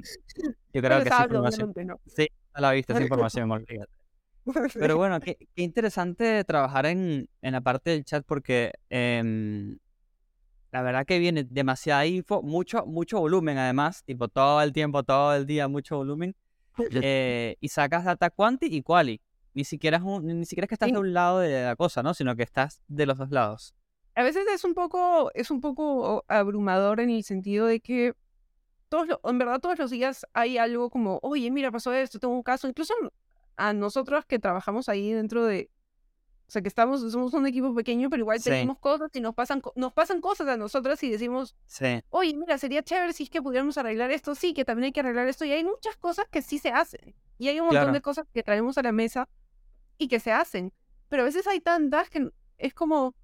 Yo 0.73 0.81
creo 0.81 1.03
que 1.03 1.11
sí, 1.11 1.85
no. 1.85 2.01
sí. 2.07 2.29
la 2.55 2.71
vista 2.71 2.93
esa 2.93 3.03
información. 3.03 3.65
Pero 4.75 4.97
bueno, 4.97 5.19
qué, 5.21 5.37
qué 5.55 5.63
interesante 5.63 6.45
trabajar 6.45 6.87
en, 6.87 7.29
en, 7.43 7.53
la 7.53 7.61
parte 7.61 7.91
del 7.91 8.05
chat 8.05 8.25
porque 8.25 8.73
em, 8.89 9.79
la 10.73 10.81
verdad 10.81 11.05
que 11.05 11.19
viene 11.19 11.45
demasiada 11.45 12.07
info, 12.07 12.43
mucho, 12.43 12.87
mucho 12.87 13.21
volumen 13.21 13.59
además, 13.59 14.03
tipo 14.05 14.29
todo 14.29 14.63
el 14.63 14.73
tiempo, 14.73 15.03
todo 15.03 15.35
el 15.35 15.47
día, 15.47 15.69
mucho 15.69 15.97
volumen. 15.99 16.35
Eh, 17.03 17.57
y 17.61 17.69
sacas 17.69 18.05
data 18.05 18.31
quanti 18.31 18.65
y 18.65 18.81
quali. 18.81 19.21
Ni 19.53 19.65
siquiera, 19.65 19.99
es 19.99 20.03
ni 20.03 20.47
siquiera 20.47 20.65
es 20.65 20.69
que 20.71 20.75
estás 20.75 20.91
de 20.91 20.99
un 20.99 21.13
lado 21.13 21.41
de 21.41 21.65
la 21.65 21.77
cosa, 21.77 22.03
¿no? 22.03 22.15
Sino 22.15 22.35
que 22.35 22.43
estás 22.43 22.81
de 22.89 23.05
los 23.05 23.19
dos 23.19 23.31
lados. 23.31 23.75
A 24.15 24.23
veces 24.23 24.47
es 24.51 24.65
un 24.65 24.73
poco, 24.73 25.31
es 25.35 25.51
un 25.51 25.61
poco 25.61 26.25
abrumador 26.29 27.01
en 27.01 27.11
el 27.11 27.23
sentido 27.25 27.67
de 27.67 27.81
que 27.81 28.15
todos, 28.89 29.07
en 29.23 29.39
verdad 29.39 29.61
todos 29.61 29.79
los 29.79 29.91
días 29.91 30.27
hay 30.33 30.57
algo 30.57 30.89
como, 30.89 31.19
oye, 31.23 31.51
mira, 31.51 31.71
pasó 31.71 31.93
esto, 31.93 32.19
tengo 32.19 32.35
un 32.35 32.43
caso. 32.43 32.67
Incluso 32.67 32.95
a 33.59 33.75
nosotros 33.75 34.25
que 34.25 34.39
trabajamos 34.39 34.89
ahí 34.89 35.13
dentro 35.13 35.45
de, 35.45 35.71
o 36.47 36.51
sea, 36.53 36.61
que 36.61 36.69
estamos, 36.69 37.01
somos 37.11 37.33
un 37.35 37.47
equipo 37.47 37.75
pequeño, 37.75 38.11
pero 38.11 38.21
igual 38.21 38.43
tenemos 38.43 38.79
cosas 38.79 39.11
y 39.15 39.21
nos 39.21 39.35
pasan, 39.35 39.63
nos 39.75 39.93
pasan 39.93 40.21
cosas 40.21 40.49
a 40.49 40.57
nosotras 40.57 41.03
y 41.03 41.11
decimos, 41.11 41.57
sí. 41.67 42.03
oye, 42.11 42.35
mira, 42.35 42.59
sería 42.59 42.83
chévere 42.83 43.13
si 43.13 43.25
es 43.25 43.31
que 43.31 43.41
pudiéramos 43.41 43.79
arreglar 43.79 44.11
esto, 44.11 44.35
sí, 44.35 44.53
que 44.53 44.65
también 44.65 44.87
hay 44.87 44.93
que 44.93 45.01
arreglar 45.01 45.27
esto. 45.29 45.45
Y 45.45 45.53
hay 45.53 45.65
muchas 45.65 45.97
cosas 45.97 46.27
que 46.31 46.43
sí 46.43 46.59
se 46.59 46.71
hacen. 46.71 47.15
Y 47.39 47.49
hay 47.49 47.61
un 47.61 47.67
montón 47.67 47.93
de 47.93 48.03
cosas 48.03 48.27
que 48.33 48.43
traemos 48.43 48.77
a 48.79 48.83
la 48.83 48.93
mesa 48.93 49.29
y 49.99 50.09
que 50.09 50.21
se 50.21 50.33
hacen. 50.33 50.73
Pero 51.09 51.23
a 51.23 51.27
veces 51.27 51.47
hay 51.47 51.61
tantas 51.61 52.11
que 52.11 52.31
es 52.59 52.75
como, 52.75 53.15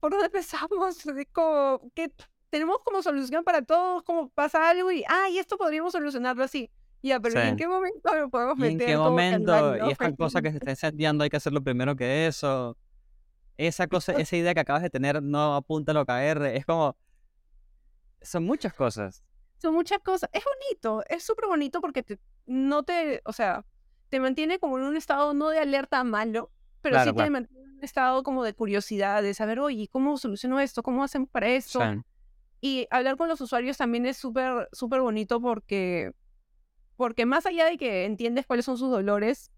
¿por 0.00 0.12
dónde 0.12 0.26
empezamos? 0.26 1.06
Es 1.16 1.28
como 1.32 1.90
que 1.94 2.12
tenemos 2.50 2.78
como 2.84 3.02
solución 3.02 3.44
para 3.44 3.62
todos, 3.62 4.02
como 4.04 4.28
pasa 4.28 4.68
algo 4.68 4.92
y, 4.92 5.04
ah, 5.08 5.28
y 5.28 5.38
esto 5.38 5.56
podríamos 5.56 5.92
solucionarlo 5.92 6.44
así. 6.44 6.70
Ya, 7.04 7.20
pero 7.20 7.38
¿en 7.38 7.56
qué 7.56 7.68
momento 7.68 8.14
lo 8.14 8.30
podemos 8.30 8.56
meter? 8.56 8.80
¿Y 8.80 8.82
en 8.84 8.88
qué 8.88 8.96
momento? 8.96 9.76
Y 9.86 9.90
esta 9.90 10.10
cosa 10.16 10.40
que 10.40 10.50
se 10.50 10.56
está 10.56 10.70
encendiendo 10.70 11.22
hay 11.22 11.28
que 11.28 11.36
hacerlo 11.36 11.62
primero 11.62 11.94
que 11.94 12.26
eso. 12.26 12.78
Esa 13.58 13.86
cosa, 13.88 14.12
esa 14.26 14.36
idea 14.36 14.54
que 14.54 14.60
acabas 14.60 14.80
de 14.80 14.88
tener 14.88 15.22
no 15.22 15.54
apunta 15.54 15.92
a 15.92 16.04
KR. 16.06 16.46
Es 16.46 16.64
como. 16.64 16.96
Son 18.22 18.42
muchas 18.42 18.72
cosas. 18.72 19.22
Son 19.58 19.74
muchas 19.74 19.98
cosas. 19.98 20.30
Es 20.32 20.42
bonito, 20.44 21.04
es 21.10 21.22
súper 21.22 21.46
bonito 21.46 21.82
porque 21.82 22.02
te, 22.02 22.18
no 22.46 22.84
te. 22.84 23.20
O 23.26 23.34
sea, 23.34 23.66
te 24.08 24.18
mantiene 24.18 24.58
como 24.58 24.78
en 24.78 24.84
un 24.84 24.96
estado 24.96 25.34
no 25.34 25.50
de 25.50 25.58
alerta 25.58 26.02
malo, 26.04 26.50
pero 26.80 27.04
sí 27.04 27.12
te 27.12 27.28
mantiene 27.28 27.64
en 27.64 27.70
un 27.78 27.84
estado 27.84 28.22
como 28.22 28.44
de 28.44 28.54
curiosidad, 28.54 29.22
de 29.22 29.34
saber, 29.34 29.60
oye, 29.60 29.88
¿cómo 29.92 30.16
soluciono 30.16 30.58
esto? 30.58 30.82
¿Cómo 30.82 31.04
hacen 31.04 31.26
para 31.26 31.48
esto? 31.48 31.80
Y 32.62 32.86
hablar 32.88 33.18
con 33.18 33.28
los 33.28 33.42
usuarios 33.42 33.76
también 33.76 34.06
es 34.06 34.16
súper, 34.16 34.70
súper 34.72 35.02
bonito 35.02 35.38
porque, 35.38 36.14
porque 36.96 37.26
más 37.26 37.46
allá 37.46 37.66
de 37.66 37.76
que 37.76 38.04
entiendes 38.04 38.46
cuáles 38.46 38.64
son 38.64 38.78
sus 38.78 38.90
dolores, 38.90 39.50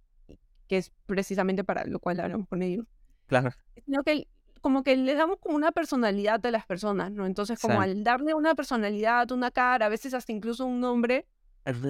que 0.68 0.78
es 0.78 0.92
precisamente 1.06 1.64
para 1.64 1.84
lo 1.84 1.98
cual 2.00 2.20
hablamos 2.20 2.48
con 2.48 2.62
ellos. 2.62 2.86
Claro. 3.26 3.50
Sino 3.84 4.02
que 4.02 4.28
como 4.60 4.82
que 4.82 4.96
le 4.96 5.14
damos 5.14 5.38
como 5.38 5.54
una 5.54 5.70
personalidad 5.70 6.44
a 6.44 6.50
las 6.50 6.66
personas, 6.66 7.12
¿no? 7.12 7.26
Entonces, 7.26 7.60
como 7.60 7.80
al 7.80 8.02
darle 8.02 8.34
una 8.34 8.54
personalidad, 8.56 9.30
una 9.30 9.50
cara, 9.52 9.86
a 9.86 9.88
veces 9.88 10.12
hasta 10.12 10.32
incluso 10.32 10.66
un 10.66 10.80
nombre, 10.80 11.26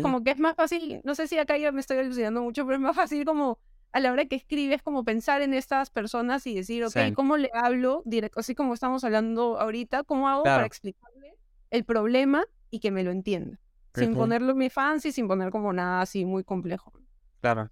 como 0.02 0.22
que 0.22 0.30
es 0.32 0.38
más 0.38 0.56
fácil, 0.56 1.00
no 1.04 1.14
sé 1.14 1.26
si 1.26 1.38
acá 1.38 1.56
ya 1.56 1.72
me 1.72 1.80
estoy 1.80 1.98
alucinando 1.98 2.42
mucho, 2.42 2.66
pero 2.66 2.76
es 2.76 2.82
más 2.82 2.96
fácil 2.96 3.24
como 3.24 3.58
a 3.92 4.00
la 4.00 4.12
hora 4.12 4.26
que 4.26 4.36
escribes, 4.36 4.82
como 4.82 5.04
pensar 5.04 5.40
en 5.40 5.54
estas 5.54 5.88
personas 5.88 6.46
y 6.46 6.54
decir, 6.54 6.84
ok, 6.84 7.14
¿cómo 7.14 7.38
le 7.38 7.50
hablo? 7.54 8.02
Directo, 8.04 8.40
así 8.40 8.54
como 8.54 8.74
estamos 8.74 9.04
hablando 9.04 9.58
ahorita, 9.58 10.04
¿cómo 10.04 10.28
hago 10.28 10.42
para 10.42 10.66
explicarle 10.66 11.34
el 11.70 11.84
problema 11.84 12.44
y 12.70 12.80
que 12.80 12.90
me 12.90 13.04
lo 13.04 13.10
entienda? 13.10 13.58
Sin 14.04 14.14
ponerlo 14.14 14.52
en 14.52 14.58
mi 14.58 14.70
fancy, 14.70 15.12
sin 15.12 15.28
poner 15.28 15.50
como 15.50 15.72
nada 15.72 16.02
así 16.02 16.24
muy 16.24 16.44
complejo. 16.44 16.92
Claro. 17.40 17.70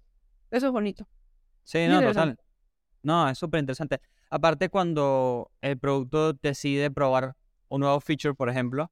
Eso 0.51 0.67
es 0.67 0.71
bonito. 0.71 1.07
Sí, 1.63 1.87
no, 1.87 2.01
total. 2.01 2.37
No, 3.03 3.29
es 3.29 3.37
súper 3.37 3.59
interesante. 3.59 4.01
Aparte, 4.29 4.69
cuando 4.69 5.51
el 5.61 5.77
producto 5.77 6.33
decide 6.33 6.89
probar 6.91 7.35
un 7.69 7.81
nuevo 7.81 7.99
feature, 7.99 8.33
por 8.33 8.49
ejemplo, 8.49 8.91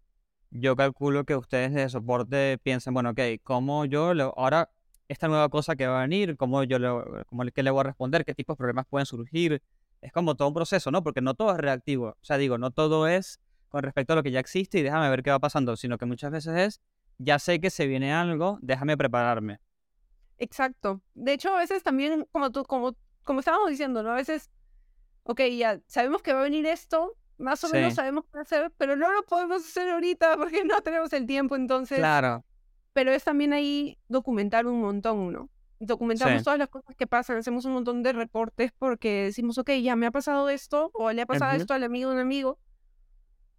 yo 0.52 0.76
calculo 0.76 1.24
que 1.26 1.36
ustedes 1.36 1.74
de 1.74 1.90
soporte 1.90 2.60
piensen, 2.62 2.94
bueno, 2.94 3.12
ok, 3.12 3.20
¿cómo 3.44 3.86
yo 3.86 4.14
le, 4.14 4.24
ahora 4.24 4.70
esta 5.08 5.28
nueva 5.28 5.50
cosa 5.50 5.76
que 5.76 5.88
va 5.88 6.00
a 6.00 6.02
venir, 6.04 6.38
cómo 6.38 6.64
yo 6.64 6.80
le, 6.80 6.90
cómo, 7.26 7.44
qué 7.54 7.64
le 7.64 7.72
voy 7.72 7.82
a 7.82 7.84
responder, 7.84 8.24
qué 8.24 8.36
tipos 8.36 8.56
de 8.56 8.60
problemas 8.60 8.86
pueden 8.88 9.06
surgir? 9.06 9.62
Es 10.02 10.12
como 10.12 10.36
todo 10.36 10.48
un 10.48 10.54
proceso, 10.54 10.92
¿no? 10.92 11.02
Porque 11.02 11.22
no 11.22 11.34
todo 11.34 11.52
es 11.52 11.58
reactivo. 11.58 12.10
O 12.10 12.24
sea, 12.24 12.38
digo, 12.38 12.58
no 12.58 12.72
todo 12.72 13.08
es 13.08 13.40
con 13.70 13.82
respecto 13.82 14.14
a 14.14 14.16
lo 14.16 14.24
que 14.24 14.32
ya 14.32 14.40
existe 14.40 14.78
y 14.80 14.84
déjame 14.84 15.10
ver 15.10 15.24
qué 15.24 15.32
va 15.32 15.40
pasando, 15.40 15.76
sino 15.76 15.98
que 15.98 16.06
muchas 16.06 16.32
veces 16.32 16.56
es, 16.56 16.82
ya 17.24 17.40
sé 17.40 17.60
que 17.60 17.70
se 17.70 17.88
viene 17.88 18.14
algo, 18.14 18.60
déjame 18.62 18.98
prepararme. 18.98 19.60
Exacto. 20.38 21.02
De 21.14 21.34
hecho, 21.34 21.56
a 21.56 21.60
veces 21.60 21.84
también, 21.84 22.28
como 22.32 22.52
tú, 22.52 22.64
como, 22.64 22.96
como 23.24 23.40
estábamos 23.40 23.70
diciendo, 23.70 24.04
¿no? 24.04 24.12
A 24.12 24.16
veces, 24.16 24.50
ok, 25.24 25.42
ya 25.58 25.80
sabemos 25.88 26.22
que 26.22 26.34
va 26.34 26.42
a 26.42 26.44
venir 26.44 26.66
esto, 26.66 27.18
más 27.38 27.64
o 27.64 27.70
menos 27.70 27.94
sabemos 27.96 28.26
qué 28.32 28.40
hacer, 28.40 28.72
pero 28.78 28.96
no 28.96 29.12
lo 29.12 29.24
podemos 29.24 29.64
hacer 29.64 29.90
ahorita 29.90 30.38
porque 30.38 30.64
no 30.64 30.82
tenemos 30.82 31.12
el 31.14 31.26
tiempo, 31.26 31.56
entonces. 31.56 31.98
Claro. 31.98 32.44
Pero 32.94 33.12
es 33.12 33.24
también 33.24 33.54
ahí 33.54 33.98
documentar 34.08 34.68
un 34.68 34.82
montón, 34.82 35.32
¿no? 35.32 35.50
Documentamos 35.80 36.44
todas 36.44 36.60
las 36.60 36.70
cosas 36.70 36.96
que 36.96 37.08
pasan, 37.08 37.38
hacemos 37.38 37.66
un 37.66 37.74
montón 37.74 38.04
de 38.04 38.14
reportes 38.14 38.72
porque 38.78 39.24
decimos, 39.24 39.58
ok, 39.58 39.72
ya 39.82 39.96
me 39.96 40.06
ha 40.06 40.12
pasado 40.12 40.50
esto, 40.50 40.92
o 40.94 41.12
le 41.12 41.22
ha 41.22 41.26
pasado 41.26 41.54
esto 41.54 41.74
al 41.74 41.84
amigo 41.84 42.10
de 42.10 42.16
un 42.16 42.22
amigo. 42.22 42.60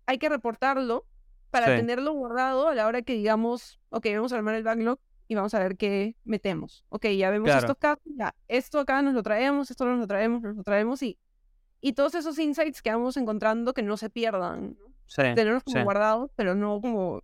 Hay 0.07 0.19
que 0.19 0.29
reportarlo 0.29 1.07
para 1.61 1.77
tenerlo 1.77 2.13
guardado 2.13 2.69
a 2.69 2.75
la 2.75 2.87
hora 2.87 3.03
que 3.03 3.15
digamos, 3.15 3.81
ok, 3.91 4.07
vamos 4.15 4.33
a 4.33 4.37
armar 4.37 4.55
el 4.55 4.63
backlog 4.63 4.99
y 5.29 5.35
vamos 5.35 5.55
a 5.55 5.59
ver 5.61 5.77
qué 5.77 6.17
metemos. 6.25 6.85
Ok, 6.89 7.07
ya 7.17 7.31
vemos 7.31 7.49
estos 7.51 7.77
casos, 7.79 8.03
ya, 8.17 8.35
esto 8.49 8.79
acá 8.81 9.03
nos 9.03 9.15
lo 9.15 9.23
traemos, 9.23 9.71
esto 9.71 9.85
nos 9.87 9.99
lo 9.99 10.07
traemos, 10.07 10.43
nos 10.43 10.57
lo 10.57 10.63
traemos 10.63 11.03
y 11.03 11.19
y 11.81 11.93
todos 11.93 12.15
esos 12.15 12.39
insights 12.39 12.81
que 12.81 12.91
vamos 12.91 13.19
encontrando 13.19 13.75
que 13.75 13.83
no 13.83 13.99
se 13.99 14.09
pierdan. 14.09 14.79
Sí, 15.07 15.21
Tenerlos 15.21 15.65
como 15.65 15.85
guardados, 15.85 16.31
pero 16.35 16.55
no 16.55 16.81
como, 16.81 17.21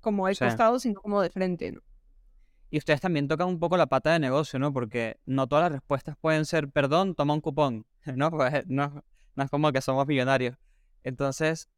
como 0.00 0.26
al 0.26 0.38
costado, 0.38 0.78
sino 0.80 0.98
como 1.02 1.20
de 1.20 1.28
frente. 1.28 1.72
¿no? 1.72 1.82
Y 2.70 2.78
ustedes 2.78 3.02
también 3.02 3.28
tocan 3.28 3.48
un 3.48 3.60
poco 3.60 3.76
la 3.76 3.84
pata 3.86 4.10
de 4.14 4.18
negocio, 4.18 4.58
¿no? 4.58 4.72
Porque 4.72 5.20
no 5.26 5.46
todas 5.46 5.64
las 5.64 5.72
respuestas 5.72 6.16
pueden 6.16 6.46
ser, 6.46 6.70
perdón, 6.70 7.14
toma 7.14 7.34
un 7.34 7.42
cupón, 7.42 7.84
¿no? 8.16 8.30
Pues 8.30 8.66
no, 8.66 9.04
no 9.34 9.44
es 9.44 9.50
como 9.50 9.70
que 9.72 9.82
somos 9.82 10.06
millonarios. 10.06 10.56
Entonces, 11.02 11.68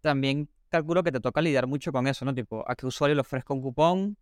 también 0.00 0.48
calculo 0.78 1.02
que 1.02 1.12
te 1.12 1.20
toca 1.20 1.40
lidiar 1.40 1.66
mucho 1.66 1.92
con 1.92 2.06
eso, 2.06 2.24
¿no? 2.24 2.34
Tipo, 2.34 2.64
a 2.68 2.74
qué 2.74 2.86
usuario 2.86 3.14
le 3.14 3.20
ofrezco 3.20 3.54
un 3.54 3.62
cupón, 3.62 4.16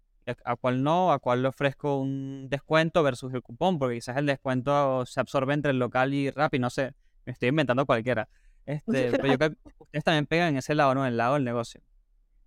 a 0.44 0.56
cuál 0.56 0.82
no, 0.82 1.12
a 1.12 1.18
cuál 1.18 1.42
le 1.42 1.48
ofrezco 1.48 1.98
un 1.98 2.48
descuento 2.48 3.02
versus 3.02 3.32
el 3.34 3.42
cupón, 3.42 3.78
porque 3.78 3.96
quizás 3.96 4.16
el 4.16 4.26
descuento 4.26 5.04
se 5.06 5.20
absorbe 5.20 5.54
entre 5.54 5.72
el 5.72 5.78
local 5.78 6.14
y 6.14 6.30
Rappi, 6.30 6.58
no 6.58 6.70
sé 6.70 6.94
me 7.24 7.32
estoy 7.32 7.48
inventando 7.48 7.86
cualquiera. 7.86 8.28
Este, 8.66 9.10
pero 9.10 9.26
yo 9.26 9.38
creo 9.38 9.50
que 9.50 9.56
ustedes 9.78 10.04
también 10.04 10.26
pegan 10.26 10.50
en 10.50 10.56
ese 10.58 10.74
lado, 10.74 10.94
¿no? 10.94 11.04
En 11.04 11.12
el 11.12 11.16
lado 11.16 11.34
del 11.34 11.44
negocio. 11.44 11.80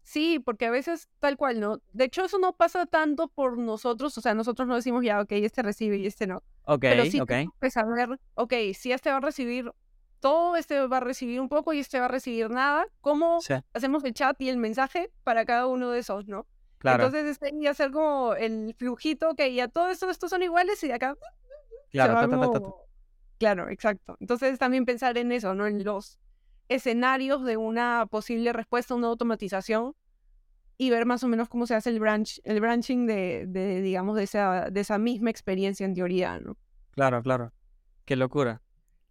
Sí, 0.04 0.40
porque 0.40 0.68
a 0.68 0.72
veces 0.72 1.10
tal 1.20 1.36
cual, 1.36 1.60
¿no? 1.60 1.82
De 1.92 2.06
hecho, 2.06 2.26
eso 2.26 2.38
no 2.38 2.54
pasa 2.54 2.86
tanto 2.86 3.28
por 3.28 3.58
nosotros, 3.58 4.16
o 4.18 4.22
sea, 4.22 4.36
nosotros 4.36 4.68
no 4.68 4.76
decimos 4.76 5.04
ya, 5.04 5.20
ok, 5.20 5.32
este 5.32 5.64
recibe 5.64 5.98
y 5.98 6.06
este 6.06 6.28
no. 6.28 6.44
Ok, 6.66 6.82
Pero 6.82 7.06
sí 7.06 7.20
ok. 7.20 7.32
que 7.60 7.72
saber, 7.72 8.20
ok, 8.36 8.54
si 8.76 8.92
este 8.92 9.10
va 9.10 9.18
a 9.18 9.22
recibir 9.22 9.72
todo, 10.26 10.56
este 10.56 10.88
va 10.88 10.98
a 10.98 11.02
recibir 11.02 11.40
un 11.40 11.50
poco 11.50 11.72
y 11.72 11.80
este 11.80 12.00
va 12.00 12.06
a 12.06 12.08
recibir 12.08 12.50
nada, 12.50 12.88
¿cómo 13.00 13.38
hacemos 13.76 14.04
el 14.04 14.14
chat 14.16 14.42
y 14.42 14.50
el 14.50 14.58
mensaje 14.58 15.12
para 15.24 15.46
cada 15.46 15.68
uno 15.68 15.92
de 15.92 16.00
esos, 16.00 16.28
¿no? 16.28 16.48
Claro. 16.80 17.06
Entonces, 17.06 17.30
este, 17.30 17.54
y 17.56 17.68
hacer 17.68 17.92
como 17.92 18.34
el 18.34 18.74
flujito, 18.76 19.30
ok, 19.30 19.42
ya 19.54 19.68
todos 19.68 19.92
estos, 19.92 20.10
estos 20.10 20.32
son 20.32 20.42
iguales 20.42 20.84
y 20.84 20.88
de 20.88 20.94
acá... 20.96 21.16
Claro, 21.92 22.88
Claro, 23.38 23.70
exacto. 23.70 24.18
Entonces 24.20 24.58
también 24.58 24.86
pensar 24.86 25.16
en 25.20 25.32
eso, 25.32 25.54
¿no? 25.54 25.68
En 25.68 25.84
los 25.84 26.20
escenarios 26.70 27.44
de 27.44 27.56
una 27.56 28.08
posible 28.10 28.52
respuesta, 28.52 28.96
una 28.96 29.08
automatización 29.08 29.94
y 30.78 30.90
ver 30.90 31.06
más 31.06 31.24
o 31.24 31.28
menos 31.28 31.50
cómo 31.50 31.68
se 31.68 31.76
hace 31.76 31.92
el 31.92 32.00
branch, 32.00 32.42
el 32.44 32.60
branching 32.60 33.06
de, 33.06 33.46
de 33.48 33.82
digamos, 33.82 34.18
de 34.18 34.24
esa, 34.24 34.72
de 34.72 34.82
esa 34.82 34.98
misma 34.98 35.30
experiencia 35.30 35.86
en 35.86 35.94
teoría, 35.94 36.40
¿no? 36.40 36.58
Claro, 36.92 37.22
claro. 37.22 37.54
Qué 38.06 38.16
locura. 38.16 38.64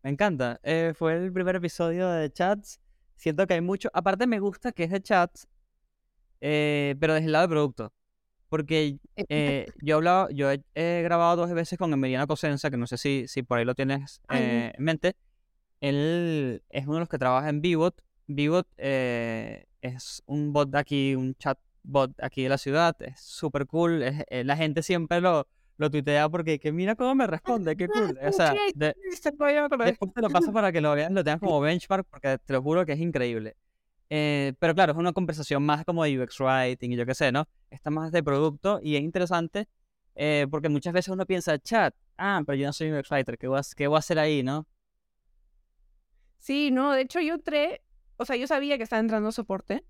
Me 0.05 0.11
encanta. 0.11 0.61
Eh, 0.63 0.93
fue 0.95 1.17
el 1.17 1.33
primer 1.33 1.57
episodio 1.57 2.11
de 2.11 2.31
chats. 2.31 2.79
Siento 3.17 3.47
que 3.47 3.55
hay 3.55 3.63
mucho. 3.63 3.89
Aparte 3.95 4.27
me 4.27 4.39
gusta 4.39 4.71
que 4.71 4.85
es 4.85 4.91
de 4.91 5.01
chats, 5.01 5.49
eh, 6.43 6.95
pero 7.01 7.15
desde 7.15 7.27
el 7.27 7.33
lado 7.33 7.47
de 7.47 7.49
producto. 7.49 7.93
Porque 8.51 8.99
eh, 9.17 9.67
yo, 9.81 9.97
hablado, 9.97 10.29
yo 10.29 10.51
he, 10.51 11.03
grabado 11.03 11.37
dos 11.37 11.51
veces 11.55 11.79
con 11.79 11.91
Emiliano 11.91 12.27
Cosenza, 12.27 12.71
que 12.71 12.77
no 12.77 12.87
sé 12.87 12.99
si, 12.99 13.27
si 13.29 13.43
por 13.43 13.57
ahí 13.57 13.65
lo 13.65 13.75
tienes 13.75 14.21
en 14.29 14.73
mente. 14.77 15.17
Él 15.81 16.63
es 16.69 16.85
uno 16.85 16.95
de 16.95 17.01
los 17.01 17.09
que 17.09 17.19
trabaja 17.19 17.49
en 17.49 17.63
Vivot. 17.63 17.99
Vivot 18.27 18.69
es 18.77 20.23
un 20.27 20.53
bot 20.53 20.69
de 20.69 20.79
aquí, 20.79 21.15
un 21.15 21.35
chat 21.37 21.59
bot 21.83 22.13
aquí 22.23 22.43
de 22.43 22.51
la 22.51 22.59
ciudad. 22.59 22.95
Es 23.01 23.21
súper 23.21 23.67
cool. 23.67 24.05
la 24.29 24.57
gente 24.57 24.83
siempre 24.83 25.23
lo, 25.23 25.49
lo 25.77 25.91
tuitea 25.91 26.29
porque 26.29 26.59
que 26.59 26.73
mira 26.73 26.95
cómo 26.95 27.15
me 27.15 27.27
responde, 27.27 27.77
qué 27.77 27.89
cool. 27.89 28.19
O 28.23 28.33
sea, 28.33 28.55
después 29.87 30.13
te 30.15 30.21
lo 30.23 30.31
paso 30.31 30.53
para 30.53 30.73
que 30.73 30.81
lo 30.81 30.95
veas, 30.95 31.11
lo 31.11 31.25
tengas 31.25 31.41
como 31.41 31.61
benchmark 31.61 32.07
porque 32.09 32.39
te 32.39 32.53
lo 32.53 32.63
juro 32.63 32.85
que 32.87 32.93
es 32.93 33.01
increíble. 33.01 33.57
Eh, 34.11 34.53
pero 34.59 34.75
claro, 34.75 34.93
es 34.93 34.99
una 34.99 35.13
conversación 35.13 35.63
más 35.65 35.85
como 35.85 36.05
de 36.05 36.21
UX 36.21 36.39
Writing 36.41 36.93
y 36.93 36.97
yo 36.97 37.07
qué 37.07 37.15
sé, 37.15 37.33
¿no? 37.33 37.49
Está 37.71 37.91
más 37.91 38.13
de 38.13 38.23
producto 38.23 38.79
y 38.83 38.97
es 38.97 39.03
interesante 39.03 39.69
Eh, 40.17 40.47
porque 40.51 40.69
muchas 40.69 40.93
veces 40.93 41.09
uno 41.13 41.27
piensa, 41.27 41.59
chat, 41.59 41.93
ah, 42.19 42.41
pero 42.47 42.57
yo 42.57 42.67
no 42.67 42.73
soy 42.73 42.91
un 42.91 43.03
writer, 43.11 43.37
¿qué 43.37 43.49
voy 43.49 43.59
a, 43.59 43.63
qué 43.77 43.89
voy 43.89 43.97
a 43.97 43.99
hacer 43.99 44.19
ahí, 44.21 44.45
no? 44.45 44.69
Sí, 46.39 46.71
no, 46.71 46.93
de 46.93 47.03
hecho 47.03 47.21
yo 47.21 47.35
entré, 47.35 47.83
o 48.17 48.25
sea, 48.25 48.37
yo 48.37 48.47
sabía 48.47 48.77
que 48.77 48.85
estaba 48.85 49.01
entrando 49.01 49.33
soporte. 49.33 49.85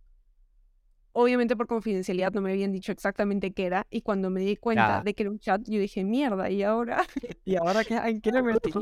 Obviamente 1.16 1.54
por 1.54 1.68
confidencialidad 1.68 2.32
no 2.32 2.40
me 2.40 2.50
habían 2.50 2.72
dicho 2.72 2.90
exactamente 2.90 3.52
qué 3.52 3.66
era. 3.66 3.86
Y 3.88 4.02
cuando 4.02 4.30
me 4.30 4.40
di 4.40 4.56
cuenta 4.56 5.00
de 5.02 5.14
que 5.14 5.22
era 5.22 5.30
un 5.30 5.38
chat, 5.38 5.62
yo 5.64 5.78
dije, 5.78 6.02
mierda, 6.02 6.50
¿y 6.50 6.64
ahora? 6.64 7.04
¿Y 7.44 7.54
ahora 7.54 7.84
qué, 7.84 7.94
en 7.94 8.20
qué 8.20 8.32
me 8.32 8.42
metí? 8.42 8.72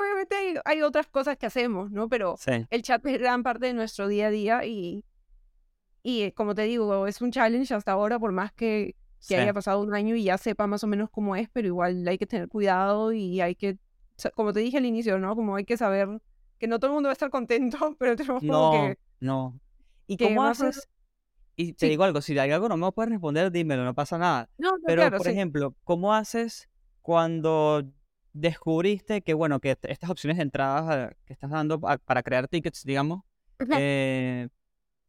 Obviamente 0.00 0.60
hay, 0.64 0.80
otras 0.82 1.06
cosas 1.06 1.36
que 1.36 1.44
hacemos, 1.44 1.90
¿no? 1.90 2.08
Pero 2.08 2.36
Sí, 2.38 2.66
el 2.70 2.82
chat 2.82 3.04
es 3.04 3.18
gran 3.18 3.42
parte 3.42 3.66
de 3.66 3.74
nuestro 3.74 4.08
día 4.08 4.28
a 4.28 4.30
día 4.30 4.64
y, 4.64 5.04
y 6.02 6.22
eh, 6.22 6.32
como 6.32 6.54
te 6.54 6.62
digo, 6.62 7.06
es 7.06 7.20
un 7.20 7.30
challenge 7.30 7.74
hasta 7.74 7.92
ahora, 7.92 8.18
por 8.18 8.32
más 8.32 8.52
que, 8.52 8.94
que 9.28 9.34
sí. 9.34 9.34
haya 9.34 9.52
pasado 9.52 9.82
un 9.82 9.94
año 9.94 10.16
y 10.16 10.24
ya 10.24 10.38
sepa 10.38 10.66
más 10.66 10.82
o 10.82 10.86
menos 10.86 11.10
cómo 11.10 11.36
es, 11.36 11.48
pero 11.52 11.66
igual 11.68 12.08
hay 12.08 12.16
que 12.16 12.26
tener 12.26 12.48
cuidado 12.48 13.12
y 13.12 13.40
hay 13.42 13.54
que, 13.54 13.78
como 14.34 14.54
te 14.54 14.60
dije 14.60 14.78
al 14.78 14.86
inicio, 14.86 15.18
¿no? 15.18 15.36
Como 15.36 15.56
hay 15.56 15.64
que 15.64 15.76
saber 15.76 16.08
que 16.58 16.66
no 16.68 16.78
todo 16.78 16.90
el 16.90 16.94
mundo 16.94 17.08
va 17.08 17.12
a 17.12 17.14
estar 17.14 17.30
contento, 17.30 17.76
pero 17.98 18.16
tenemos 18.16 18.40
como 18.40 18.52
No, 18.52 18.70
que... 18.70 18.98
no. 19.20 19.60
¿Y 20.06 20.16
cómo 20.16 20.44
haces? 20.44 20.88
Y 21.56 21.72
te 21.72 21.86
Sí. 21.86 21.90
digo 21.90 22.04
algo, 22.04 22.20
si 22.20 22.38
hay 22.38 22.50
algo 22.50 22.68
no 22.68 22.76
me 22.76 22.92
puedes 22.92 23.10
responder, 23.10 23.50
dímelo, 23.50 23.84
no 23.84 23.94
pasa 23.94 24.18
nada. 24.18 24.48
No, 24.58 24.72
no, 24.72 24.82
Pero, 24.86 25.02
claro, 25.02 25.16
por 25.18 25.26
sí. 25.26 25.32
ejemplo, 25.32 25.74
¿cómo 25.84 26.14
haces 26.14 26.68
cuando 27.02 27.82
descubriste 28.34 29.22
que, 29.22 29.32
bueno, 29.32 29.58
que 29.60 29.70
est- 29.70 29.84
estas 29.86 30.10
opciones 30.10 30.36
de 30.36 30.42
entradas 30.44 31.14
que 31.24 31.32
estás 31.32 31.50
dando 31.50 31.80
pa- 31.80 31.96
para 31.98 32.22
crear 32.22 32.46
tickets, 32.46 32.84
digamos, 32.84 33.22
eh, 33.74 34.48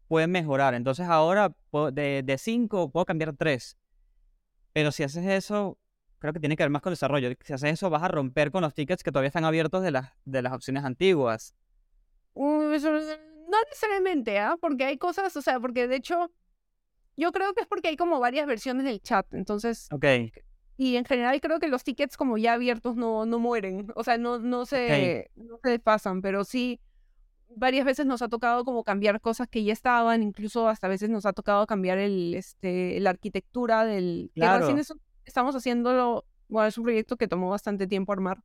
pueden 0.07 0.31
mejorar? 0.31 0.73
Entonces 0.73 1.05
ahora 1.07 1.53
de, 1.91 2.23
de 2.23 2.37
cinco 2.37 2.89
puedo 2.89 3.05
cambiar 3.05 3.35
tres. 3.35 3.77
Pero 4.71 4.91
si 4.91 5.03
haces 5.03 5.25
eso, 5.25 5.77
creo 6.19 6.33
que 6.33 6.39
tiene 6.39 6.55
que 6.55 6.63
ver 6.63 6.69
más 6.69 6.81
con 6.81 6.93
desarrollo. 6.93 7.29
Si 7.43 7.53
haces 7.53 7.73
eso, 7.73 7.89
vas 7.89 8.03
a 8.03 8.07
romper 8.07 8.51
con 8.51 8.61
los 8.61 8.73
tickets 8.73 9.03
que 9.03 9.11
todavía 9.11 9.27
están 9.27 9.43
abiertos 9.45 9.83
de 9.83 9.91
las, 9.91 10.11
de 10.23 10.41
las 10.41 10.53
opciones 10.53 10.85
antiguas. 10.85 11.55
No 13.47 13.57
necesariamente, 13.69 14.39
¿ah? 14.39 14.57
Porque 14.59 14.83
hay 14.85 14.97
cosas, 14.97 15.35
o 15.37 15.41
sea, 15.41 15.59
porque 15.59 15.87
de 15.87 15.95
hecho, 15.95 16.31
yo 17.15 17.31
creo 17.31 17.53
que 17.53 17.61
es 17.61 17.67
porque 17.67 17.87
hay 17.89 17.97
como 17.97 18.19
varias 18.19 18.45
versiones 18.47 18.83
del 18.85 19.01
chat, 19.01 19.33
entonces, 19.33 19.87
Ok, 19.91 20.05
y 20.77 20.95
en 20.97 21.05
general 21.05 21.39
creo 21.41 21.59
que 21.59 21.67
los 21.69 21.83
tickets 21.83 22.17
como 22.17 22.37
ya 22.37 22.53
abiertos 22.53 22.95
no, 22.95 23.25
no 23.25 23.39
mueren, 23.39 23.87
o 23.95 24.03
sea, 24.03 24.17
no, 24.17 24.37
no 24.39 24.65
se, 24.65 25.31
no 25.35 25.59
se 25.63 25.69
desfasan, 25.71 26.21
pero 26.21 26.43
sí, 26.43 26.79
varias 27.55 27.85
veces 27.85 28.05
nos 28.05 28.21
ha 28.21 28.27
tocado 28.27 28.63
como 28.65 28.83
cambiar 28.83 29.19
cosas 29.21 29.47
que 29.47 29.63
ya 29.63 29.73
estaban, 29.73 30.21
incluso 30.21 30.67
hasta 30.67 30.87
veces 30.87 31.09
nos 31.09 31.25
ha 31.25 31.33
tocado 31.33 31.65
cambiar 31.65 31.97
el, 31.97 32.35
este, 32.35 32.99
la 32.99 33.09
arquitectura 33.11 33.85
del, 33.85 34.29
que 34.35 34.41
recién 34.41 34.75
Claro. 34.77 34.77
eso- 34.81 34.99
estamos 35.25 35.55
haciéndolo, 35.55 36.25
bueno, 36.49 36.67
es 36.67 36.77
un 36.77 36.83
proyecto 36.83 37.17
que 37.17 37.27
tomó 37.27 37.49
bastante 37.49 37.87
tiempo 37.87 38.11
armar, 38.13 38.43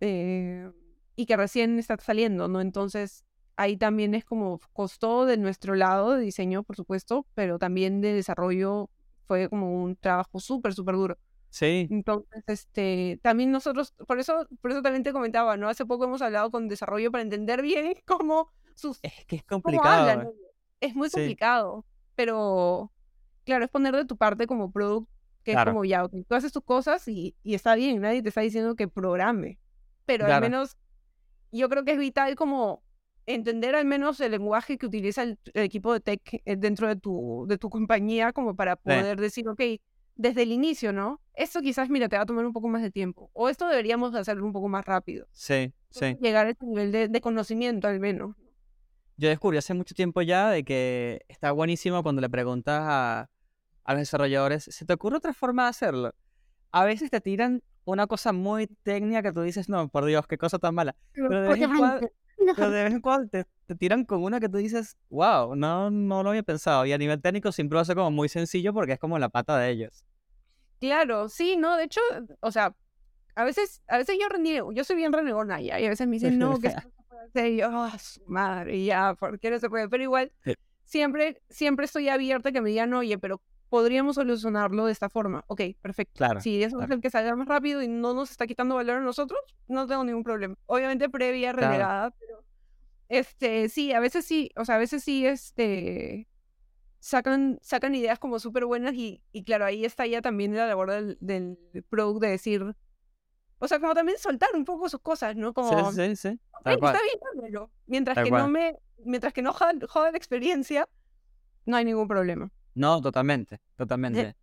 eh, 0.00 0.70
y 1.16 1.26
que 1.26 1.36
recién 1.36 1.78
está 1.78 1.96
saliendo, 1.98 2.48
¿no? 2.48 2.60
Entonces, 2.60 3.24
ahí 3.56 3.76
también 3.76 4.14
es 4.14 4.24
como 4.24 4.60
costó 4.72 5.26
de 5.26 5.36
nuestro 5.38 5.74
lado 5.74 6.12
de 6.12 6.22
diseño, 6.22 6.62
por 6.64 6.76
supuesto, 6.76 7.26
pero 7.34 7.58
también 7.58 8.00
de 8.00 8.12
desarrollo 8.14 8.90
fue 9.26 9.48
como 9.48 9.82
un 9.82 9.96
trabajo 9.96 10.40
súper, 10.40 10.74
súper 10.74 10.96
duro. 10.96 11.18
sí, 11.50 11.90
Entonces, 11.90 12.42
este, 12.48 13.20
también 13.22 13.52
nosotros, 13.52 13.94
por 14.08 14.18
eso, 14.18 14.46
por 14.60 14.72
eso 14.72 14.82
también 14.82 15.04
te 15.04 15.12
comentaba, 15.12 15.56
¿no? 15.56 15.68
Hace 15.68 15.86
poco 15.86 16.04
hemos 16.04 16.20
hablado 16.22 16.50
con 16.50 16.68
desarrollo 16.68 17.12
para 17.12 17.22
entender 17.22 17.62
bien 17.62 17.94
cómo 18.06 18.50
sus, 18.74 19.02
es 19.02 19.24
que 19.26 19.36
es 19.36 19.44
complicado. 19.44 20.00
hablan. 20.00 20.24
¿no? 20.24 20.32
Es 20.80 20.94
muy 20.94 21.10
Sí. 21.10 21.10
complicado, 21.10 21.86
pero 22.16 22.92
claro, 23.44 23.64
es 23.64 23.70
poner 23.70 23.94
de 23.96 24.04
tu 24.06 24.16
parte 24.16 24.46
como 24.46 24.72
product, 24.72 25.08
que 25.44 25.52
Claro. 25.52 25.70
es 25.70 25.74
como 25.74 25.84
ya, 25.84 26.04
ok, 26.04 26.12
tú 26.28 26.34
haces 26.34 26.52
tus 26.52 26.64
cosas 26.64 27.06
y, 27.08 27.36
y 27.42 27.54
está 27.54 27.74
bien, 27.76 28.00
nadie 28.00 28.22
te 28.22 28.30
está 28.30 28.40
diciendo 28.42 28.74
que 28.76 28.88
programe, 28.88 29.58
pero 30.06 30.26
al 30.26 30.36
Claro. 30.36 30.36
menos 30.36 30.76
yo 31.52 31.68
creo 31.68 31.84
que 31.84 31.92
es 31.92 31.98
vital 31.98 32.36
como 32.36 32.84
entender 33.26 33.74
al 33.74 33.84
menos 33.84 34.20
el 34.20 34.30
lenguaje 34.30 34.78
que 34.78 34.86
utiliza 34.86 35.22
el, 35.22 35.38
el 35.52 35.64
equipo 35.64 35.92
de 35.92 36.00
tech 36.00 36.42
eh, 36.44 36.56
dentro 36.56 36.88
de 36.88 36.96
tu, 36.96 37.44
de 37.48 37.58
tu 37.58 37.68
compañía 37.68 38.32
como 38.32 38.54
para 38.54 38.76
poder 38.76 39.20
decir, 39.20 39.48
ok, 39.48 39.60
desde 40.14 40.42
el 40.42 40.52
inicio, 40.52 40.92
¿no? 40.92 41.20
Esto 41.34 41.60
quizás, 41.60 41.90
mira, 41.90 42.08
te 42.08 42.16
va 42.16 42.22
a 42.22 42.26
tomar 42.26 42.46
un 42.46 42.52
poco 42.52 42.68
más 42.68 42.82
de 42.82 42.90
tiempo. 42.90 43.30
O 43.34 43.48
esto 43.48 43.68
deberíamos 43.68 44.14
hacerlo 44.14 44.46
un 44.46 44.52
poco 44.52 44.68
más 44.68 44.84
rápido. 44.84 45.26
Sí, 45.32 45.72
sí. 45.90 46.16
Llegar 46.20 46.46
a 46.46 46.50
ese 46.50 46.64
nivel 46.64 46.92
de, 46.92 47.08
de 47.08 47.20
conocimiento 47.20 47.88
al 47.88 48.00
menos. 48.00 48.34
Yo 49.18 49.28
descubrí 49.28 49.58
hace 49.58 49.74
mucho 49.74 49.94
tiempo 49.94 50.22
ya 50.22 50.50
de 50.50 50.64
que 50.64 51.20
está 51.28 51.52
buenísimo 51.52 52.02
cuando 52.02 52.20
le 52.20 52.30
preguntas 52.30 52.80
a, 52.82 53.30
a 53.84 53.92
los 53.92 54.00
desarrolladores, 54.00 54.64
¿se 54.64 54.84
te 54.84 54.92
ocurre 54.92 55.16
otra 55.16 55.32
forma 55.32 55.64
de 55.64 55.68
hacerlo? 55.70 56.14
A 56.70 56.84
veces 56.84 57.10
te 57.10 57.20
tiran 57.20 57.62
una 57.84 58.06
cosa 58.06 58.32
muy 58.32 58.66
técnica 58.66 59.22
que 59.22 59.32
tú 59.32 59.42
dices, 59.42 59.68
no, 59.68 59.88
por 59.88 60.04
Dios, 60.04 60.26
qué 60.26 60.36
cosa 60.36 60.58
tan 60.58 60.74
mala. 60.74 60.96
Pero 61.12 61.42
de 61.42 61.48
vez 61.48 61.60
en 61.62 61.76
cuando, 61.76 62.10
pero 62.56 62.70
de 62.70 62.84
vez 62.84 62.92
en 62.92 63.00
cuando 63.00 63.28
te, 63.28 63.44
te 63.66 63.74
tiran 63.74 64.04
con 64.04 64.22
una 64.22 64.40
que 64.40 64.48
tú 64.48 64.58
dices, 64.58 64.96
wow, 65.10 65.54
no, 65.54 65.90
no 65.90 66.22
lo 66.22 66.30
había 66.30 66.42
pensado. 66.42 66.86
Y 66.86 66.92
a 66.92 66.98
nivel 66.98 67.20
técnico 67.20 67.52
siempre 67.52 67.76
va 67.76 67.82
a 67.82 67.84
ser 67.84 67.96
como 67.96 68.10
muy 68.10 68.28
sencillo 68.28 68.72
porque 68.72 68.92
es 68.92 68.98
como 68.98 69.18
la 69.18 69.28
pata 69.28 69.58
de 69.58 69.70
ellos. 69.70 70.04
Claro, 70.80 71.28
sí, 71.28 71.56
no, 71.56 71.76
de 71.76 71.84
hecho, 71.84 72.00
o 72.40 72.52
sea, 72.52 72.74
a 73.34 73.44
veces, 73.44 73.82
a 73.88 73.98
veces 73.98 74.16
yo 74.20 74.28
reniego, 74.28 74.72
yo 74.72 74.84
soy 74.84 74.96
bien 74.96 75.12
renegona 75.12 75.60
ya, 75.60 75.80
y 75.80 75.86
a 75.86 75.88
veces 75.88 76.06
me 76.06 76.14
dicen, 76.16 76.38
no, 76.38 76.58
que 76.58 76.68
esto 76.68 76.80
no 76.84 76.90
se 76.90 77.02
puede 77.08 77.24
hacer, 77.26 77.46
y 77.52 77.56
yo, 77.58 77.68
"Ah, 77.70 77.98
su 77.98 78.20
madre, 78.26 78.84
ya, 78.84 79.14
¿por 79.14 79.38
qué 79.38 79.50
no 79.50 79.58
se 79.58 79.68
puede? 79.70 79.88
Pero 79.88 80.02
igual, 80.02 80.32
Sí. 80.44 80.54
siempre, 80.84 81.40
siempre 81.48 81.86
estoy 81.86 82.08
abierta 82.08 82.50
a 82.50 82.52
que 82.52 82.60
me 82.60 82.70
digan, 82.70 82.92
oye, 82.94 83.18
pero 83.18 83.40
podríamos 83.76 84.14
solucionarlo 84.14 84.86
de 84.86 84.92
esta 84.92 85.10
forma. 85.10 85.44
Ok, 85.48 85.60
perfecto. 85.82 86.14
Claro. 86.16 86.40
Si 86.40 86.62
eso 86.62 86.76
claro. 86.78 86.90
es 86.92 86.96
el 86.96 87.02
que 87.02 87.10
salga 87.10 87.36
más 87.36 87.46
rápido 87.46 87.82
y 87.82 87.88
no 87.88 88.14
nos 88.14 88.30
está 88.30 88.46
quitando 88.46 88.74
valor 88.76 88.96
a 88.96 89.00
nosotros, 89.00 89.38
no 89.68 89.86
tengo 89.86 90.02
ningún 90.02 90.24
problema. 90.24 90.56
Obviamente 90.64 91.10
previa 91.10 91.52
Claro. 91.52 91.68
renegada, 91.72 92.10
pero 92.12 92.42
este, 93.08 93.68
sí, 93.68 93.92
a 93.92 94.00
veces 94.00 94.24
sí, 94.24 94.50
o 94.56 94.64
sea, 94.64 94.76
a 94.76 94.78
veces 94.78 95.04
sí, 95.04 95.26
este, 95.26 96.26
sacan, 97.00 97.58
sacan 97.60 97.94
ideas 97.94 98.18
como 98.18 98.38
súper 98.38 98.64
buenas 98.64 98.94
y, 98.94 99.22
y 99.30 99.44
claro, 99.44 99.66
ahí 99.66 99.84
está 99.84 100.06
ya 100.06 100.22
también 100.22 100.56
la 100.56 100.66
labor 100.66 100.90
del, 100.90 101.18
del 101.20 101.58
product 101.90 102.22
de 102.22 102.30
decir, 102.30 102.74
o 103.58 103.68
sea, 103.68 103.78
como 103.78 103.94
también 103.94 104.16
soltar 104.18 104.48
un 104.54 104.64
poco 104.64 104.88
sus 104.88 105.00
cosas, 105.00 105.36
¿no? 105.36 105.52
Como, 105.52 105.92
Sí, 105.92 106.00
sí, 106.08 106.16
sí. 106.16 106.28
"Ok, 106.52 106.62
Tal 106.64 106.78
cual. 106.78 106.94
está 106.94 107.04
bien, 107.04 107.18
hámelo". 107.32 107.70
Mientras 107.86 108.14
Tal 108.14 108.24
que 108.24 108.30
no 108.30 108.36
cual. 108.38 108.50
me, 108.50 108.76
mientras 109.04 109.32
que 109.34 109.42
no 109.42 109.52
joda, 109.52 109.74
joda 109.86 110.10
la 110.12 110.16
experiencia, 110.16 110.88
no 111.66 111.76
hay 111.76 111.84
ningún 111.84 112.08
problema. 112.08 112.50
No, 112.76 113.00
totalmente, 113.00 113.58
totalmente. 113.74 114.36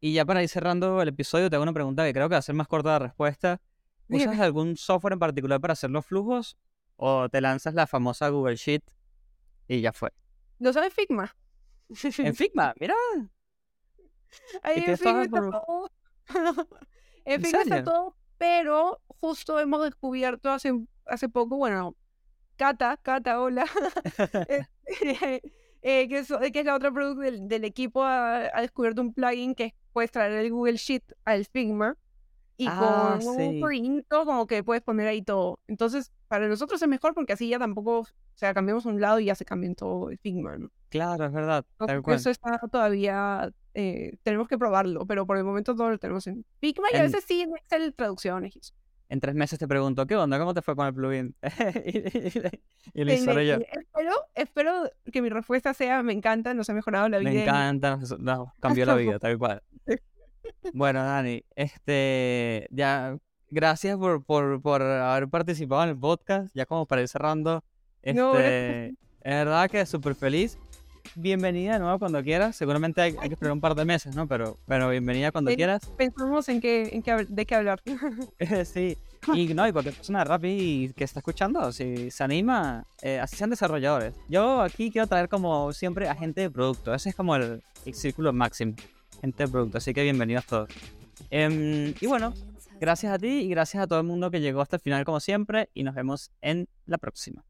Y 0.00 0.12
ya 0.12 0.24
para 0.26 0.42
ir 0.42 0.48
cerrando 0.50 1.00
el 1.00 1.08
episodio, 1.08 1.48
te 1.48 1.56
hago 1.56 1.62
una 1.62 1.72
pregunta 1.72 2.04
que 2.04 2.12
creo 2.12 2.28
que 2.28 2.34
va 2.34 2.38
a 2.38 2.42
ser 2.42 2.54
más 2.54 2.68
corta 2.68 2.90
la 2.90 2.98
respuesta. 3.00 3.60
¿Usas 4.08 4.38
algún 4.38 4.76
software 4.76 5.14
en 5.14 5.18
particular 5.18 5.60
para 5.60 5.72
hacer 5.72 5.90
los 5.90 6.04
flujos? 6.04 6.58
¿O 6.96 7.28
te 7.30 7.40
lanzas 7.40 7.72
la 7.74 7.86
famosa 7.86 8.28
Google 8.28 8.56
Sheet 8.56 8.82
y 9.66 9.80
ya 9.80 9.92
fue? 9.94 10.12
¿Lo 10.58 10.72
sabes 10.74 10.92
Figma? 10.92 11.34
En 12.18 12.34
Figma, 12.34 12.74
mira. 12.78 12.94
Ahí 14.62 14.84
en 14.84 14.98
Figma 14.98 15.22
está 15.24 15.40
por- 15.40 15.50
todo. 15.50 15.90
en 17.24 17.34
¿En 17.34 17.42
Figma 17.42 17.62
está 17.62 17.82
todo, 17.82 18.16
pero 18.36 19.00
justo 19.06 19.58
hemos 19.58 19.82
descubierto 19.84 20.50
hace, 20.50 20.72
hace 21.06 21.30
poco, 21.30 21.56
bueno, 21.56 21.96
Cata, 22.56 22.98
Cata, 22.98 23.40
hola, 23.40 23.64
eh, 25.82 26.02
eh, 26.02 26.08
que, 26.08 26.18
es, 26.18 26.28
que 26.52 26.60
es 26.60 26.64
la 26.66 26.74
otra 26.76 26.90
product 26.92 27.20
del, 27.20 27.48
del 27.48 27.64
equipo, 27.64 28.02
ha, 28.02 28.46
ha 28.56 28.60
descubierto 28.60 29.00
un 29.02 29.12
plugin 29.14 29.54
que 29.54 29.74
puedes 29.92 30.10
traer 30.10 30.32
el 30.32 30.50
Google 30.50 30.76
Sheet 30.76 31.02
al 31.24 31.44
Figma 31.46 31.96
y 32.56 32.66
Ah, 32.68 33.16
con 33.18 33.22
sí. 33.22 33.28
un 33.28 33.60
print 33.66 34.06
como 34.08 34.46
que 34.46 34.62
puedes 34.62 34.82
poner 34.82 35.08
ahí 35.08 35.22
todo. 35.22 35.58
Entonces, 35.66 36.12
para 36.28 36.46
nosotros 36.46 36.80
es 36.82 36.88
mejor 36.88 37.14
porque 37.14 37.32
así 37.32 37.48
ya 37.48 37.58
tampoco, 37.58 38.00
o 38.00 38.06
sea, 38.34 38.52
cambiamos 38.52 38.84
un 38.84 39.00
lado 39.00 39.18
y 39.18 39.24
ya 39.26 39.34
se 39.34 39.44
cambia 39.46 39.66
en 39.68 39.74
todo 39.74 40.10
el 40.10 40.18
Figma, 40.18 40.58
¿no? 40.58 40.68
Claro, 40.90 41.24
es 41.24 41.32
verdad, 41.32 41.64
tal 41.78 42.02
cual. 42.02 42.16
Eso 42.16 42.28
está 42.30 42.58
todavía, 42.70 43.50
eh, 43.74 44.16
tenemos 44.24 44.46
que 44.48 44.58
probarlo, 44.58 45.06
pero 45.06 45.24
por 45.26 45.38
el 45.38 45.44
momento 45.44 45.74
todo 45.74 45.88
lo 45.90 45.98
tenemos 45.98 46.26
en 46.26 46.44
Figma 46.60 46.88
y 46.92 46.96
a 46.96 46.98
En- 46.98 47.04
veces 47.06 47.24
sí 47.26 47.40
en 47.40 47.56
Excel 47.56 47.94
traducciones. 47.94 48.74
En 49.10 49.18
tres 49.18 49.34
meses 49.34 49.58
te 49.58 49.66
pregunto, 49.66 50.06
¿qué 50.06 50.14
onda? 50.14 50.38
¿Cómo 50.38 50.54
te 50.54 50.62
fue 50.62 50.76
con 50.76 50.86
el 50.86 50.94
plugin? 50.94 51.34
y, 51.84 52.00
yo. 53.24 53.56
espero, 53.58 54.12
espero 54.36 54.90
que 55.12 55.20
mi 55.20 55.28
respuesta 55.30 55.74
sea, 55.74 56.04
me 56.04 56.12
encanta, 56.12 56.54
nos 56.54 56.70
ha 56.70 56.74
mejorado 56.74 57.08
la 57.08 57.18
vida. 57.18 57.30
Me 57.30 57.36
en- 57.38 57.42
encanta, 57.42 57.96
nos, 57.96 58.16
nos 58.20 58.54
cambió 58.60 58.86
la 58.86 58.94
vida, 58.94 59.18
tal 59.18 59.36
cual. 59.36 59.62
Bueno, 60.72 61.02
Dani, 61.02 61.42
este, 61.56 62.68
ya, 62.70 63.18
gracias 63.50 63.96
por, 63.98 64.24
por, 64.24 64.62
por 64.62 64.80
haber 64.80 65.28
participado 65.28 65.82
en 65.82 65.88
el 65.88 65.98
podcast, 65.98 66.54
ya 66.54 66.64
como 66.64 66.86
para 66.86 67.02
ir 67.02 67.08
cerrando, 67.08 67.64
No, 68.14 68.38
este, 68.38 68.90
es 68.90 68.94
verdad 69.24 69.68
que 69.68 69.84
súper 69.86 70.14
feliz. 70.14 70.56
Bienvenida 71.16 71.72
de 71.74 71.78
nuevo 71.80 71.98
cuando 71.98 72.22
quieras, 72.22 72.54
seguramente 72.56 73.00
hay, 73.00 73.16
hay 73.20 73.28
que 73.28 73.34
esperar 73.34 73.52
un 73.52 73.60
par 73.60 73.74
de 73.74 73.84
meses, 73.84 74.14
¿no? 74.14 74.28
Pero, 74.28 74.58
pero 74.66 74.88
bienvenida 74.90 75.32
cuando 75.32 75.48
Ven- 75.48 75.56
quieras. 75.56 75.82
Pensamos 75.96 76.48
en 76.48 76.60
qué, 76.60 76.88
en 76.92 77.02
qué, 77.02 77.26
de 77.28 77.46
qué 77.46 77.54
hablar. 77.56 77.82
sí, 78.64 78.96
y 79.34 79.52
no, 79.54 79.66
y 79.66 79.72
cualquier 79.72 79.94
persona 79.94 80.20
de 80.20 80.24
Rappi 80.26 80.92
que 80.96 81.04
está 81.04 81.18
escuchando, 81.20 81.72
si 81.72 82.10
se 82.10 82.22
anima, 82.24 82.86
eh, 83.02 83.18
así 83.18 83.36
sean 83.36 83.50
desarrolladores. 83.50 84.14
Yo 84.28 84.60
aquí 84.62 84.90
quiero 84.90 85.06
traer 85.08 85.28
como 85.28 85.72
siempre 85.72 86.08
a 86.08 86.14
gente 86.14 86.42
de 86.42 86.50
producto, 86.50 86.94
ese 86.94 87.10
es 87.10 87.14
como 87.16 87.34
el, 87.36 87.62
el 87.84 87.94
círculo 87.94 88.32
máximo. 88.32 88.74
gente 89.20 89.44
de 89.44 89.48
producto. 89.50 89.78
Así 89.78 89.92
que 89.92 90.02
bienvenidos 90.04 90.46
todos. 90.46 90.68
Em, 91.28 91.92
y 92.00 92.06
bueno, 92.06 92.32
gracias 92.80 93.12
a 93.12 93.18
ti 93.18 93.28
y 93.28 93.48
gracias 93.48 93.82
a 93.82 93.86
todo 93.86 93.98
el 94.00 94.06
mundo 94.06 94.30
que 94.30 94.40
llegó 94.40 94.60
hasta 94.62 94.76
el 94.76 94.82
final 94.82 95.04
como 95.04 95.18
siempre 95.20 95.68
y 95.74 95.82
nos 95.82 95.94
vemos 95.94 96.30
en 96.40 96.68
la 96.86 96.96
próxima. 96.98 97.44